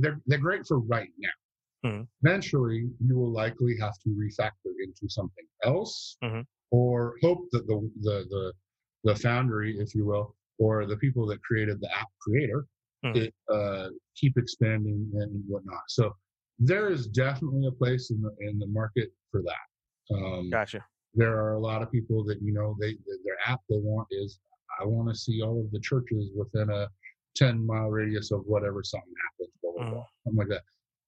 they're 0.00 0.20
they're 0.26 0.38
great 0.38 0.66
for 0.66 0.78
right 0.80 1.12
now. 1.18 1.36
Mhm. 1.84 2.08
Eventually, 2.22 2.90
you 3.00 3.16
will 3.16 3.30
likely 3.30 3.76
have 3.78 3.96
to 4.00 4.08
refactor 4.10 4.72
into 4.82 5.08
something 5.08 5.46
else, 5.62 6.16
or 6.70 7.16
hope 7.20 7.50
that 7.50 7.66
the 7.66 7.78
the 8.00 8.24
the 8.30 8.52
the 9.04 9.14
foundry, 9.16 9.78
if 9.78 9.94
you 9.94 10.06
will, 10.06 10.34
or 10.58 10.86
the 10.86 10.96
people 10.96 11.26
that 11.26 11.42
created 11.42 11.80
the 11.80 11.90
app 11.96 12.08
creator 12.20 12.66
Mhm. 13.04 13.16
it, 13.16 13.34
uh, 13.50 13.90
keep 14.16 14.36
expanding 14.38 15.10
and 15.14 15.44
whatnot. 15.48 15.82
So 15.88 16.14
there 16.58 16.88
is 16.88 17.06
definitely 17.08 17.66
a 17.66 17.72
place 17.72 18.10
in 18.10 18.20
the 18.22 18.34
in 18.40 18.58
the 18.58 18.66
market 18.68 19.12
for 19.30 19.42
that. 19.42 20.14
Um, 20.14 20.48
Gotcha. 20.50 20.84
there 21.14 21.36
are 21.38 21.54
a 21.54 21.60
lot 21.60 21.82
of 21.82 21.90
people 21.90 22.24
that 22.24 22.40
you 22.40 22.52
know 22.52 22.76
they 22.80 22.94
their 23.24 23.38
app 23.46 23.60
they 23.68 23.78
want 23.78 24.08
is 24.10 24.38
I 24.80 24.84
want 24.84 25.08
to 25.08 25.14
see 25.14 25.42
all 25.42 25.60
of 25.60 25.70
the 25.70 25.80
churches 25.80 26.30
within 26.34 26.70
a 26.70 26.88
ten 27.34 27.64
mile 27.64 27.90
radius 27.90 28.30
of 28.32 28.44
whatever 28.46 28.82
something 28.82 29.12
happens, 29.30 29.54
blah 29.62 29.72
blah 29.72 29.90
blah, 29.90 30.06
something 30.24 30.38
like 30.38 30.48
that. 30.48 30.62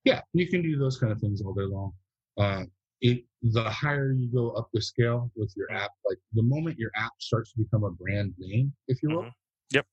Yeah, 0.04 0.22
you 0.34 0.46
can 0.48 0.62
do 0.62 0.76
those 0.78 0.98
kind 0.98 1.12
of 1.12 1.20
things 1.20 1.40
all 1.42 1.54
day 1.54 1.62
long. 1.62 1.92
Uh, 2.36 2.64
it 3.00 3.24
the 3.42 3.62
higher 3.70 4.12
you 4.12 4.28
go 4.32 4.50
up 4.52 4.68
the 4.72 4.80
scale 4.80 5.30
with 5.36 5.52
your 5.56 5.70
app, 5.72 5.90
like 6.08 6.18
the 6.32 6.42
moment 6.42 6.78
your 6.78 6.90
app 6.96 7.12
starts 7.20 7.52
to 7.52 7.58
become 7.58 7.84
a 7.84 7.90
brand 7.90 8.34
name, 8.38 8.72
if 8.88 9.02
you 9.02 9.10
will, 9.10 9.22
Mhm. 9.24 9.32
Yep. 9.72 9.86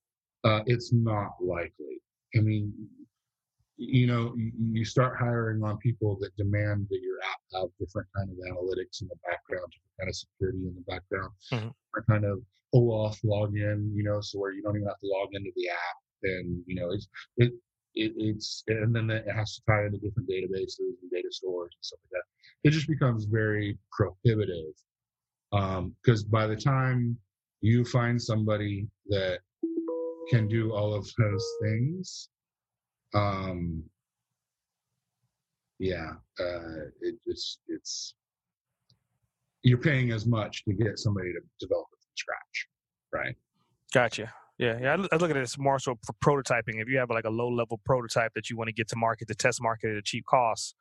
uh, 0.45 0.63
it's 0.65 0.91
not 0.93 1.31
likely. 1.43 2.01
I 2.35 2.39
mean, 2.39 2.73
you 3.77 4.07
know, 4.07 4.35
you, 4.35 4.85
start 4.85 5.17
hiring 5.17 5.63
on 5.63 5.77
people 5.79 6.17
that 6.21 6.35
demand 6.37 6.87
that 6.89 7.01
your 7.01 7.17
app 7.23 7.39
have 7.53 7.69
different 7.79 8.07
kind 8.15 8.29
of 8.29 8.37
analytics 8.37 9.01
in 9.01 9.07
the 9.07 9.15
background, 9.27 9.71
different 9.71 9.97
kind 9.99 10.09
of 10.09 10.15
security 10.15 10.59
in 10.67 10.75
the 10.75 10.81
background, 10.81 11.33
Mhm. 11.51 11.73
different 11.87 12.07
kind 12.07 12.25
of 12.25 12.45
OAuth 12.73 13.21
login, 13.23 13.93
you 13.93 14.03
know, 14.03 14.21
so 14.21 14.39
where 14.39 14.51
you 14.51 14.61
don't 14.63 14.75
even 14.75 14.87
have 14.87 14.99
to 14.99 15.07
log 15.07 15.29
into 15.33 15.51
the 15.55 15.69
app, 15.69 15.97
and 16.23 16.63
you 16.67 16.75
know, 16.75 16.91
it's 16.91 17.07
it. 17.37 17.53
It, 17.95 18.13
it's 18.17 18.63
and 18.67 18.95
then 18.95 19.09
it 19.09 19.25
has 19.33 19.55
to 19.55 19.61
tie 19.67 19.85
into 19.85 19.97
different 19.97 20.29
databases 20.29 20.79
and 20.79 21.11
data 21.11 21.29
stores 21.31 21.71
and 21.75 21.85
stuff 21.85 21.99
like 22.03 22.21
that. 22.21 22.67
It 22.67 22.71
just 22.71 22.87
becomes 22.87 23.25
very 23.25 23.77
prohibitive 23.91 24.73
because 25.51 26.23
by 26.23 26.47
the 26.47 26.55
time 26.55 27.17
you 27.61 27.85
find 27.85 28.21
somebody 28.21 28.87
that 29.07 29.39
can 30.29 30.47
do 30.47 30.73
all 30.73 30.93
of 30.93 31.07
those 31.17 31.47
things 31.61 32.29
um 33.13 33.83
yeah 35.77 36.13
uh 36.39 36.85
it, 37.01 37.15
just 37.27 37.59
it's 37.67 38.15
you're 39.61 39.77
paying 39.77 40.11
as 40.11 40.25
much 40.25 40.63
to 40.65 40.73
get 40.73 40.97
somebody 40.97 41.31
to 41.33 41.39
develop 41.59 41.85
it 41.91 41.99
from 42.01 42.11
scratch 42.15 42.67
right 43.11 43.35
Gotcha. 43.93 44.33
Yeah, 44.57 44.77
yeah. 44.79 44.93
I 44.93 44.95
look, 44.97 45.11
I 45.11 45.15
look 45.17 45.31
at 45.31 45.37
it 45.37 45.41
as 45.41 45.57
more 45.57 45.79
so 45.79 45.95
for 46.05 46.13
prototyping. 46.23 46.81
If 46.81 46.87
you 46.87 46.97
have 46.99 47.09
like 47.09 47.25
a 47.25 47.29
low 47.29 47.49
level 47.49 47.79
prototype 47.85 48.33
that 48.35 48.49
you 48.49 48.57
want 48.57 48.67
to 48.67 48.73
get 48.73 48.87
to 48.89 48.95
market, 48.95 49.27
to 49.29 49.35
test 49.35 49.61
market 49.61 49.91
at 49.91 49.97
a 49.97 50.01
cheap 50.01 50.25
cost, 50.25 50.75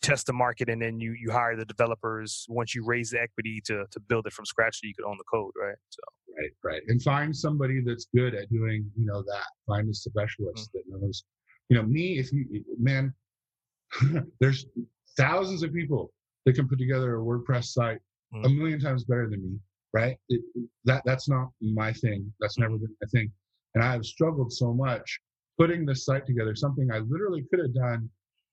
test 0.00 0.26
the 0.26 0.32
market, 0.32 0.68
and 0.70 0.80
then 0.80 0.98
you 0.98 1.12
you 1.12 1.30
hire 1.30 1.54
the 1.56 1.66
developers 1.66 2.46
once 2.48 2.74
you 2.74 2.84
raise 2.84 3.10
the 3.10 3.20
equity 3.20 3.60
to 3.66 3.84
to 3.90 4.00
build 4.00 4.26
it 4.26 4.32
from 4.32 4.46
scratch 4.46 4.80
so 4.80 4.86
you 4.86 4.94
could 4.94 5.04
own 5.04 5.16
the 5.18 5.24
code, 5.24 5.52
right? 5.60 5.76
So 5.90 6.00
right 6.38 6.50
right 6.64 6.82
and 6.88 7.02
find 7.02 7.36
somebody 7.36 7.82
that's 7.84 8.06
good 8.16 8.34
at 8.34 8.50
doing 8.50 8.90
you 8.96 9.04
know 9.04 9.20
that 9.22 9.44
find 9.66 9.90
a 9.90 9.92
specialist 9.92 10.70
that 10.72 10.82
knows 10.88 11.24
you 11.68 11.76
know 11.76 11.82
me 11.82 12.18
if 12.18 12.32
you 12.32 12.64
man 12.80 13.12
there's 14.40 14.64
thousands 15.18 15.62
of 15.62 15.74
people 15.74 16.10
that 16.46 16.54
can 16.54 16.66
put 16.66 16.78
together 16.78 17.20
a 17.20 17.22
wordpress 17.22 17.64
site 17.66 17.98
a 18.32 18.36
Mhm. 18.48 18.56
million 18.56 18.80
times 18.80 19.04
better 19.04 19.28
than 19.28 19.42
me 19.42 19.58
right 19.92 20.16
it, 20.28 20.40
that 20.84 21.02
that's 21.04 21.28
not 21.28 21.48
my 21.60 21.92
thing 21.92 22.32
that's 22.40 22.58
never 22.58 22.76
been 22.76 22.94
my 23.00 23.06
thing 23.08 23.30
and 23.74 23.84
i've 23.84 24.04
struggled 24.04 24.52
so 24.52 24.72
much 24.72 25.20
putting 25.58 25.84
this 25.84 26.04
site 26.04 26.26
together 26.26 26.54
something 26.54 26.88
i 26.92 26.98
literally 26.98 27.44
could 27.50 27.60
have 27.60 27.74
done 27.74 28.08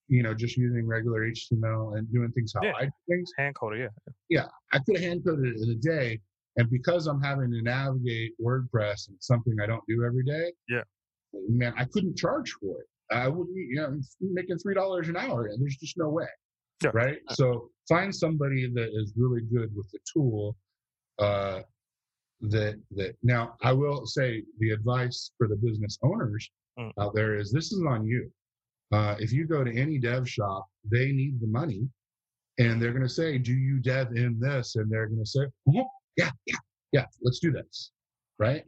you 0.08 0.22
know 0.24 0.34
just 0.34 0.58
using 0.58 0.86
regular 0.88 1.22
html 1.30 1.98
and 1.98 2.12
doing 2.12 2.32
things 2.32 2.52
how 2.56 2.62
Yeah. 2.66 2.74
i 2.80 2.86
do 2.86 2.92
things 3.10 3.32
hand 3.38 3.56
coded, 3.56 3.80
yeah. 3.80 4.14
Yeah, 4.30 4.46
I 4.74 4.80
could 4.80 4.98
have 4.98 5.06
hand 5.06 5.24
coded 5.26 5.56
it 5.56 5.62
in 5.62 5.70
a 5.72 5.76
day. 5.76 6.20
And 6.58 6.70
because 6.70 7.08
I'm 7.08 7.22
having 7.22 7.52
to 7.52 7.62
navigate 7.62 8.32
WordPress 8.44 9.08
and 9.08 9.16
something 9.22 9.56
I 9.64 9.66
don't 9.68 9.84
do 9.88 10.04
every 10.04 10.24
day, 10.24 10.52
Yeah. 10.68 10.82
man, 11.48 11.74
I 11.78 11.86
couldn't 11.86 12.18
charge 12.18 12.52
for 12.60 12.82
it. 12.82 12.88
I 13.16 13.28
wouldn't, 13.30 13.56
you 13.56 13.76
know, 13.76 13.86
I'm 13.86 14.02
making 14.22 14.58
three 14.58 14.74
dollars 14.74 15.08
an 15.10 15.16
hour, 15.16 15.46
and 15.46 15.62
there's 15.62 15.78
just 15.78 15.96
no 15.98 16.10
way, 16.10 16.28
Yeah. 16.84 16.92
right? 16.94 17.20
So 17.32 17.70
find 17.88 18.14
somebody 18.14 18.70
that 18.74 18.90
is 18.94 19.14
really 19.16 19.42
good 19.42 19.74
with 19.76 19.90
the 19.92 20.00
tool. 20.12 20.58
Uh, 21.20 21.62
that 22.42 22.80
that 22.92 23.16
now 23.22 23.58
I 23.62 23.74
will 23.74 24.06
say 24.06 24.44
the 24.60 24.70
advice 24.72 25.32
for 25.38 25.48
the 25.48 25.58
business 25.58 25.98
owners 26.04 26.50
Mm. 26.80 26.94
out 26.98 27.14
there 27.14 27.36
is 27.36 27.52
this 27.52 27.74
is 27.74 27.84
on 27.86 28.06
you. 28.06 28.32
Uh, 28.94 29.16
if 29.20 29.34
you 29.34 29.46
go 29.46 29.66
to 29.66 29.76
any 29.78 29.98
dev 30.00 30.30
shop, 30.30 30.66
they 30.90 31.12
need 31.12 31.42
the 31.42 31.48
money 31.48 31.90
and 32.58 32.82
they're 32.82 32.94
going 32.94 33.04
to 33.04 33.10
say, 33.10 33.38
"Do 33.38 33.52
you 33.54 33.80
dev 33.80 34.16
in 34.16 34.40
this?" 34.40 34.78
And 34.78 34.90
they're 34.90 35.08
going 35.08 35.20
to 35.20 35.26
say, 35.30 35.46
"Mhm, 35.68 35.86
"Yeah, 36.16 36.32
yeah, 36.46 36.56
yeah, 36.94 37.06
let's 37.22 37.40
do 37.40 37.52
this." 37.52 37.92
Right? 38.38 38.64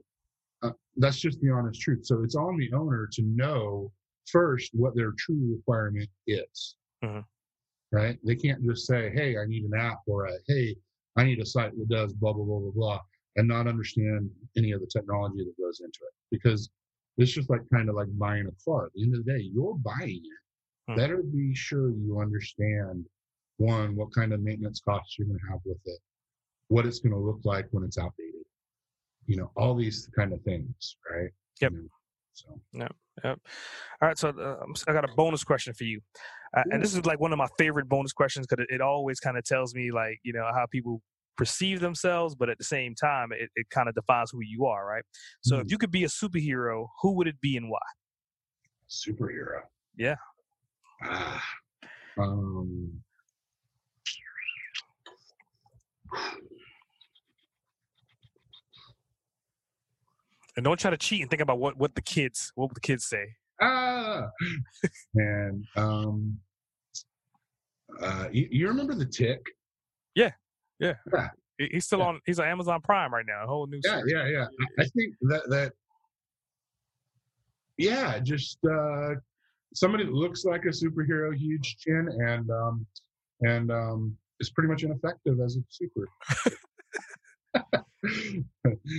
Uh, 0.61 0.71
that's 0.97 1.19
just 1.21 1.39
the 1.39 1.49
honest 1.51 1.79
truth. 1.79 2.05
So 2.05 2.21
it's 2.23 2.35
on 2.35 2.57
the 2.57 2.71
owner 2.73 3.07
to 3.13 3.21
know 3.21 3.91
first 4.29 4.71
what 4.73 4.93
their 4.95 5.13
true 5.17 5.55
requirement 5.55 6.09
is. 6.27 6.75
Mhm. 7.01 7.23
Right? 7.93 8.19
They 8.25 8.35
can't 8.35 8.61
just 8.65 8.85
say, 8.87 9.09
"Hey, 9.11 9.37
I 9.37 9.45
need 9.45 9.63
an 9.63 9.73
app," 9.73 9.99
or 10.05 10.25
a, 10.25 10.37
"Hey, 10.47 10.75
I 11.17 11.23
need 11.23 11.39
a 11.39 11.45
site 11.45 11.77
that 11.77 11.89
does 11.89 12.13
blah 12.13 12.33
blah 12.33 12.45
blah 12.45 12.59
blah 12.59 12.71
blah," 12.71 12.99
and 13.35 13.47
not 13.47 13.67
understand 13.67 14.29
any 14.57 14.71
of 14.71 14.81
the 14.81 14.87
technology 14.87 15.43
that 15.43 15.63
goes 15.63 15.81
into 15.81 15.99
it 16.01 16.13
because 16.31 16.69
it's 17.17 17.31
just 17.31 17.49
like 17.49 17.61
kind 17.73 17.89
of 17.89 17.95
like 17.95 18.07
buying 18.17 18.47
a 18.47 18.63
car. 18.63 18.85
At 18.85 18.93
the 18.95 19.03
end 19.03 19.15
of 19.15 19.25
the 19.25 19.31
day, 19.33 19.49
you're 19.53 19.75
buying 19.75 20.21
it. 20.23 20.91
Hmm. 20.91 20.95
Better 20.95 21.21
be 21.21 21.53
sure 21.53 21.91
you 21.91 22.19
understand 22.19 23.05
one, 23.57 23.95
what 23.95 24.13
kind 24.13 24.33
of 24.33 24.41
maintenance 24.41 24.81
costs 24.81 25.17
you're 25.17 25.27
going 25.27 25.39
to 25.39 25.51
have 25.51 25.59
with 25.65 25.77
it, 25.85 25.99
what 26.69 26.85
it's 26.85 26.99
going 26.99 27.13
to 27.13 27.19
look 27.19 27.39
like 27.43 27.67
when 27.71 27.83
it's 27.83 27.97
outdated, 27.97 28.41
you 29.27 29.37
know, 29.37 29.51
all 29.55 29.75
these 29.75 30.09
kind 30.15 30.33
of 30.33 30.41
things, 30.41 30.97
right? 31.11 31.29
Yep. 31.61 31.71
You 31.71 31.77
know, 31.77 31.89
so 32.33 32.61
All 34.01 34.07
right, 34.07 34.17
so 34.17 34.29
uh, 34.29 34.65
I 34.87 34.93
got 34.93 35.09
a 35.09 35.13
bonus 35.15 35.43
question 35.43 35.73
for 35.73 35.83
you, 35.83 36.01
and 36.53 36.83
this 36.83 36.93
is 36.93 37.05
like 37.05 37.19
one 37.19 37.31
of 37.31 37.37
my 37.37 37.47
favorite 37.57 37.87
bonus 37.87 38.13
questions 38.13 38.45
because 38.47 38.65
it, 38.69 38.75
it 38.75 38.81
always 38.81 39.19
kind 39.19 39.37
of 39.37 39.43
tells 39.43 39.73
me 39.73 39.91
like 39.91 40.19
you 40.23 40.33
know 40.33 40.49
how 40.53 40.65
people 40.69 41.01
perceive 41.37 41.79
themselves, 41.79 42.35
but 42.35 42.49
at 42.49 42.57
the 42.57 42.63
same 42.63 42.93
time, 42.93 43.31
it, 43.31 43.49
it 43.55 43.69
kind 43.69 43.87
of 43.89 43.95
defines 43.95 44.29
who 44.31 44.39
you 44.41 44.65
are, 44.65 44.85
right? 44.85 45.03
So 45.41 45.57
if 45.57 45.67
Mhm. 45.67 45.71
you 45.71 45.77
could 45.77 45.89
be 45.91 46.03
a 46.03 46.07
superhero, 46.07 46.87
who 47.01 47.13
would 47.15 47.27
it 47.27 47.39
be 47.41 47.57
and 47.57 47.69
why? 47.69 47.79
superhero. 48.89 49.61
Yeah. 49.95 50.15
Ah. 51.03 51.43
Um. 52.17 53.01
And 60.57 60.65
don't 60.65 60.77
try 60.79 60.91
to 60.91 60.97
cheat 60.97 61.21
and 61.21 61.29
think 61.29 61.41
about 61.41 61.59
what 61.59 61.77
what 61.77 61.95
the 61.95 62.01
kids 62.01 62.51
what 62.55 62.69
would 62.69 62.75
the 62.75 62.81
kids 62.81 63.05
say. 63.05 63.35
Ah. 63.61 64.27
and 65.15 65.65
um. 65.75 66.37
Uh, 68.01 68.27
you, 68.31 68.47
you 68.49 68.67
remember 68.67 68.95
the 68.95 69.05
tick? 69.05 69.41
Yeah, 70.15 70.31
Yeah. 70.79 70.93
yeah. 71.13 71.27
He's 71.57 71.85
still 71.85 71.99
Yeah. 71.99 72.05
on. 72.05 72.19
He's 72.25 72.39
on 72.39 72.47
Amazon 72.47 72.81
Prime 72.81 73.13
right 73.13 73.25
now. 73.27 73.43
A 73.43 73.47
whole 73.47 73.67
new 73.67 73.79
Yeah, 73.83 74.01
yeah, 74.07 74.27
yeah. 74.27 74.45
I, 74.79 74.83
I 74.83 74.85
think 74.85 75.13
that 75.21 75.43
that 75.49 75.73
yeah, 77.77 78.17
just 78.19 78.57
uh 78.65 79.15
somebody 79.75 80.05
that 80.05 80.13
looks 80.13 80.45
like 80.45 80.63
a 80.65 80.69
superhero, 80.69 81.35
huge 81.35 81.77
chin, 81.79 82.07
and 82.27 82.49
um 82.49 82.85
and 83.41 83.71
um 83.71 84.17
is 84.39 84.49
pretty 84.51 84.69
much 84.69 84.83
ineffective 84.83 85.39
as 85.39 85.57
a 85.57 85.61
super. 85.69 86.07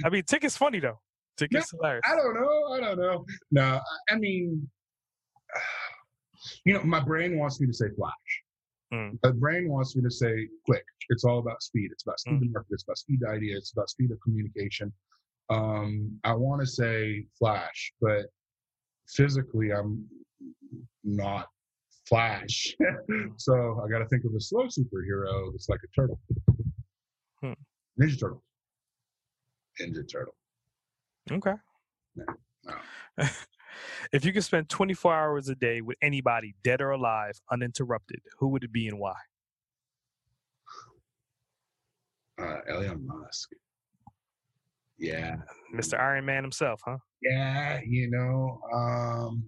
I 0.05 0.09
mean, 0.11 0.23
Tick 0.25 0.45
is 0.45 0.57
funny 0.57 0.79
though. 0.81 1.01
Tick 1.37 1.51
Yeah, 1.53 1.61
is 1.61 1.71
hilarious. 1.71 2.03
I 2.07 2.15
don't 2.17 2.35
know. 2.35 2.73
I 2.73 2.81
don't 2.81 2.99
know. 2.99 3.25
No, 3.51 3.81
I- 4.11 4.17
mean, 4.17 4.69
you 6.65 6.75
know, 6.75 6.83
my 6.85 7.01
brain 7.01 7.39
wants 7.39 7.61
me 7.61 7.67
to 7.67 7.73
say 7.73 7.87
flash. 7.97 8.13
Mm. 8.93 9.19
My 9.25 9.31
brain 9.33 9.69
wants 9.71 9.97
me 9.97 10.03
to 10.03 10.11
say 10.11 10.49
quick. 10.65 10.85
It's 11.09 11.25
all 11.25 11.39
about 11.39 11.63
speed. 11.63 11.91
It's 11.93 12.03
about 12.03 12.21
speed 12.21 12.35
Mm. 12.35 12.41
to 12.41 12.51
market. 12.51 12.69
It's 12.73 12.83
about 12.85 12.99
speed 12.99 13.21
to 13.21 13.29
idea. 13.29 13.57
It's 13.57 13.73
about 13.73 13.89
speed 13.91 14.11
of 14.11 14.19
communication. 14.21 14.93
Um, 15.51 16.19
I 16.25 16.35
want 16.35 16.61
to 16.61 16.67
say 16.67 17.27
flash, 17.39 17.93
but 18.01 18.27
physically, 19.09 19.73
I'm 19.73 20.07
not 21.05 21.49
Flash. 22.09 22.75
so 23.37 23.81
I 23.85 23.89
got 23.89 24.01
to 24.01 24.07
think 24.07 24.25
of 24.25 24.35
a 24.35 24.41
slow 24.41 24.65
superhero 24.67 25.53
that's 25.53 25.69
like 25.69 25.79
a 25.85 25.89
turtle. 26.01 26.19
Hmm. 27.41 27.53
Ninja 28.01 28.19
Turtle. 28.19 28.43
Ninja 29.81 30.07
Turtle. 30.11 30.35
Okay. 31.31 31.55
No. 32.17 32.25
if 34.13 34.25
you 34.25 34.33
could 34.33 34.45
spend 34.45 34.69
24 34.69 35.15
hours 35.15 35.49
a 35.49 35.55
day 35.55 35.81
with 35.81 35.97
anybody, 36.03 36.55
dead 36.65 36.81
or 36.81 36.91
alive, 36.91 37.41
uninterrupted, 37.51 38.21
who 38.39 38.49
would 38.49 38.65
it 38.65 38.73
be 38.73 38.89
and 38.89 38.99
why? 38.99 39.15
Uh, 42.41 42.59
Elon 42.69 43.07
Musk. 43.07 43.51
Yeah. 44.99 45.37
Mr. 45.75 45.99
Iron 45.99 46.25
Man 46.25 46.43
himself, 46.43 46.81
huh? 46.85 46.99
Yeah, 47.23 47.81
you 47.87 48.11
know, 48.11 48.61
um, 48.75 49.45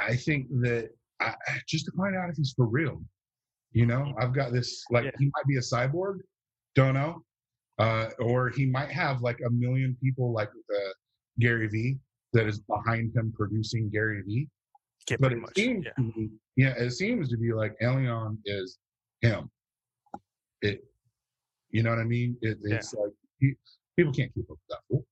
I 0.00 0.16
think 0.16 0.48
that 0.62 0.90
I, 1.20 1.34
just 1.68 1.84
to 1.86 1.92
find 1.96 2.16
out 2.16 2.28
if 2.28 2.36
he's 2.36 2.52
for 2.56 2.66
real, 2.66 3.02
you 3.72 3.86
know, 3.86 4.12
I've 4.18 4.34
got 4.34 4.52
this 4.52 4.82
like 4.90 5.04
Yeah. 5.04 5.10
he 5.18 5.26
might 5.26 5.46
be 5.46 5.56
a 5.56 5.60
cyborg, 5.60 6.18
don't 6.74 6.94
know, 6.94 7.24
uh, 7.78 8.10
or 8.18 8.50
he 8.50 8.66
might 8.66 8.90
have 8.90 9.20
like 9.22 9.38
a 9.46 9.50
million 9.50 9.96
people 10.02 10.32
like 10.32 10.48
uh, 10.48 10.78
Gary 11.40 11.68
Vee 11.68 11.98
that 12.32 12.46
is 12.46 12.60
behind 12.60 13.14
him 13.16 13.32
producing 13.36 13.90
Gary 13.90 14.22
Vee. 14.26 14.48
Yeah, 15.10 15.16
But 15.20 15.32
it 15.32 15.38
much. 15.40 15.54
seems 15.56 15.84
Yeah. 15.86 15.92
to 15.92 16.12
be, 16.12 16.30
yeah, 16.56 16.74
it 16.78 16.90
seems 16.92 17.28
to 17.30 17.36
be 17.36 17.52
like 17.52 17.74
Elon 17.80 18.38
is 18.46 18.78
him. 19.20 19.50
It, 20.62 20.84
you 21.70 21.82
know 21.82 21.90
what 21.90 21.98
I 21.98 22.04
mean? 22.04 22.36
It, 22.40 22.58
Yeah. 22.64 22.76
it's 22.76 22.94
like 22.94 23.10
he, 23.40 23.54
people 23.96 24.12
can't 24.12 24.32
keep 24.34 24.44
up 24.50 24.56
with 24.68 25.04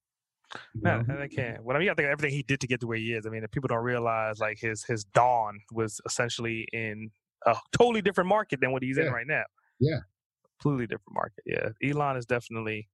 that 0.83 1.07
No, 1.09 1.17
they 1.17 1.29
can't. 1.29 1.63
Well, 1.63 1.77
I 1.77 1.81
mean, 1.81 1.91
I 1.91 1.95
think 1.95 2.09
everything 2.09 2.35
he 2.35 2.43
did 2.43 2.61
to 2.61 2.67
get 2.67 2.81
to 2.81 2.87
where 2.87 2.99
he 2.99 3.13
is. 3.13 3.27
I 3.27 3.31
mean, 3.31 3.45
if 3.45 3.51
people 3.51 3.69
don't 3.69 3.83
realize, 3.85 4.39
like 4.39 4.59
his 4.59 4.85
his 4.85 5.05
dawn 5.05 5.59
was 5.73 6.01
essentially 6.07 6.67
in 6.73 7.11
a 7.47 7.57
totally 7.77 8.03
different 8.03 8.29
market 8.29 8.61
than 8.61 8.73
what 8.73 8.83
he's 8.83 8.99
in 8.99 9.11
right 9.13 9.27
now. 9.27 9.43
Yeah. 9.81 9.99
Completely 10.63 10.87
different 10.87 11.15
market. 11.15 11.45
Yeah, 11.47 11.91
Elon 11.91 12.17
is 12.17 12.27
definitely 12.27 12.89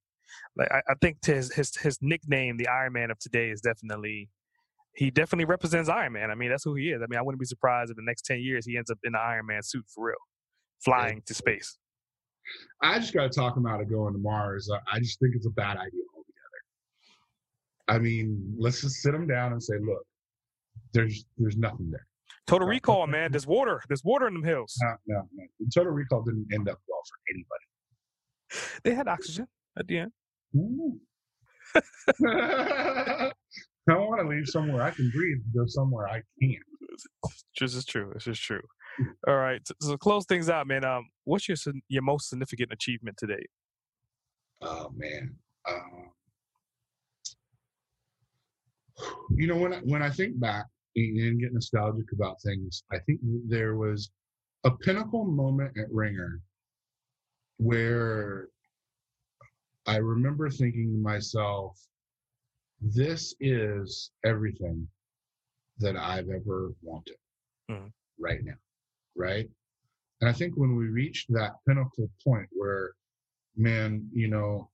like 0.55 0.71
I, 0.71 0.81
I 0.89 0.93
think 1.01 1.21
to 1.21 1.35
his, 1.35 1.53
his 1.53 1.75
his 1.77 1.97
nickname, 2.01 2.57
the 2.57 2.67
Iron 2.67 2.93
Man 2.93 3.11
of 3.11 3.19
today, 3.19 3.49
is 3.49 3.61
definitely 3.61 4.29
he 4.95 5.11
definitely 5.11 5.45
represents 5.45 5.89
Iron 5.89 6.13
Man. 6.13 6.31
I 6.31 6.35
mean, 6.35 6.49
that's 6.49 6.63
who 6.63 6.75
he 6.75 6.89
is. 6.89 7.01
I 7.01 7.05
mean, 7.09 7.19
I 7.19 7.21
wouldn't 7.21 7.39
be 7.39 7.45
surprised 7.45 7.91
if 7.91 7.97
the 7.97 8.03
next 8.03 8.25
ten 8.25 8.39
years 8.41 8.65
he 8.65 8.77
ends 8.77 8.89
up 8.89 8.97
in 9.03 9.13
the 9.13 9.19
Iron 9.19 9.45
Man 9.45 9.61
suit 9.63 9.85
for 9.87 10.07
real, 10.07 10.15
flying 10.83 11.21
to 11.25 11.33
space. 11.33 11.77
I 12.81 12.97
just 12.99 13.13
got 13.13 13.23
to 13.23 13.29
talk 13.29 13.55
him 13.55 13.67
out 13.67 13.79
of 13.81 13.89
going 13.89 14.13
to 14.13 14.19
Mars. 14.19 14.69
I- 14.73 14.95
I 14.95 14.99
just 14.99 15.19
think 15.19 15.35
it's 15.35 15.45
a 15.45 15.51
bad 15.51 15.77
idea 15.77 16.01
altogether. 16.15 16.61
I 17.87 17.99
mean, 17.99 18.55
let's 18.57 18.81
just 18.81 18.95
sit 18.97 19.13
him 19.13 19.27
down 19.27 19.51
and 19.51 19.61
say, 19.61 19.75
look, 19.81 20.03
there's 20.93 21.25
there's 21.37 21.57
nothing 21.57 21.91
there. 21.91 22.07
Total. 22.49 22.67
Recall, 22.67 23.07
man. 23.07 23.31
There's 23.31 23.47
water. 23.47 23.81
There's 23.87 24.03
water 24.03 24.27
in 24.27 24.33
them 24.33 24.43
hills. 24.43 24.75
No, 24.81 24.95
no, 25.07 25.29
no. 25.33 25.45
Total 25.73 25.91
Recall 25.91 26.23
didn't 26.23 26.47
end 26.53 26.67
up 26.67 26.79
well 26.87 27.01
for 27.07 27.17
anybody. 27.33 27.65
They 28.83 28.95
had 28.95 29.07
oxygen 29.07 29.47
at 29.77 29.87
the 29.87 29.99
end. 29.99 30.11
I 33.87 33.97
want 33.97 34.21
to 34.21 34.27
leave 34.27 34.47
somewhere 34.47 34.81
I 34.81 34.91
can 34.91 35.09
breathe, 35.11 35.37
and 35.43 35.53
go 35.53 35.65
somewhere 35.67 36.07
I 36.07 36.21
can't. 36.41 36.63
This 37.59 37.75
is 37.75 37.85
true. 37.85 38.11
This 38.13 38.27
is 38.27 38.39
true. 38.39 38.61
All 39.27 39.37
right. 39.37 39.61
So, 39.67 39.73
so 39.79 39.97
close 39.97 40.25
things 40.25 40.49
out, 40.49 40.67
man. 40.67 40.83
Um, 40.83 41.09
what's 41.25 41.47
your 41.47 41.57
your 41.87 42.01
most 42.01 42.29
significant 42.29 42.71
achievement 42.71 43.17
today? 43.17 43.45
Oh 44.61 44.91
man. 44.95 45.35
Um, 45.67 46.11
you 49.35 49.47
know 49.47 49.55
when 49.55 49.73
I, 49.73 49.77
when 49.77 50.01
I 50.01 50.09
think 50.09 50.39
back 50.39 50.65
and 50.99 51.39
get 51.39 51.53
nostalgic 51.53 52.11
about 52.13 52.41
things, 52.41 52.83
I 52.91 52.99
think 52.99 53.19
there 53.47 53.75
was 53.75 54.11
a 54.63 54.71
pinnacle 54.71 55.25
moment 55.25 55.77
at 55.77 55.91
Ringer 55.91 56.41
where 57.57 58.49
I 59.85 59.97
remember 59.97 60.49
thinking 60.49 60.91
to 60.93 60.97
myself, 60.99 61.79
"This 62.81 63.35
is 63.39 64.11
everything 64.23 64.87
that 65.79 65.95
I've 65.95 66.29
ever 66.29 66.73
wanted 66.81 67.17
Mhm. 67.69 67.91
right 68.17 68.43
now." 68.43 68.57
Right. 69.15 69.49
And 70.21 70.29
I 70.29 70.33
think 70.33 70.55
when 70.57 70.75
we 70.75 70.87
reached 70.87 71.31
that 71.33 71.63
pinnacle 71.65 72.11
point 72.23 72.49
where 72.51 72.93
man, 73.55 74.09
you 74.13 74.27
know, 74.27 74.71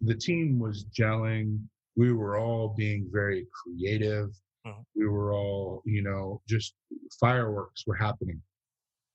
the 0.00 0.14
team 0.14 0.58
was 0.58 0.84
gelling. 0.86 1.68
We 1.96 2.12
were 2.12 2.38
all 2.38 2.68
being 2.74 3.10
very 3.10 3.46
creative. 3.52 4.30
Mhm. 4.66 4.84
We 4.94 5.06
were 5.08 5.32
all, 5.32 5.82
you 5.84 6.02
know, 6.02 6.42
just 6.46 6.74
fireworks 7.18 7.86
were 7.86 7.94
happening 7.94 8.42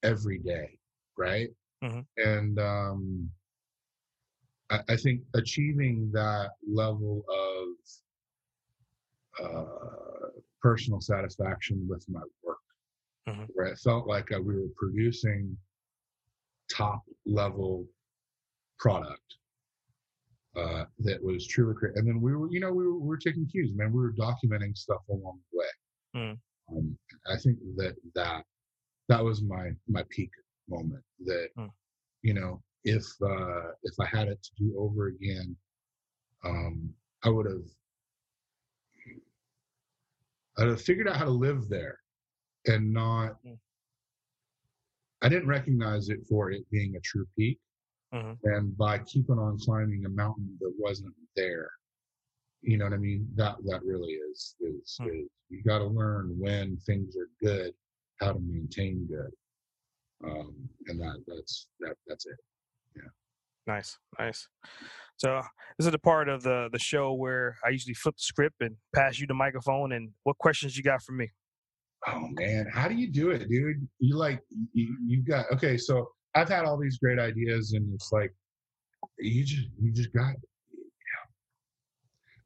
every 0.04 0.40
day, 0.40 0.80
right? 1.18 1.50
Mhm. 1.84 2.06
And 2.18 2.60
um, 2.60 3.32
I, 4.70 4.82
I 4.90 4.96
think 4.98 5.22
achieving 5.36 6.12
that 6.12 6.52
level 6.68 7.24
of 7.30 7.68
uh, 9.46 10.30
personal 10.62 11.02
satisfaction 11.02 11.88
with 11.88 12.08
my 12.10 12.22
work, 12.44 12.60
Mhm. 13.28 13.48
where 13.54 13.68
it 13.68 13.78
felt 13.80 14.08
like 14.08 14.32
uh, 14.32 14.42
we 14.42 14.56
were 14.56 14.70
producing 14.76 15.58
top 16.70 17.04
level 17.26 17.88
product 18.80 19.38
uh, 20.56 20.86
that 21.00 21.22
was 21.22 21.48
truly 21.48 21.74
great. 21.74 21.96
And 21.96 22.08
then 22.08 22.22
we 22.22 22.36
were, 22.36 22.50
you 22.52 22.60
know, 22.60 22.72
we 22.72 22.86
were, 22.86 22.98
we 22.98 23.08
were 23.08 23.18
taking 23.18 23.48
cues, 23.48 23.72
man. 23.76 23.92
We 23.92 24.00
were 24.00 24.14
documenting 24.14 24.76
stuff 24.76 25.02
along 25.10 25.40
the 25.52 25.60
way. 25.60 25.66
Mm. 26.16 26.38
Um, 26.72 26.98
I 27.28 27.38
think 27.38 27.58
that 27.76 27.96
that 28.16 28.44
that 29.10 29.24
was 29.24 29.42
my 29.44 29.72
my 29.88 30.04
peak 30.10 30.32
moment. 30.70 31.04
That 31.26 31.50
Mm. 31.58 31.72
you 32.22 32.34
know, 32.34 32.62
if 32.84 33.06
uh, 33.22 33.72
if 33.84 33.94
I 34.00 34.06
had 34.06 34.28
it 34.30 34.42
to 34.44 34.52
do 34.58 34.76
over 34.78 35.08
again, 35.08 35.56
um, 36.44 36.94
I 37.24 37.30
would 37.30 37.46
have 37.48 37.66
I'd 40.58 40.68
have 40.68 40.82
figured 40.82 41.08
out 41.08 41.18
how 41.18 41.26
to 41.26 41.32
live 41.32 41.68
there 41.68 42.00
and 42.66 42.94
not. 42.94 43.36
Mm. 43.46 43.58
I 45.22 45.30
didn't 45.30 45.48
recognize 45.48 46.10
it 46.10 46.20
for 46.30 46.52
it 46.52 46.70
being 46.72 46.96
a 46.96 47.00
true 47.00 47.26
peak 47.38 47.60
Mhm. 48.16 48.38
and 48.44 48.78
by 48.78 48.98
keeping 49.00 49.38
on 49.38 49.60
climbing 49.60 50.06
a 50.06 50.10
mountain 50.10 50.58
that 50.62 50.74
wasn't 50.80 51.14
there 51.36 51.70
you 52.62 52.78
know 52.78 52.86
what 52.86 52.94
i 52.94 52.98
mean 52.98 53.28
that 53.36 53.56
that 53.66 53.84
really 53.84 54.14
is 54.14 54.56
is, 54.62 54.98
Hmm. 55.02 55.10
is 55.10 55.28
you 55.50 55.62
got 55.64 55.80
to 55.80 55.86
learn 55.86 56.38
when 56.40 56.78
things 56.78 57.16
are 57.18 57.30
good 57.42 57.74
how 58.22 58.34
to 58.34 58.40
maintain 58.40 59.06
good 59.08 59.32
um 60.24 60.70
and 60.88 61.00
that 61.02 61.24
that's 61.28 61.68
that 61.80 61.96
that's 62.08 62.26
it 62.26 62.38
Yeah. 62.96 63.10
Nice, 63.68 63.98
nice. 64.20 64.48
So 65.18 65.42
this 65.78 65.86
is 65.88 65.92
the 65.92 66.00
part 66.00 66.30
of 66.30 66.44
the 66.44 66.70
the 66.72 66.80
show 66.80 67.14
where 67.14 67.58
I 67.66 67.70
usually 67.70 67.96
flip 67.96 68.16
the 68.16 68.22
script 68.24 68.58
and 68.62 68.78
pass 68.94 69.20
you 69.20 69.26
the 69.28 69.34
microphone. 69.34 69.92
And 69.92 70.14
what 70.24 70.38
questions 70.38 70.78
you 70.78 70.84
got 70.84 71.02
for 71.04 71.12
me? 71.14 71.32
oh 72.08 72.28
man 72.34 72.68
how 72.72 72.88
do 72.88 72.94
you 72.94 73.10
do 73.12 73.32
it 73.32 73.50
dude 73.50 73.88
you 74.00 74.16
like 74.16 74.40
you, 74.74 74.96
you've 75.08 75.26
got 75.26 75.44
okay 75.52 75.76
so 75.76 76.12
i've 76.36 76.50
had 76.50 76.66
all 76.66 76.78
these 76.78 76.98
great 76.98 77.20
ideas 77.20 77.74
and 77.74 77.94
it's 77.94 78.12
like 78.12 78.34
you 79.20 79.44
just 79.44 79.68
you 79.82 79.92
just 79.92 80.14
got 80.14 80.36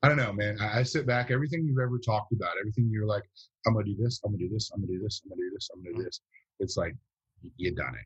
I 0.02 0.08
don't 0.08 0.18
know, 0.18 0.32
man. 0.32 0.58
I, 0.62 0.80
I 0.80 0.84
sit 0.84 1.06
back, 1.06 1.30
everything 1.30 1.66
you've 1.66 1.80
ever 1.80 2.00
talked 2.00 2.32
about, 2.32 2.56
everything 2.60 2.90
you're 2.90 3.06
like, 3.06 3.24
I'm 3.68 3.74
gonna 3.74 3.86
do 3.86 3.96
this, 4.00 4.22
I'm 4.24 4.32
gonna 4.32 4.44
do 4.44 4.50
this, 4.50 4.72
I'm 4.74 4.82
gonna 4.82 4.94
do 4.94 5.04
this, 5.04 5.22
I'm 5.24 5.30
gonna 5.30 5.42
do 5.42 5.52
this, 5.54 5.70
I'm 5.74 5.80
gonna 5.84 5.90
do 5.90 5.98
mm-hmm. 5.98 6.06
this. 6.06 6.22
It's 6.60 6.78
like 6.78 6.96
you 7.58 7.76
done 7.76 7.96
it. 7.96 8.06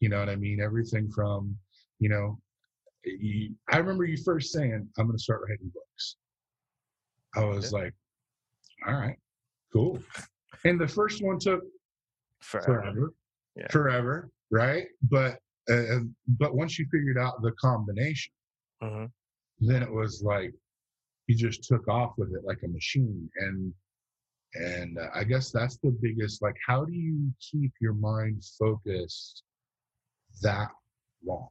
You 0.00 0.08
know 0.08 0.18
what 0.20 0.28
I 0.28 0.36
mean? 0.36 0.60
Everything 0.60 1.10
from, 1.10 1.56
you 1.98 2.08
know, 2.08 2.38
you, 3.04 3.54
I 3.70 3.78
remember 3.78 4.04
you 4.04 4.16
first 4.16 4.52
saying, 4.52 4.88
I'm 4.98 5.06
gonna 5.06 5.18
start 5.18 5.42
writing 5.48 5.70
books. 5.74 6.16
I 7.34 7.44
was 7.44 7.72
like, 7.72 7.94
all 8.86 8.94
right, 8.94 9.16
cool. 9.72 9.98
And 10.64 10.80
the 10.80 10.86
first 10.88 11.22
one 11.22 11.38
took 11.40 11.62
Forever. 12.40 12.82
forever, 12.82 13.14
Yeah. 13.56 13.66
forever, 13.70 14.30
right? 14.52 14.84
But 15.10 15.38
uh, 15.70 16.00
but 16.38 16.54
once 16.54 16.78
you 16.78 16.86
figured 16.92 17.18
out 17.18 17.42
the 17.42 17.52
combination, 17.52 18.32
hmm 18.80 19.06
then 19.64 19.82
it 19.82 19.92
was 19.92 20.22
like 20.24 20.52
you 21.28 21.36
just 21.36 21.62
took 21.62 21.86
off 21.88 22.12
with 22.18 22.32
it 22.34 22.44
like 22.44 22.58
a 22.64 22.68
machine 22.68 23.30
and 23.36 23.72
and 24.54 24.98
uh, 24.98 25.06
i 25.14 25.22
guess 25.22 25.52
that's 25.52 25.76
the 25.78 25.96
biggest 26.02 26.42
like 26.42 26.56
how 26.66 26.84
do 26.84 26.92
you 26.92 27.30
keep 27.40 27.72
your 27.80 27.94
mind 27.94 28.42
focused 28.58 29.44
that 30.42 30.68
long 31.24 31.48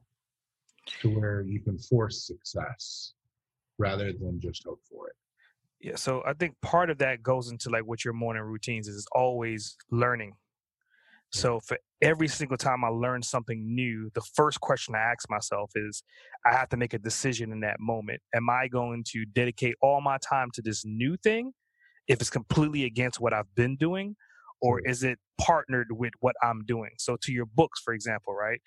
to 1.00 1.08
where 1.08 1.42
you 1.42 1.60
can 1.60 1.78
force 1.78 2.26
success 2.26 3.14
rather 3.78 4.12
than 4.12 4.38
just 4.40 4.62
hope 4.66 4.80
for 4.90 5.08
it 5.08 5.16
Yeah. 5.80 5.96
So 5.96 6.22
I 6.24 6.34
think 6.34 6.54
part 6.60 6.90
of 6.90 6.98
that 6.98 7.22
goes 7.22 7.50
into 7.50 7.70
like 7.70 7.84
what 7.86 8.04
your 8.04 8.14
morning 8.14 8.42
routines 8.42 8.86
is, 8.86 8.96
is 8.96 9.06
always 9.12 9.76
learning. 9.90 10.34
So 11.32 11.60
for 11.60 11.78
every 12.02 12.28
single 12.28 12.58
time 12.58 12.84
I 12.84 12.88
learn 12.88 13.22
something 13.22 13.74
new, 13.74 14.10
the 14.14 14.20
first 14.34 14.60
question 14.60 14.94
I 14.94 14.98
ask 14.98 15.30
myself 15.30 15.70
is 15.74 16.02
I 16.46 16.52
have 16.52 16.68
to 16.70 16.76
make 16.76 16.92
a 16.92 16.98
decision 16.98 17.52
in 17.52 17.60
that 17.60 17.80
moment. 17.80 18.20
Am 18.34 18.50
I 18.50 18.68
going 18.68 19.04
to 19.12 19.24
dedicate 19.24 19.74
all 19.80 20.00
my 20.00 20.18
time 20.18 20.48
to 20.54 20.62
this 20.62 20.84
new 20.84 21.16
thing 21.16 21.52
if 22.08 22.20
it's 22.20 22.30
completely 22.30 22.84
against 22.84 23.20
what 23.20 23.32
I've 23.32 23.54
been 23.54 23.76
doing? 23.76 24.16
or 24.62 24.78
mm-hmm. 24.78 24.90
is 24.90 25.02
it 25.02 25.18
partnered 25.38 25.88
with 25.90 26.12
what 26.20 26.34
I'm 26.42 26.64
doing? 26.64 26.90
So 26.98 27.16
to 27.22 27.32
your 27.32 27.46
books, 27.46 27.80
for 27.84 27.92
example, 27.92 28.34
right? 28.34 28.60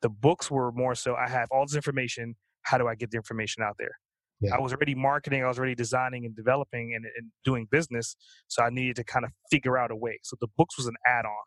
The 0.00 0.08
books 0.08 0.50
were 0.50 0.72
more 0.72 0.94
so 0.94 1.14
I 1.16 1.28
have 1.28 1.48
all 1.50 1.66
this 1.66 1.74
information. 1.74 2.36
How 2.62 2.78
do 2.78 2.88
I 2.88 2.94
get 2.94 3.10
the 3.10 3.16
information 3.16 3.62
out 3.62 3.74
there? 3.78 3.98
Yeah. 4.40 4.54
I 4.56 4.60
was 4.60 4.72
already 4.72 4.94
marketing, 4.94 5.44
I 5.44 5.48
was 5.48 5.58
already 5.58 5.74
designing 5.74 6.24
and 6.24 6.34
developing 6.34 6.94
and, 6.94 7.04
and 7.04 7.30
doing 7.44 7.66
business. 7.70 8.16
So 8.48 8.62
I 8.62 8.70
needed 8.70 8.96
to 8.96 9.04
kind 9.04 9.26
of 9.26 9.32
figure 9.50 9.76
out 9.76 9.90
a 9.90 9.96
way. 9.96 10.18
So 10.22 10.36
the 10.40 10.48
books 10.56 10.78
was 10.78 10.86
an 10.86 10.94
add 11.06 11.26
on. 11.26 11.44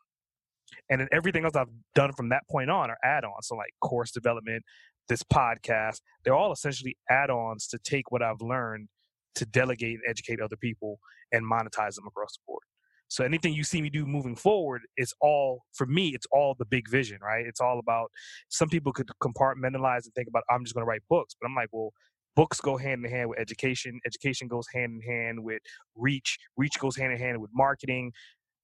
And 0.90 1.02
then 1.02 1.08
everything 1.12 1.46
else 1.46 1.56
I've 1.56 1.68
done 1.96 2.14
from 2.14 2.30
that 2.30 2.44
point 2.50 2.70
on 2.70 2.90
are 2.90 2.98
add 3.04 3.24
ons. 3.24 3.48
So, 3.48 3.56
like 3.56 3.74
course 3.82 4.12
development, 4.12 4.64
this 5.08 5.24
podcast, 5.24 6.02
they're 6.24 6.36
all 6.36 6.52
essentially 6.52 6.98
add 7.10 7.30
ons 7.30 7.68
to 7.68 7.80
take 7.80 8.12
what 8.12 8.22
I've 8.22 8.42
learned 8.42 8.88
to 9.36 9.46
delegate 9.46 9.96
and 9.96 10.04
educate 10.08 10.40
other 10.40 10.56
people 10.56 11.00
and 11.32 11.44
monetize 11.44 11.96
them 11.96 12.08
across 12.08 12.34
the 12.34 12.44
board. 12.48 12.64
So 13.08 13.24
anything 13.24 13.54
you 13.54 13.64
see 13.64 13.82
me 13.82 13.90
do 13.90 14.06
moving 14.06 14.36
forward, 14.36 14.82
it's 14.98 15.14
all 15.22 15.62
for 15.74 15.86
me. 15.86 16.10
It's 16.16 16.26
all 16.32 16.56
the 16.58 16.66
big 16.66 16.90
vision, 16.90 17.20
right? 17.22 17.46
It's 17.46 17.62
all 17.62 17.78
about. 17.78 18.10
Some 18.50 18.70
people 18.70 18.92
could 18.92 19.08
compartmentalize 19.22 20.06
and 20.06 20.14
think 20.16 20.28
about, 20.28 20.44
I'm 20.50 20.64
just 20.64 20.74
going 20.74 20.84
to 20.84 20.90
write 20.90 21.04
books, 21.10 21.36
but 21.40 21.48
I'm 21.48 21.54
like, 21.54 21.70
well, 21.72 21.92
books 22.36 22.60
go 22.60 22.78
hand 22.78 23.06
in 23.06 23.12
hand 23.12 23.30
with 23.30 23.40
education. 23.40 24.00
Education 24.08 24.48
goes 24.48 24.66
hand 24.74 24.94
in 24.94 25.02
hand 25.02 25.44
with 25.44 25.62
reach. 25.96 26.40
Reach 26.58 26.80
goes 26.80 26.96
hand 26.96 27.14
in 27.14 27.20
hand 27.20 27.40
with 27.40 27.52
marketing. 27.54 28.14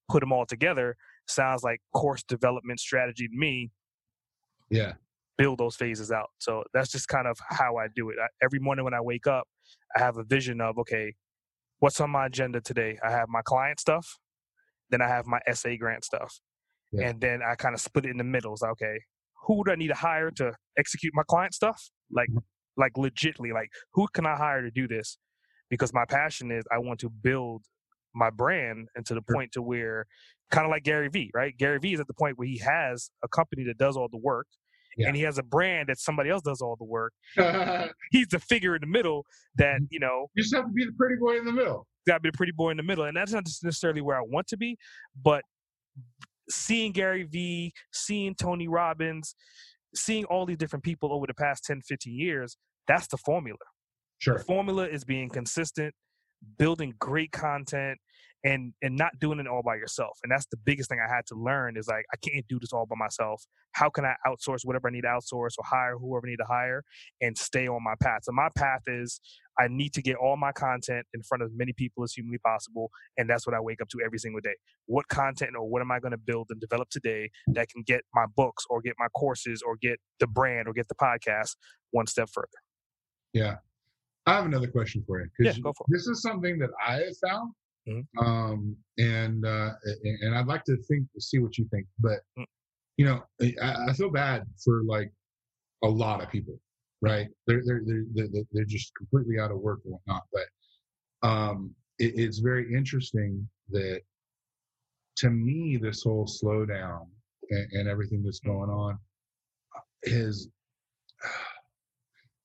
Put 0.09 0.21
them 0.21 0.31
all 0.31 0.47
together 0.47 0.95
sounds 1.29 1.63
like 1.63 1.81
course 1.93 2.23
development 2.23 2.79
strategy 2.79 3.27
to 3.27 3.35
me. 3.35 3.71
Yeah. 4.69 4.93
Build 5.37 5.59
those 5.59 5.75
phases 5.75 6.11
out. 6.11 6.29
So 6.39 6.63
that's 6.73 6.91
just 6.91 7.07
kind 7.07 7.27
of 7.27 7.37
how 7.49 7.77
I 7.77 7.87
do 7.95 8.09
it. 8.09 8.17
I, 8.21 8.27
every 8.43 8.59
morning 8.59 8.83
when 8.83 8.93
I 8.93 9.01
wake 9.01 9.27
up, 9.27 9.47
I 9.95 9.99
have 9.99 10.17
a 10.17 10.23
vision 10.23 10.61
of 10.61 10.77
okay, 10.79 11.15
what's 11.79 11.99
on 12.01 12.09
my 12.09 12.25
agenda 12.25 12.61
today? 12.61 12.97
I 13.03 13.11
have 13.11 13.29
my 13.29 13.41
client 13.43 13.79
stuff, 13.79 14.17
then 14.89 15.01
I 15.01 15.07
have 15.07 15.25
my 15.25 15.39
S.A. 15.47 15.77
Grant 15.77 16.03
stuff. 16.03 16.39
Yeah. 16.91 17.09
And 17.09 17.21
then 17.21 17.41
I 17.47 17.55
kind 17.55 17.75
of 17.75 17.81
split 17.81 18.05
it 18.05 18.11
in 18.11 18.17
the 18.17 18.23
middle. 18.23 18.53
It's 18.53 18.61
like, 18.61 18.71
okay, 18.71 18.99
who 19.45 19.63
do 19.63 19.71
I 19.71 19.75
need 19.75 19.89
to 19.89 19.95
hire 19.95 20.31
to 20.31 20.53
execute 20.77 21.13
my 21.13 21.23
client 21.27 21.53
stuff? 21.53 21.89
Like 22.11 22.29
mm-hmm. 22.29 22.39
like 22.77 22.93
legitly, 22.93 23.53
like 23.53 23.69
who 23.93 24.07
can 24.13 24.25
I 24.25 24.35
hire 24.35 24.61
to 24.61 24.71
do 24.71 24.87
this? 24.87 25.17
Because 25.69 25.93
my 25.93 26.05
passion 26.05 26.51
is 26.51 26.63
I 26.71 26.79
want 26.79 26.99
to 27.01 27.09
build 27.09 27.63
my 28.13 28.29
brand 28.29 28.87
and 28.95 29.05
to 29.05 29.13
the 29.13 29.21
point 29.21 29.51
to 29.53 29.61
where 29.61 30.05
kind 30.51 30.65
of 30.65 30.71
like 30.71 30.83
Gary 30.83 31.09
Vee, 31.09 31.31
right? 31.33 31.55
Gary 31.57 31.79
Vee 31.79 31.93
is 31.93 31.99
at 31.99 32.07
the 32.07 32.13
point 32.13 32.37
where 32.37 32.47
he 32.47 32.57
has 32.57 33.11
a 33.23 33.27
company 33.27 33.63
that 33.65 33.77
does 33.77 33.95
all 33.95 34.07
the 34.11 34.17
work 34.17 34.47
yeah. 34.97 35.07
and 35.07 35.15
he 35.15 35.23
has 35.23 35.37
a 35.37 35.43
brand 35.43 35.89
that 35.89 35.97
somebody 35.97 36.29
else 36.29 36.41
does 36.41 36.61
all 36.61 36.75
the 36.75 36.85
work. 36.85 37.13
He's 38.11 38.27
the 38.27 38.39
figure 38.39 38.75
in 38.75 38.81
the 38.81 38.87
middle 38.87 39.25
that, 39.55 39.75
mm-hmm. 39.75 39.85
you 39.89 39.99
know. 39.99 40.27
You 40.35 40.43
just 40.43 40.55
have 40.55 40.65
to 40.65 40.71
be 40.71 40.85
the 40.85 40.91
pretty 40.93 41.15
boy 41.15 41.37
in 41.37 41.45
the 41.45 41.51
middle. 41.51 41.87
Gotta 42.07 42.19
be 42.19 42.29
the 42.29 42.37
pretty 42.37 42.51
boy 42.51 42.71
in 42.71 42.77
the 42.77 42.83
middle. 42.83 43.05
And 43.05 43.15
that's 43.15 43.31
not 43.31 43.45
necessarily 43.63 44.01
where 44.01 44.17
I 44.17 44.21
want 44.21 44.47
to 44.47 44.57
be, 44.57 44.77
but 45.23 45.43
seeing 46.49 46.91
Gary 46.91 47.23
Vee, 47.23 47.73
seeing 47.93 48.35
Tony 48.35 48.67
Robbins, 48.67 49.35
seeing 49.95 50.25
all 50.25 50.45
these 50.45 50.57
different 50.57 50.83
people 50.83 51.13
over 51.13 51.27
the 51.27 51.33
past 51.33 51.63
10, 51.65 51.81
15 51.81 52.13
years, 52.13 52.57
that's 52.87 53.07
the 53.07 53.17
formula. 53.17 53.57
Sure. 54.17 54.37
The 54.37 54.43
formula 54.43 54.87
is 54.87 55.05
being 55.05 55.29
consistent, 55.29 55.93
building 56.57 56.93
great 56.99 57.31
content, 57.31 57.99
and 58.43 58.73
and 58.81 58.95
not 58.95 59.11
doing 59.19 59.39
it 59.39 59.47
all 59.47 59.61
by 59.61 59.75
yourself 59.75 60.17
and 60.23 60.31
that's 60.31 60.45
the 60.47 60.57
biggest 60.57 60.89
thing 60.89 60.99
i 61.05 61.13
had 61.13 61.25
to 61.25 61.35
learn 61.35 61.75
is 61.75 61.87
like 61.87 62.05
i 62.13 62.17
can't 62.17 62.47
do 62.47 62.57
this 62.59 62.71
all 62.71 62.85
by 62.85 62.95
myself. 62.97 63.45
How 63.73 63.89
can 63.89 64.05
i 64.05 64.15
outsource 64.25 64.61
whatever 64.63 64.87
i 64.87 64.91
need 64.91 65.01
to 65.01 65.07
outsource 65.07 65.55
or 65.57 65.65
hire 65.65 65.97
whoever 65.97 66.25
i 66.25 66.29
need 66.29 66.37
to 66.37 66.45
hire 66.45 66.83
and 67.21 67.37
stay 67.37 67.67
on 67.67 67.83
my 67.83 67.95
path? 68.01 68.21
So 68.23 68.31
my 68.31 68.49
path 68.55 68.83
is 68.87 69.19
i 69.59 69.67
need 69.67 69.93
to 69.93 70.01
get 70.01 70.15
all 70.15 70.37
my 70.37 70.51
content 70.53 71.05
in 71.13 71.21
front 71.21 71.43
of 71.43 71.47
as 71.47 71.53
many 71.55 71.73
people 71.73 72.03
as 72.03 72.13
humanly 72.13 72.39
possible 72.39 72.89
and 73.17 73.29
that's 73.29 73.45
what 73.45 73.55
i 73.55 73.59
wake 73.59 73.81
up 73.81 73.89
to 73.89 73.97
every 74.05 74.19
single 74.19 74.41
day. 74.41 74.55
What 74.85 75.07
content 75.09 75.51
or 75.57 75.67
what 75.67 75.81
am 75.81 75.91
i 75.91 75.99
going 75.99 76.11
to 76.11 76.17
build 76.17 76.47
and 76.49 76.61
develop 76.61 76.89
today 76.89 77.31
that 77.47 77.69
can 77.69 77.83
get 77.85 78.01
my 78.13 78.25
books 78.35 78.63
or 78.69 78.81
get 78.81 78.93
my 78.97 79.07
courses 79.09 79.61
or 79.61 79.75
get 79.81 79.99
the 80.19 80.27
brand 80.27 80.67
or 80.67 80.73
get 80.73 80.87
the 80.87 80.95
podcast 80.95 81.55
one 81.91 82.07
step 82.07 82.29
further? 82.29 82.47
Yeah 83.33 83.57
I 84.29 84.35
have 84.35 84.45
another 84.45 84.67
question 84.67 85.03
for 85.07 85.19
you 85.21 85.27
yeah, 85.39 85.53
this 85.87 86.07
is 86.07 86.21
something 86.21 86.59
that 86.59 86.69
I 86.85 86.95
have 86.95 87.17
found 87.27 87.53
Mm-hmm. 87.89 88.25
Um, 88.25 88.75
and 88.97 89.45
uh, 89.45 89.71
and 90.03 90.35
I'd 90.35 90.47
like 90.47 90.63
to 90.65 90.77
think 90.87 91.07
see 91.17 91.39
what 91.39 91.57
you 91.57 91.67
think, 91.71 91.87
but 91.99 92.19
mm. 92.37 92.45
you 92.97 93.05
know, 93.05 93.23
I, 93.41 93.89
I, 93.89 93.93
feel 93.93 94.11
bad 94.11 94.45
for 94.63 94.83
like 94.83 95.11
a 95.83 95.87
lot 95.87 96.21
of 96.21 96.29
people, 96.29 96.59
right? 97.01 97.27
They're 97.47 97.61
they're 97.65 97.81
they're 97.85 98.03
they're, 98.13 98.43
they're 98.51 98.65
just 98.65 98.91
completely 98.95 99.39
out 99.39 99.51
of 99.51 99.59
work 99.59 99.79
and 99.85 99.93
whatnot. 99.93 100.23
But 100.31 101.27
um, 101.27 101.71
it, 101.97 102.13
it's 102.15 102.39
very 102.39 102.73
interesting 102.73 103.47
that 103.69 104.01
to 105.17 105.29
me, 105.29 105.77
this 105.81 106.03
whole 106.03 106.25
slowdown 106.27 107.07
and, 107.49 107.67
and 107.71 107.87
everything 107.87 108.23
that's 108.23 108.41
mm. 108.41 108.47
going 108.47 108.69
on 108.69 108.99
is 110.03 110.49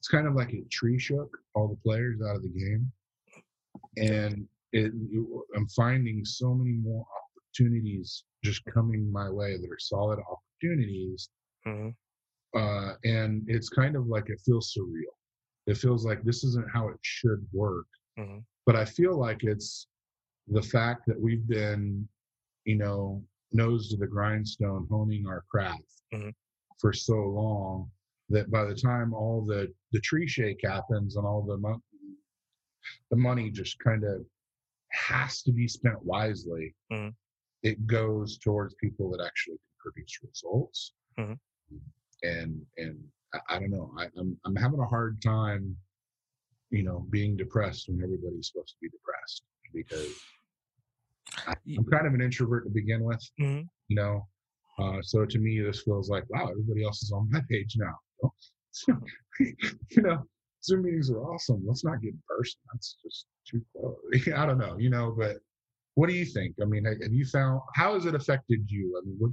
it's 0.04 0.08
kind 0.10 0.26
of 0.26 0.34
like 0.34 0.52
a 0.52 0.62
tree 0.70 0.98
shook 0.98 1.34
all 1.54 1.66
the 1.66 1.76
players 1.76 2.20
out 2.20 2.36
of 2.36 2.42
the 2.42 2.48
game 2.50 2.92
and 3.96 4.46
it, 4.72 4.92
I'm 5.56 5.66
finding 5.68 6.26
so 6.26 6.52
many 6.52 6.72
more 6.72 7.06
opportunities 7.22 8.24
just 8.42 8.62
coming 8.66 9.10
my 9.10 9.30
way 9.30 9.56
that 9.56 9.70
are 9.70 9.78
solid 9.78 10.18
opportunities. 10.18 11.30
Mm-hmm. 11.66 12.58
Uh, 12.58 12.96
and 13.04 13.44
it's 13.46 13.70
kind 13.70 13.96
of 13.96 14.06
like 14.06 14.28
it 14.28 14.42
feels 14.44 14.76
surreal. 14.76 15.14
It 15.66 15.78
feels 15.78 16.04
like 16.04 16.22
this 16.22 16.44
isn't 16.44 16.70
how 16.70 16.88
it 16.88 16.98
should 17.00 17.46
work. 17.54 17.86
Mm-hmm. 18.18 18.40
But 18.66 18.76
I 18.76 18.84
feel 18.84 19.18
like 19.18 19.42
it's 19.42 19.86
the 20.48 20.60
fact 20.60 21.06
that 21.06 21.18
we've 21.18 21.48
been, 21.48 22.06
you 22.66 22.76
know, 22.76 23.22
nose 23.52 23.88
to 23.88 23.96
the 23.96 24.06
grindstone, 24.06 24.86
honing 24.90 25.26
our 25.26 25.44
craft 25.50 26.02
mm-hmm. 26.12 26.28
for 26.78 26.92
so 26.92 27.14
long 27.14 27.88
that 28.30 28.50
by 28.50 28.64
the 28.64 28.74
time 28.74 29.12
all 29.12 29.44
the 29.44 29.72
the 29.92 30.00
tree 30.00 30.26
shake 30.26 30.60
happens 30.64 31.16
and 31.16 31.26
all 31.26 31.42
the 31.42 31.56
mo- 31.58 31.82
the 33.10 33.16
money 33.16 33.50
just 33.50 33.78
kind 33.78 34.04
of 34.04 34.24
has 34.90 35.42
to 35.42 35.52
be 35.52 35.66
spent 35.66 36.02
wisely, 36.04 36.74
mm-hmm. 36.92 37.10
it 37.62 37.86
goes 37.86 38.38
towards 38.38 38.74
people 38.74 39.10
that 39.10 39.24
actually 39.24 39.56
can 39.56 39.92
produce 39.92 40.18
results. 40.22 40.92
Mm-hmm. 41.18 41.34
And 42.22 42.62
and 42.78 42.98
I, 43.34 43.56
I, 43.56 43.58
don't 43.58 43.70
know, 43.70 43.92
I, 43.98 44.06
I'm 44.16 44.38
I'm 44.44 44.56
having 44.56 44.80
a 44.80 44.86
hard 44.86 45.20
time, 45.20 45.76
you 46.70 46.82
know, 46.82 47.06
being 47.10 47.36
depressed 47.36 47.88
when 47.88 48.02
everybody's 48.02 48.50
supposed 48.52 48.70
to 48.70 48.76
be 48.80 48.88
depressed 48.88 49.42
because 49.72 50.14
I, 51.46 51.54
am 51.76 51.84
kind 51.84 52.06
of 52.06 52.14
an 52.14 52.20
introvert 52.20 52.64
to 52.64 52.70
begin 52.70 53.02
with, 53.02 53.22
mm-hmm. 53.40 53.62
you 53.88 53.96
know. 53.96 54.26
Uh, 54.76 55.00
so 55.02 55.24
to 55.24 55.38
me, 55.38 55.60
this 55.60 55.82
feels 55.82 56.08
like 56.10 56.24
wow, 56.30 56.48
everybody 56.48 56.84
else 56.84 57.02
is 57.02 57.12
on 57.12 57.30
my 57.30 57.40
page 57.48 57.74
now. 57.76 57.94
you 59.40 60.02
know, 60.02 60.22
Zoom 60.64 60.82
meetings 60.82 61.10
are 61.10 61.22
awesome. 61.22 61.62
Let's 61.66 61.84
not 61.84 62.00
get 62.00 62.12
in 62.12 62.22
person. 62.28 62.60
That's 62.72 62.96
just 63.02 63.26
too 63.48 63.62
close. 63.76 63.96
I 64.36 64.46
don't 64.46 64.58
know, 64.58 64.76
you 64.78 64.90
know, 64.90 65.14
but 65.16 65.36
what 65.94 66.08
do 66.08 66.14
you 66.14 66.24
think? 66.24 66.56
I 66.60 66.64
mean, 66.64 66.84
have 66.84 67.12
you 67.12 67.24
found 67.24 67.60
how 67.74 67.94
has 67.94 68.06
it 68.06 68.14
affected 68.14 68.64
you? 68.68 69.00
I 69.00 69.06
mean, 69.06 69.16
what 69.18 69.30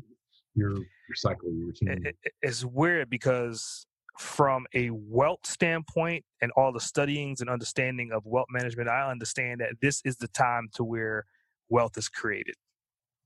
your 0.56 0.76
your 0.76 1.16
cycle, 1.16 1.52
your 1.54 1.68
routine? 1.68 2.06
It, 2.06 2.34
it's 2.42 2.64
weird 2.64 3.10
because 3.10 3.86
from 4.20 4.66
a 4.76 4.90
wealth 4.92 5.46
standpoint 5.46 6.24
and 6.42 6.52
all 6.56 6.72
the 6.72 6.80
studyings 6.80 7.42
and 7.42 7.50
understanding 7.50 8.12
of 8.12 8.24
wealth 8.26 8.48
management, 8.52 8.90
I 8.90 9.10
understand 9.10 9.62
that 9.62 9.76
this 9.82 10.02
is 10.06 10.18
the 10.18 10.28
time 10.28 10.70
to 10.76 10.84
where 10.84 11.26
wealth 11.70 11.98
is 11.98 12.10
created. 12.10 12.56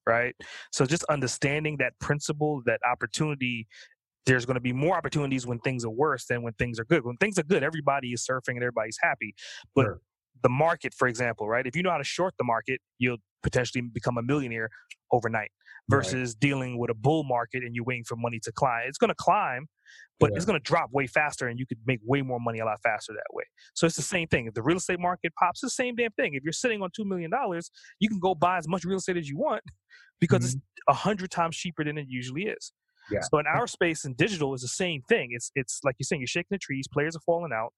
Right. 0.07 0.35
So 0.71 0.85
just 0.85 1.03
understanding 1.05 1.77
that 1.79 1.93
principle, 1.99 2.61
that 2.67 2.79
opportunity 2.89 3.67
there's 4.25 4.45
going 4.45 4.55
to 4.55 4.61
be 4.61 4.73
more 4.73 4.97
opportunities 4.97 5.45
when 5.45 5.59
things 5.59 5.85
are 5.85 5.89
worse 5.89 6.25
than 6.25 6.41
when 6.41 6.53
things 6.53 6.79
are 6.79 6.85
good. 6.85 7.05
When 7.05 7.17
things 7.17 7.37
are 7.37 7.43
good, 7.43 7.63
everybody 7.63 8.11
is 8.11 8.25
surfing 8.25 8.55
and 8.55 8.63
everybody's 8.63 8.97
happy. 9.01 9.35
But 9.75 9.83
sure. 9.83 10.01
the 10.43 10.49
market, 10.49 10.93
for 10.93 11.07
example, 11.07 11.47
right? 11.47 11.65
If 11.65 11.75
you 11.75 11.83
know 11.83 11.91
how 11.91 11.97
to 11.97 12.03
short 12.03 12.33
the 12.37 12.43
market, 12.43 12.81
you'll 12.97 13.17
potentially 13.43 13.81
become 13.81 14.17
a 14.17 14.23
millionaire 14.23 14.69
overnight 15.11 15.51
versus 15.89 16.31
right. 16.31 16.39
dealing 16.39 16.79
with 16.79 16.89
a 16.89 16.95
bull 16.95 17.23
market 17.23 17.63
and 17.63 17.75
you're 17.75 17.85
waiting 17.85 18.03
for 18.03 18.15
money 18.15 18.39
to 18.43 18.51
climb. 18.51 18.85
It's 18.87 18.97
going 18.97 19.09
to 19.09 19.15
climb, 19.15 19.67
but 20.19 20.31
yeah. 20.31 20.37
it's 20.37 20.45
going 20.45 20.59
to 20.59 20.63
drop 20.63 20.89
way 20.91 21.05
faster 21.05 21.47
and 21.47 21.59
you 21.59 21.67
could 21.67 21.77
make 21.85 21.99
way 22.03 22.23
more 22.23 22.39
money 22.39 22.59
a 22.59 22.65
lot 22.65 22.79
faster 22.81 23.13
that 23.13 23.33
way. 23.33 23.43
So 23.75 23.85
it's 23.85 23.95
the 23.95 24.01
same 24.01 24.27
thing. 24.27 24.47
If 24.47 24.55
the 24.55 24.63
real 24.63 24.77
estate 24.77 24.99
market 24.99 25.33
pops, 25.37 25.61
it's 25.61 25.75
the 25.75 25.83
same 25.83 25.95
damn 25.95 26.11
thing. 26.11 26.33
If 26.33 26.43
you're 26.43 26.53
sitting 26.53 26.81
on 26.81 26.89
$2 26.99 27.05
million, 27.05 27.29
you 27.99 28.09
can 28.09 28.19
go 28.19 28.33
buy 28.33 28.57
as 28.57 28.67
much 28.67 28.83
real 28.83 28.97
estate 28.97 29.17
as 29.17 29.29
you 29.29 29.37
want 29.37 29.61
because 30.19 30.39
mm-hmm. 30.39 30.57
it's 30.57 30.83
a 30.87 30.93
hundred 30.93 31.29
times 31.29 31.55
cheaper 31.55 31.83
than 31.83 31.99
it 31.99 32.07
usually 32.09 32.43
is. 32.43 32.71
Yeah. 33.11 33.19
So 33.21 33.39
in 33.39 33.47
our 33.47 33.67
space 33.67 34.05
in 34.05 34.13
digital 34.13 34.53
is 34.53 34.61
the 34.61 34.67
same 34.67 35.01
thing. 35.07 35.29
It's 35.31 35.51
it's 35.55 35.79
like 35.83 35.95
you're 35.99 36.05
saying, 36.05 36.21
you're 36.21 36.27
shaking 36.27 36.47
the 36.51 36.57
trees, 36.57 36.87
players 36.87 37.15
are 37.15 37.21
falling 37.25 37.51
out, 37.53 37.73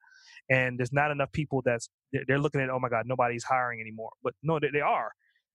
and 0.50 0.80
there's 0.80 0.94
not 0.94 1.12
enough 1.12 1.32
people 1.32 1.62
that's 1.66 1.90
they're 2.28 2.40
looking 2.40 2.62
at, 2.62 2.70
oh 2.70 2.80
my 2.80 2.90
God, 2.90 3.06
nobody's 3.06 3.44
hiring 3.44 3.82
anymore. 3.82 4.12
But 4.24 4.34
no, 4.44 4.60
they, 4.60 4.70
they 4.72 4.82
are. 4.82 5.12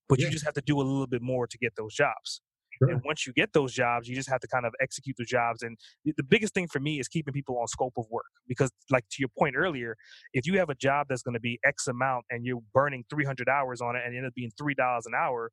But 0.08 0.18
yeah. 0.18 0.26
you 0.26 0.32
just 0.32 0.44
have 0.44 0.54
to 0.54 0.62
do 0.62 0.76
a 0.76 0.82
little 0.82 1.06
bit 1.06 1.22
more 1.22 1.46
to 1.46 1.58
get 1.58 1.74
those 1.76 1.94
jobs. 1.94 2.42
Sure. 2.78 2.90
And 2.90 3.02
once 3.04 3.26
you 3.26 3.32
get 3.32 3.52
those 3.52 3.72
jobs, 3.72 4.08
you 4.08 4.14
just 4.14 4.28
have 4.28 4.40
to 4.40 4.48
kind 4.48 4.66
of 4.66 4.72
execute 4.80 5.16
the 5.18 5.24
jobs. 5.24 5.62
And 5.62 5.76
the 6.04 6.22
biggest 6.22 6.54
thing 6.54 6.68
for 6.68 6.80
me 6.80 6.98
is 6.98 7.08
keeping 7.08 7.32
people 7.32 7.58
on 7.58 7.66
scope 7.66 7.94
of 7.96 8.06
work. 8.10 8.24
Because, 8.48 8.70
like 8.90 9.04
to 9.10 9.16
your 9.20 9.28
point 9.38 9.54
earlier, 9.56 9.96
if 10.32 10.46
you 10.46 10.58
have 10.58 10.70
a 10.70 10.74
job 10.74 11.06
that's 11.08 11.22
going 11.22 11.34
to 11.34 11.40
be 11.40 11.58
X 11.64 11.86
amount 11.86 12.24
and 12.30 12.44
you're 12.44 12.60
burning 12.74 13.04
300 13.10 13.48
hours 13.48 13.80
on 13.80 13.96
it 13.96 14.02
and 14.04 14.14
it 14.14 14.18
ends 14.18 14.28
up 14.28 14.34
being 14.34 14.50
$3 14.60 14.74
an 14.78 15.12
hour, 15.16 15.50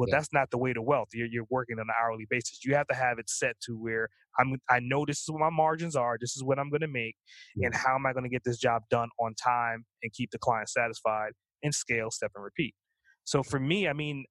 Well, 0.00 0.08
Yeah. 0.08 0.16
that's 0.16 0.32
not 0.32 0.50
the 0.50 0.56
way 0.56 0.72
to 0.72 0.80
wealth. 0.80 1.08
You're, 1.12 1.26
you're 1.26 1.44
working 1.50 1.76
on 1.78 1.82
an 1.82 1.94
hourly 2.02 2.26
basis. 2.30 2.64
You 2.64 2.74
have 2.74 2.86
to 2.86 2.94
have 2.94 3.18
it 3.18 3.28
set 3.28 3.60
to 3.66 3.72
where 3.76 4.08
I'm. 4.38 4.56
I 4.70 4.80
know 4.80 5.04
this 5.04 5.18
is 5.20 5.28
what 5.28 5.40
my 5.40 5.50
margins 5.50 5.94
are. 5.94 6.16
This 6.18 6.34
is 6.36 6.42
what 6.42 6.58
I'm 6.58 6.70
going 6.70 6.80
to 6.80 6.88
make, 6.88 7.16
and 7.56 7.74
how 7.74 7.96
am 7.96 8.06
I 8.06 8.14
going 8.14 8.24
to 8.24 8.30
get 8.30 8.42
this 8.42 8.56
job 8.56 8.82
done 8.90 9.10
on 9.20 9.34
time 9.34 9.84
and 10.02 10.10
keep 10.14 10.30
the 10.30 10.38
client 10.38 10.70
satisfied 10.70 11.32
and 11.62 11.74
scale, 11.74 12.10
step, 12.10 12.30
and 12.34 12.42
repeat. 12.42 12.74
So 13.24 13.42
for 13.42 13.60
me, 13.60 13.86
I 13.88 13.92
mean, 13.92 14.24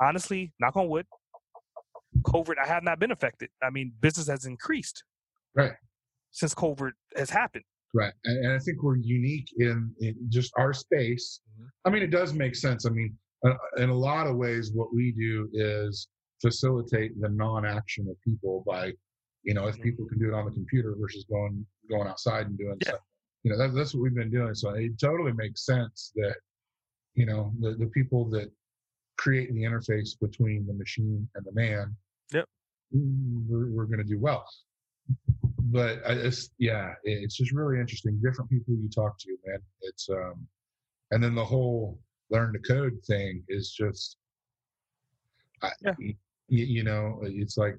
honestly, 0.00 0.52
knock 0.60 0.76
on 0.76 0.88
wood, 0.88 1.06
COVID, 2.22 2.54
I 2.62 2.68
have 2.68 2.84
not 2.84 3.00
been 3.00 3.10
affected. 3.10 3.48
I 3.62 3.70
mean, 3.70 3.92
business 4.00 4.28
has 4.28 4.44
increased, 4.44 5.02
Right. 5.56 5.72
since 6.30 6.54
COVID 6.54 6.92
has 7.16 7.30
happened. 7.30 7.64
Right. 7.92 8.12
And, 8.24 8.44
and 8.44 8.52
I 8.52 8.58
think 8.60 8.82
we're 8.84 8.98
unique 8.98 9.48
in, 9.58 9.92
in 10.00 10.14
just 10.28 10.52
our 10.56 10.72
space. 10.72 11.40
Mhm. 11.60 11.66
I 11.84 11.90
mean, 11.90 12.04
it 12.04 12.10
does 12.12 12.32
make 12.32 12.54
sense. 12.54 12.86
I 12.86 12.90
mean, 12.90 13.18
in 13.76 13.88
a 13.90 13.94
lot 13.94 14.26
of 14.26 14.36
ways, 14.36 14.72
what 14.72 14.94
we 14.94 15.12
do 15.12 15.48
is 15.52 16.08
facilitate 16.42 17.18
the 17.20 17.28
non-action 17.28 18.08
of 18.08 18.20
people 18.22 18.62
by, 18.66 18.92
you 19.42 19.54
know, 19.54 19.66
if 19.66 19.76
Mhm. 19.78 19.82
people 19.82 20.06
can 20.06 20.18
do 20.18 20.28
it 20.28 20.34
on 20.34 20.44
the 20.44 20.50
computer 20.50 20.94
versus 20.98 21.24
going 21.24 21.66
going 21.88 22.06
outside 22.06 22.46
and 22.46 22.56
doing 22.58 22.76
Yeah. 22.82 22.90
stuff. 22.92 23.00
You 23.42 23.50
know, 23.52 23.58
that, 23.58 23.74
that's 23.74 23.94
what 23.94 24.02
we've 24.02 24.14
been 24.14 24.30
doing. 24.30 24.54
So 24.54 24.70
it 24.70 24.98
totally 24.98 25.32
makes 25.32 25.64
sense 25.64 26.12
that, 26.16 26.36
you 27.14 27.26
know, 27.26 27.52
the, 27.58 27.74
the 27.74 27.86
people 27.86 28.28
that 28.30 28.52
create 29.16 29.52
the 29.52 29.62
interface 29.62 30.18
between 30.20 30.66
the 30.66 30.74
machine 30.74 31.28
and 31.34 31.44
the 31.44 31.52
man, 31.52 31.96
Yep. 32.32 32.44
we're, 32.92 33.70
we're 33.70 33.86
going 33.86 33.98
to 33.98 34.04
do 34.04 34.18
well 34.18 34.46
but 35.64 36.00
I, 36.06 36.12
it's 36.12 36.50
yeah, 36.58 36.94
it's 37.04 37.36
just 37.36 37.52
really 37.52 37.78
interesting. 37.80 38.20
Different 38.22 38.50
people 38.50 38.74
you 38.74 38.88
talk 38.88 39.18
to, 39.18 39.36
man. 39.46 39.58
It's 39.82 40.08
um, 40.08 40.46
and 41.10 41.22
then 41.22 41.34
the 41.34 41.44
whole 41.44 41.98
learn 42.30 42.52
to 42.52 42.58
code 42.60 42.98
thing 43.06 43.42
is 43.48 43.72
just, 43.72 44.16
I, 45.62 45.70
Yeah. 45.82 45.94
y- 45.98 46.16
you 46.48 46.82
know, 46.84 47.20
it's 47.24 47.56
like, 47.56 47.76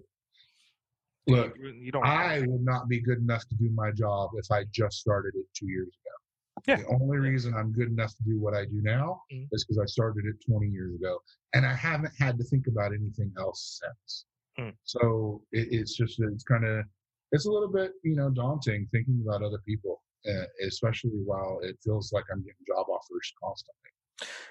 look, 1.28 1.58
you, 1.58 1.70
you 1.70 1.92
don't. 1.92 2.06
I 2.06 2.40
would 2.42 2.62
not 2.64 2.88
be 2.88 3.02
good 3.02 3.18
enough 3.20 3.48
to 3.50 3.56
do 3.56 3.70
my 3.72 3.92
job 3.92 4.32
if 4.36 4.50
I 4.52 4.66
just 4.72 4.98
started 5.00 5.34
it 5.36 5.46
two 5.54 5.68
years 5.68 5.88
ago. 5.88 6.64
Yeah. 6.68 6.76
The 6.84 6.88
only 7.02 7.18
reason 7.18 7.54
I'm 7.56 7.72
good 7.72 7.88
enough 7.90 8.16
to 8.18 8.24
do 8.24 8.40
what 8.40 8.54
I 8.54 8.66
do 8.66 8.82
now 8.82 9.24
Mhm. 9.32 9.48
is 9.52 9.66
because 9.66 9.80
I 9.80 9.86
started 9.86 10.26
it 10.26 10.36
20 10.50 10.68
years 10.68 10.96
ago, 10.96 11.20
and 11.54 11.66
I 11.66 11.74
haven't 11.74 12.14
had 12.18 12.38
to 12.38 12.44
think 12.44 12.68
about 12.68 12.94
anything 12.94 13.34
else 13.38 13.82
since. 13.84 14.26
Mm. 14.60 14.76
So 14.84 15.44
it, 15.54 15.70
it's 15.72 15.96
just 15.96 16.20
it's 16.20 16.44
kind 16.44 16.66
of 16.66 16.86
it's 17.32 17.46
a 17.46 17.52
little 17.52 17.72
bit 17.72 17.94
you 18.04 18.16
know 18.16 18.30
daunting 18.30 18.88
thinking 18.92 19.22
about 19.26 19.42
other 19.42 19.60
people, 19.66 20.04
uh, 20.30 20.46
especially 20.68 21.12
while 21.26 21.60
it 21.64 21.80
feels 21.84 22.12
like 22.14 22.26
I'm 22.32 22.42
getting 22.42 22.66
job 22.68 22.88
offers 22.90 23.34
constantly. 23.42 23.92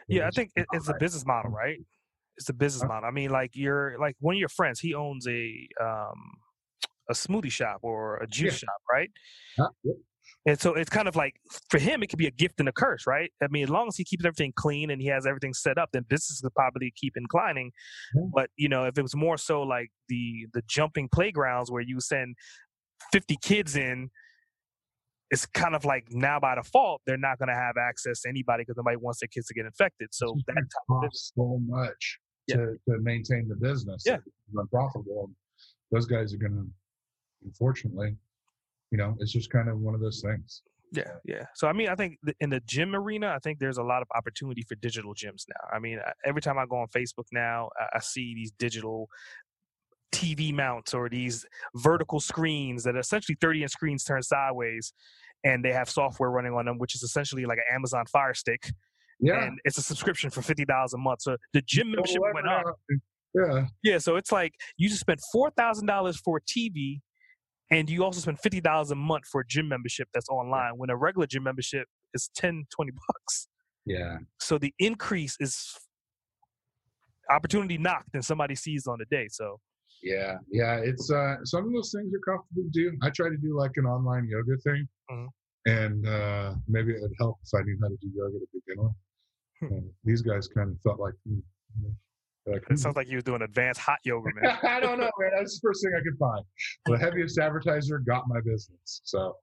Yeah, 0.09 0.27
I 0.27 0.31
think 0.31 0.51
it's 0.57 0.89
a 0.89 0.95
business 0.99 1.25
model, 1.27 1.51
right? 1.51 1.79
It's 2.37 2.49
a 2.49 2.55
business 2.55 2.87
model. 2.89 3.07
I 3.09 3.12
mean, 3.12 3.31
like 3.31 3.51
you're 3.55 3.99
like 3.99 4.16
one 4.21 4.35
of 4.35 4.39
your 4.39 4.49
friends, 4.49 4.81
he 4.81 4.95
owns 4.95 5.27
a 5.29 5.68
um 5.81 6.35
a 7.09 7.12
smoothie 7.12 7.51
shop 7.51 7.81
or 7.83 8.16
a 8.18 8.27
juice 8.27 8.55
Yeah. 8.62 8.68
shop, 8.68 8.81
right? 8.91 9.11
Huh? 9.59 9.68
Yep. 9.85 9.97
And 10.47 10.61
so 10.61 10.75
it's 10.75 10.89
kind 10.91 11.09
of 11.09 11.16
like 11.16 11.35
for 11.71 11.79
him, 11.79 12.03
it 12.03 12.07
could 12.09 12.18
be 12.18 12.27
a 12.29 12.31
gift 12.31 12.61
and 12.61 12.68
a 12.68 12.73
curse, 12.73 13.07
right? 13.07 13.31
I 13.43 13.49
mean, 13.51 13.64
as 13.64 13.68
long 13.71 13.89
as 13.89 13.97
he 13.97 14.05
keeps 14.05 14.25
everything 14.25 14.53
clean 14.55 14.91
and 14.91 15.03
he 15.03 15.09
has 15.09 15.27
everything 15.27 15.53
set 15.53 15.77
up, 15.77 15.91
then 15.93 16.05
business 16.09 16.41
could 16.41 16.55
probably 16.55 16.93
keep 16.97 17.14
inclining. 17.16 17.73
Yeah. 18.14 18.23
But 18.33 18.51
you 18.57 18.68
know, 18.68 18.85
if 18.85 18.97
it 18.97 19.03
was 19.03 19.16
more 19.16 19.37
so 19.37 19.62
like 19.62 19.91
the 20.09 20.47
the 20.55 20.62
jumping 20.66 21.09
playgrounds 21.12 21.71
where 21.71 21.83
you 21.83 22.01
send 22.01 22.37
fifty 23.12 23.37
kids 23.43 23.77
in, 23.77 24.11
it's 25.31 25.47
kind 25.47 25.74
of 25.74 25.85
like 25.85 26.07
now 26.11 26.41
by 26.41 26.55
default 26.57 27.01
they're 27.07 27.16
not 27.16 27.39
going 27.39 27.49
to 27.49 27.55
have 27.55 27.76
access 27.76 28.22
to 28.22 28.28
anybody 28.28 28.62
because 28.62 28.76
nobody 28.76 28.97
wants 28.97 29.20
their 29.20 29.28
kids 29.28 29.47
to 29.47 29.55
get 29.55 29.64
infected. 29.64 30.09
So 30.12 30.37
that 30.47 30.55
business, 31.01 31.33
so 31.37 31.61
much 31.66 32.18
Yeah. 32.49 32.57
to, 32.57 32.62
to 32.89 32.99
maintain 33.01 33.49
the 33.49 33.57
business. 33.57 34.03
Yeah. 34.07 34.16
It's 34.16 34.57
unprofitable. 34.57 35.31
Those 35.93 36.07
guys 36.07 36.35
are 36.35 36.39
going 36.39 36.53
to, 36.53 36.66
unfortunately, 37.45 38.16
you 38.91 38.99
know, 38.99 39.16
it's 39.20 39.33
just 39.33 39.51
kind 39.51 39.68
of 39.68 39.78
one 39.78 39.95
of 39.95 40.01
those 40.01 40.20
things. 40.20 40.62
Yeah, 40.93 41.12
yeah. 41.24 41.47
So 41.55 41.68
I 41.68 41.72
mean, 41.72 41.89
I 41.89 41.95
think 41.95 42.18
in 42.41 42.51
the 42.51 42.59
gym 42.66 42.97
arena, 42.97 43.28
I 43.28 43.39
think 43.39 43.61
there's 43.61 43.78
a 43.78 43.83
lot 43.85 44.03
of 44.03 44.09
opportunity 44.12 44.62
for 44.68 44.74
digital 44.74 45.14
gyms 45.14 45.45
now. 45.49 45.68
I 45.72 45.78
mean, 45.78 46.01
every 46.24 46.43
time 46.43 46.59
I 46.59 46.66
go 46.66 46.78
on 46.78 46.89
Facebook 46.89 47.26
now, 47.31 47.70
I 47.95 48.01
see 48.01 48.35
these 48.35 48.51
digital 48.59 49.09
TV 50.13 50.53
mounts 50.53 50.95
or 50.95 51.09
these 51.09 51.45
vertical 51.77 52.21
screens 52.21 52.85
that 52.85 52.97
are 52.97 53.01
essentially 53.01 53.37
30 53.41 53.63
inch 53.63 53.73
screens 53.73 54.05
turned 54.05 54.25
sideways, 54.25 54.93
and 55.45 55.65
they 55.65 55.73
have 55.73 55.89
software 55.89 56.31
running 56.31 56.53
on 56.53 56.67
them, 56.67 56.79
which 56.79 56.95
is 56.95 57.03
essentially 57.03 57.45
like 57.47 57.59
an 57.59 57.75
Amazon 57.75 58.05
Fire 58.07 58.35
Stick, 58.35 58.71
Yeah. 59.21 59.45
and 59.45 59.59
it's 59.65 59.79
a 59.79 59.83
subscription 59.83 60.31
for 60.31 60.43
fifty 60.43 60.65
dollars 60.65 60.93
a 60.95 60.99
month. 60.99 61.23
So 61.23 61.37
the 61.53 61.63
gym 61.63 61.89
oh, 61.89 61.91
membership 61.97 62.21
went 62.35 62.49
up. 62.49 62.65
Yeah. 63.35 63.67
Yeah, 63.83 63.99
so 63.99 64.17
it's 64.17 64.33
like 64.33 64.53
you 64.77 64.89
just 64.89 65.01
spent 65.01 65.21
four 65.33 65.51
thousand 65.57 65.87
dollars 65.87 66.17
for 66.17 66.39
a 66.39 66.41
TV, 66.43 67.01
and 67.71 67.89
you 67.89 68.05
also 68.05 68.21
spend 68.21 68.41
fifty 68.41 68.61
dollars 68.61 68.91
a 68.91 68.97
month 68.97 69.25
for 69.31 69.43
a 69.43 69.47
gym 69.47 69.69
membership 69.69 70.09
that's 70.13 70.29
online. 70.29 70.73
When 70.77 70.91
a 70.91 70.97
regular 70.97 71.27
gym 71.27 71.45
membership 71.45 71.87
is 72.15 72.31
10, 72.35 72.65
20 72.75 72.91
bucks. 72.91 73.49
Yeah. 73.87 74.19
So 74.41 74.59
the 74.59 74.75
increase 74.79 75.37
is 75.41 75.73
opportunity 77.31 77.79
knocked, 77.79 78.15
and 78.15 78.25
somebody 78.25 78.55
sees 78.55 78.87
on 78.87 78.99
the 78.99 79.05
day. 79.05 79.29
So 79.31 79.59
Yeah. 80.03 80.38
Yeah. 80.51 80.76
It's, 80.82 81.11
uh, 81.11 81.36
some 81.44 81.66
of 81.66 81.72
those 81.72 81.92
things 81.94 82.12
are 82.14 82.20
comfortable 82.32 82.62
to 82.64 82.70
do. 82.70 82.96
I 83.03 83.11
try 83.11 83.28
to 83.28 83.36
do 83.36 83.57
like 83.57 83.72
an 83.76 83.86
online 83.86 84.26
yoga 84.28 84.57
thing. 84.64 84.88
Mhm. 85.11 85.28
And 85.66 86.07
uh, 86.09 86.55
maybe 86.68 86.92
it 86.92 87.03
would 87.03 87.12
help 87.18 87.38
if 87.44 87.51
I 87.55 87.62
knew 87.64 87.78
how 87.82 87.88
to 87.88 87.96
do 88.01 88.09
yoga 88.14 88.38
to 88.38 88.46
begin 88.53 88.82
with. 88.82 88.92
Hmm. 89.61 89.74
And 89.74 89.90
these 90.05 90.22
guys 90.22 90.48
kind 90.48 90.70
of 90.70 90.80
felt 90.80 90.98
like, 90.98 91.12
mm, 91.28 91.42
mm, 91.78 91.92
like 92.46 92.62
it 92.70 92.78
sounds 92.78 92.96
like 92.96 93.09
you 93.09 93.16
was 93.16 93.24
doing 93.24 93.42
advanced 93.42 93.78
hot 93.80 93.98
yoga, 94.05 94.30
man. 94.40 94.59
I 94.62 94.80
don't 94.80 94.98
know, 94.98 95.11
man. 95.18 95.30
That's 95.36 95.61
the 95.61 95.68
first 95.68 95.82
thing 95.84 95.92
I 95.94 96.03
could 96.03 96.18
find. 96.18 96.42
The 96.86 96.96
heaviest 97.05 97.38
advertiser 97.38 97.98
got 97.98 98.26
my 98.26 98.40
business. 98.40 99.03
So 99.05 99.36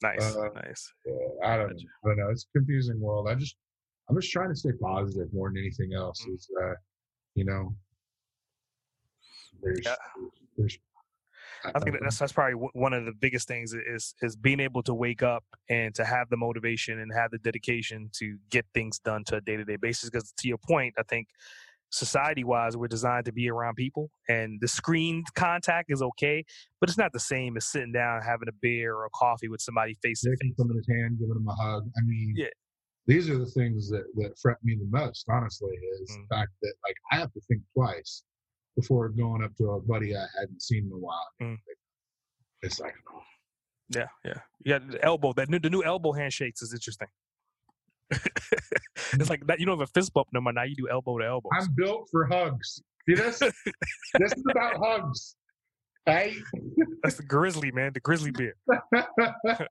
nice, 0.00 0.36
Uh, 0.36 0.48
nice. 0.54 0.92
uh, 1.10 1.44
I 1.44 1.56
don't 1.56 1.66
know. 1.70 1.72
Gotcha. 1.74 1.86
I 2.04 2.08
don't 2.08 2.18
know. 2.18 2.30
It's 2.30 2.46
a 2.54 2.58
confusing 2.58 3.00
world. 3.00 3.26
I 3.28 3.34
just, 3.34 3.56
I'm 4.08 4.14
just 4.20 4.30
trying 4.30 4.50
to 4.50 4.54
stay 4.56 4.70
positive 4.80 5.26
more 5.32 5.48
than 5.50 5.58
anything 5.58 5.92
else. 5.92 6.24
Mm. 6.24 6.34
Is 6.36 6.48
uh, 6.62 6.74
you 7.34 7.44
know, 7.44 7.74
there's, 9.62 9.80
Yeah. 9.84 9.94
there's. 10.56 10.78
I 11.74 11.78
think 11.80 11.96
that's 12.02 12.18
that's 12.18 12.32
probably 12.32 12.54
one 12.74 12.92
of 12.92 13.06
the 13.06 13.12
biggest 13.12 13.48
things 13.48 13.72
is 13.72 14.14
is 14.20 14.36
being 14.36 14.60
able 14.60 14.82
to 14.82 14.92
wake 14.92 15.22
up 15.22 15.44
and 15.70 15.94
to 15.94 16.04
have 16.04 16.28
the 16.28 16.36
motivation 16.36 16.98
and 17.00 17.10
have 17.14 17.30
the 17.30 17.38
dedication 17.38 18.10
to 18.18 18.36
get 18.50 18.66
things 18.74 18.98
done 18.98 19.24
to 19.24 19.36
a 19.36 19.40
day 19.40 19.56
to 19.56 19.64
day 19.64 19.76
basis. 19.76 20.10
Because 20.10 20.32
to 20.38 20.48
your 20.48 20.58
point, 20.58 20.94
I 20.98 21.02
think 21.04 21.28
society 21.90 22.44
wise, 22.44 22.76
we're 22.76 22.88
designed 22.88 23.24
to 23.26 23.32
be 23.32 23.48
around 23.48 23.76
people, 23.76 24.10
and 24.28 24.60
the 24.60 24.68
screen 24.68 25.24
contact 25.36 25.90
is 25.90 26.02
okay, 26.02 26.44
but 26.80 26.90
it's 26.90 26.98
not 26.98 27.12
the 27.14 27.20
same 27.20 27.56
as 27.56 27.64
sitting 27.64 27.92
down 27.92 28.20
having 28.20 28.48
a 28.48 28.52
beer 28.60 28.94
or 28.94 29.06
a 29.06 29.10
coffee 29.14 29.48
with 29.48 29.62
somebody 29.62 29.94
face 30.02 30.20
to 30.22 30.30
face. 30.42 30.52
someone's 30.58 30.86
hand, 30.88 31.18
giving 31.18 31.32
them 31.34 31.48
a 31.48 31.54
hug. 31.54 31.88
I 31.96 32.00
mean, 32.04 32.34
Yeah. 32.36 32.48
these 33.06 33.30
are 33.30 33.38
the 33.38 33.46
things 33.46 33.88
that 33.88 34.04
that 34.16 34.38
fret 34.38 34.58
me 34.64 34.76
the 34.76 34.88
most. 34.90 35.24
Honestly, 35.30 35.76
is 36.02 36.10
Mm. 36.10 36.28
the 36.28 36.34
fact 36.36 36.50
that 36.60 36.74
like 36.86 36.96
I 37.10 37.16
have 37.16 37.32
to 37.32 37.40
think 37.48 37.62
twice 37.72 38.22
before 38.76 39.08
going 39.08 39.42
up 39.42 39.54
to 39.56 39.70
a 39.70 39.80
buddy 39.80 40.16
I 40.16 40.26
hadn't 40.38 40.62
seen 40.62 40.86
in 40.86 40.92
a 40.92 40.98
while. 40.98 41.28
Mm. 41.42 41.58
It's 42.62 42.80
like, 42.80 42.94
oh, 43.12 43.20
Yeah, 43.90 44.06
yeah. 44.24 44.40
Yeah, 44.64 44.78
the 44.78 45.04
elbow. 45.04 45.32
That 45.32 45.48
new 45.48 45.58
the 45.58 45.70
new 45.70 45.82
elbow 45.82 46.12
handshakes 46.12 46.62
is 46.62 46.72
interesting. 46.72 47.08
it's 48.10 49.30
like 49.30 49.46
that. 49.46 49.60
You 49.60 49.66
don't 49.66 49.78
have 49.78 49.88
a 49.88 49.92
fist 49.92 50.12
bump 50.14 50.28
no 50.32 50.40
more. 50.40 50.52
Now 50.52 50.62
you 50.64 50.76
do 50.76 50.88
elbow 50.90 51.18
to 51.18 51.26
elbow. 51.26 51.48
I'm 51.58 51.68
built 51.76 52.08
for 52.10 52.26
hugs. 52.26 52.82
See 53.08 53.14
this? 53.14 53.38
this 54.18 54.32
is 54.32 54.44
about 54.50 54.76
hugs. 54.76 55.36
Hey. 56.06 56.34
That's 57.02 57.16
the 57.16 57.22
grizzly 57.22 57.70
man, 57.72 57.92
the 57.94 58.00
grizzly 58.00 58.30
bear. 58.30 58.54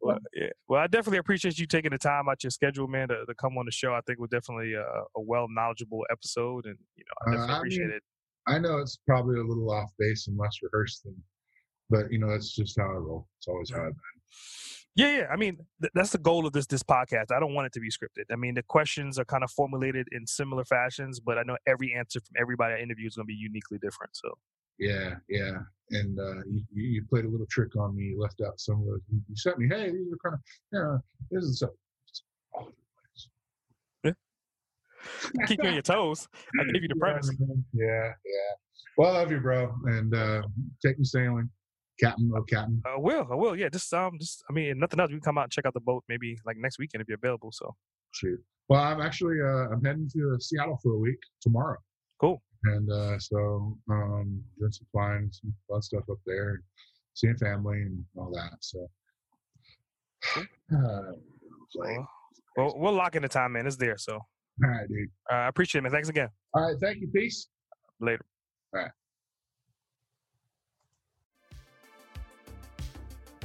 Well, 0.00 0.18
yeah. 0.34 0.48
Well, 0.68 0.80
I 0.80 0.88
definitely 0.88 1.18
appreciate 1.18 1.56
you 1.56 1.66
taking 1.66 1.92
the 1.92 1.98
time 1.98 2.28
out 2.28 2.42
your 2.42 2.50
schedule, 2.50 2.88
man, 2.88 3.08
to, 3.08 3.24
to 3.26 3.34
come 3.36 3.56
on 3.58 3.64
the 3.64 3.70
show. 3.70 3.92
I 3.92 4.00
think 4.04 4.18
it 4.18 4.20
was 4.20 4.30
definitely 4.30 4.74
a, 4.74 4.82
a 4.82 5.20
well 5.20 5.46
knowledgeable 5.48 6.00
episode, 6.10 6.66
and 6.66 6.76
you 6.96 7.04
know, 7.04 7.14
I 7.26 7.30
Uh, 7.30 7.32
definitely 7.34 7.54
I 7.54 7.58
appreciate 7.58 7.86
mean, 7.86 7.96
it. 7.96 8.02
I 8.48 8.58
know 8.58 8.78
it's 8.78 8.98
probably 9.06 9.38
a 9.38 9.44
little 9.44 9.70
off 9.70 9.90
base 10.00 10.26
and 10.26 10.36
less 10.36 10.58
rehearsed 10.62 11.04
than, 11.04 11.14
but 11.90 12.10
you 12.10 12.18
know 12.18 12.28
that's 12.28 12.52
just 12.54 12.76
how 12.78 12.86
I 12.86 12.94
roll. 12.96 13.28
It's 13.38 13.46
always 13.46 13.70
how 13.70 13.78
I've 13.82 13.92
been. 13.92 14.20
Yeah, 14.96 15.16
yeah. 15.18 15.26
I 15.32 15.36
mean, 15.36 15.58
th- 15.80 15.92
that's 15.94 16.10
the 16.10 16.18
goal 16.18 16.44
of 16.46 16.52
this 16.52 16.66
this 16.66 16.82
podcast. 16.82 17.26
I 17.32 17.38
don't 17.38 17.54
want 17.54 17.66
it 17.66 17.72
to 17.74 17.80
be 17.80 17.88
scripted. 17.88 18.24
I 18.32 18.36
mean, 18.36 18.54
the 18.54 18.64
questions 18.64 19.16
are 19.18 19.24
kind 19.24 19.44
of 19.44 19.50
formulated 19.52 20.08
in 20.10 20.26
similar 20.26 20.64
fashions, 20.64 21.20
but 21.20 21.38
I 21.38 21.42
know 21.44 21.56
every 21.68 21.94
answer 21.94 22.18
from 22.18 22.34
everybody 22.40 22.74
I 22.74 22.78
interview 22.78 23.06
is 23.06 23.14
going 23.14 23.26
to 23.26 23.32
be 23.32 23.34
uniquely 23.34 23.78
different. 23.78 24.16
So, 24.16 24.34
Yeah, 24.80 25.14
yeah. 25.28 25.58
And 25.90 26.18
uh, 26.18 26.42
you, 26.48 26.62
you 26.72 27.04
played 27.08 27.24
a 27.26 27.28
little 27.28 27.46
trick 27.50 27.76
on 27.76 27.94
me. 27.94 28.04
You 28.04 28.20
left 28.20 28.40
out 28.44 28.58
some 28.58 28.80
of 28.80 28.86
those. 28.86 29.00
You, 29.12 29.20
you 29.28 29.36
sent 29.36 29.58
me, 29.58 29.68
hey, 29.68 29.90
these 29.90 30.06
are 30.12 30.30
kind 30.30 30.34
of, 30.34 30.40
you 30.72 30.78
know, 30.78 30.98
this 31.30 31.44
is 31.44 31.58
so. 31.58 31.68
it's 32.08 32.22
all 32.54 32.62
over 32.62 32.72
the 34.14 34.22
place. 34.24 35.48
keep 35.48 35.62
you 35.62 35.68
on 35.68 35.74
your 35.74 35.82
toes. 35.82 36.28
I 36.58 36.64
gave 36.72 36.82
you 36.82 36.88
the 36.88 36.94
Yeah, 36.96 37.00
premise. 37.00 37.30
Yeah, 37.74 38.12
yeah. 38.24 38.54
Well, 38.96 39.10
I 39.10 39.18
love 39.20 39.30
you, 39.30 39.40
bro, 39.40 39.72
and 39.84 40.14
uh, 40.14 40.42
take 40.84 40.98
me 40.98 41.04
sailing, 41.04 41.50
Captain. 41.98 42.30
Oh, 42.34 42.42
Captain. 42.42 42.82
I 42.86 42.96
will. 42.98 43.28
I 43.30 43.34
will. 43.34 43.56
Yeah. 43.56 43.68
Just 43.68 43.92
um. 43.94 44.18
Just 44.20 44.44
I 44.48 44.52
mean, 44.52 44.78
nothing 44.78 45.00
else. 45.00 45.08
We 45.08 45.14
can 45.14 45.22
come 45.22 45.38
out 45.38 45.44
and 45.44 45.52
check 45.52 45.66
out 45.66 45.74
the 45.74 45.80
boat 45.80 46.04
maybe 46.08 46.38
like 46.44 46.56
next 46.56 46.78
weekend 46.78 47.02
if 47.02 47.08
you're 47.08 47.18
available. 47.22 47.50
So. 47.52 47.74
Shoot. 48.12 48.40
Well, 48.68 48.80
I'm 48.80 49.00
actually 49.00 49.40
uh, 49.40 49.72
I'm 49.72 49.82
heading 49.84 50.08
to 50.12 50.36
Seattle 50.38 50.78
for 50.82 50.92
a 50.92 50.98
week 50.98 51.18
tomorrow. 51.40 51.78
Cool. 52.20 52.42
And 52.64 52.90
uh, 52.90 53.18
so 53.18 53.76
um, 53.90 54.42
doing 54.58 54.72
some 54.72 54.86
flying, 54.92 55.30
some 55.32 55.54
fun 55.68 55.80
stuff 55.80 56.04
up 56.10 56.18
there, 56.26 56.62
seeing 57.14 57.36
family 57.36 57.82
and 57.82 58.04
all 58.16 58.30
that. 58.34 58.52
So. 58.60 58.86
Uh, 60.72 61.12
well, 61.74 62.08
well, 62.56 62.74
we'll 62.76 62.92
lock 62.92 63.16
in 63.16 63.22
the 63.22 63.28
time, 63.28 63.52
man. 63.52 63.66
It's 63.66 63.76
there. 63.76 63.98
So. 63.98 64.12
All 64.14 64.70
right, 64.70 64.88
dude. 64.88 65.08
Uh, 65.28 65.34
I 65.34 65.48
appreciate 65.48 65.80
it, 65.80 65.82
man. 65.82 65.90
Thanks 65.90 66.08
again. 66.08 66.28
All 66.54 66.62
right. 66.62 66.76
Thank 66.80 67.00
you. 67.00 67.08
Peace. 67.08 67.48
Later. 68.00 68.24
All 68.72 68.82
right. 68.82 68.90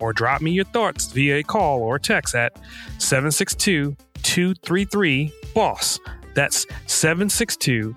or 0.00 0.12
drop 0.12 0.40
me 0.40 0.50
your 0.50 0.64
thoughts 0.64 1.12
via 1.12 1.38
a 1.38 1.42
call 1.42 1.80
or 1.80 1.98
text 1.98 2.34
at 2.34 2.56
762 2.98 3.96
233 4.22 5.32
BOSS. 5.54 6.00
That's 6.34 6.66
762 6.86 7.94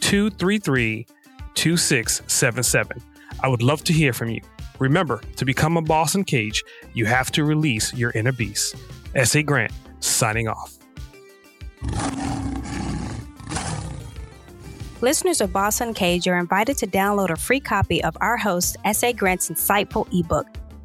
233 0.00 1.06
2677. 1.54 3.02
I 3.42 3.48
would 3.48 3.62
love 3.62 3.84
to 3.84 3.92
hear 3.92 4.12
from 4.12 4.30
you. 4.30 4.40
Remember, 4.78 5.20
to 5.36 5.44
become 5.44 5.76
a 5.76 5.82
Boss 5.82 6.14
Uncaged, 6.14 6.64
you 6.94 7.04
have 7.04 7.30
to 7.32 7.44
release 7.44 7.92
your 7.94 8.10
inner 8.12 8.32
beast. 8.32 8.76
S.A. 9.14 9.42
Grant, 9.42 9.72
signing 10.00 10.48
off. 10.48 10.78
Listeners 15.02 15.40
of 15.40 15.52
Boss 15.52 15.80
Uncaged 15.80 16.28
are 16.28 16.38
invited 16.38 16.76
to 16.78 16.86
download 16.86 17.30
a 17.30 17.36
free 17.36 17.60
copy 17.60 18.02
of 18.04 18.16
our 18.20 18.36
host, 18.36 18.76
S.A. 18.84 19.12
Grant's 19.12 19.48
insightful 19.48 20.06
ebook, 20.12 20.46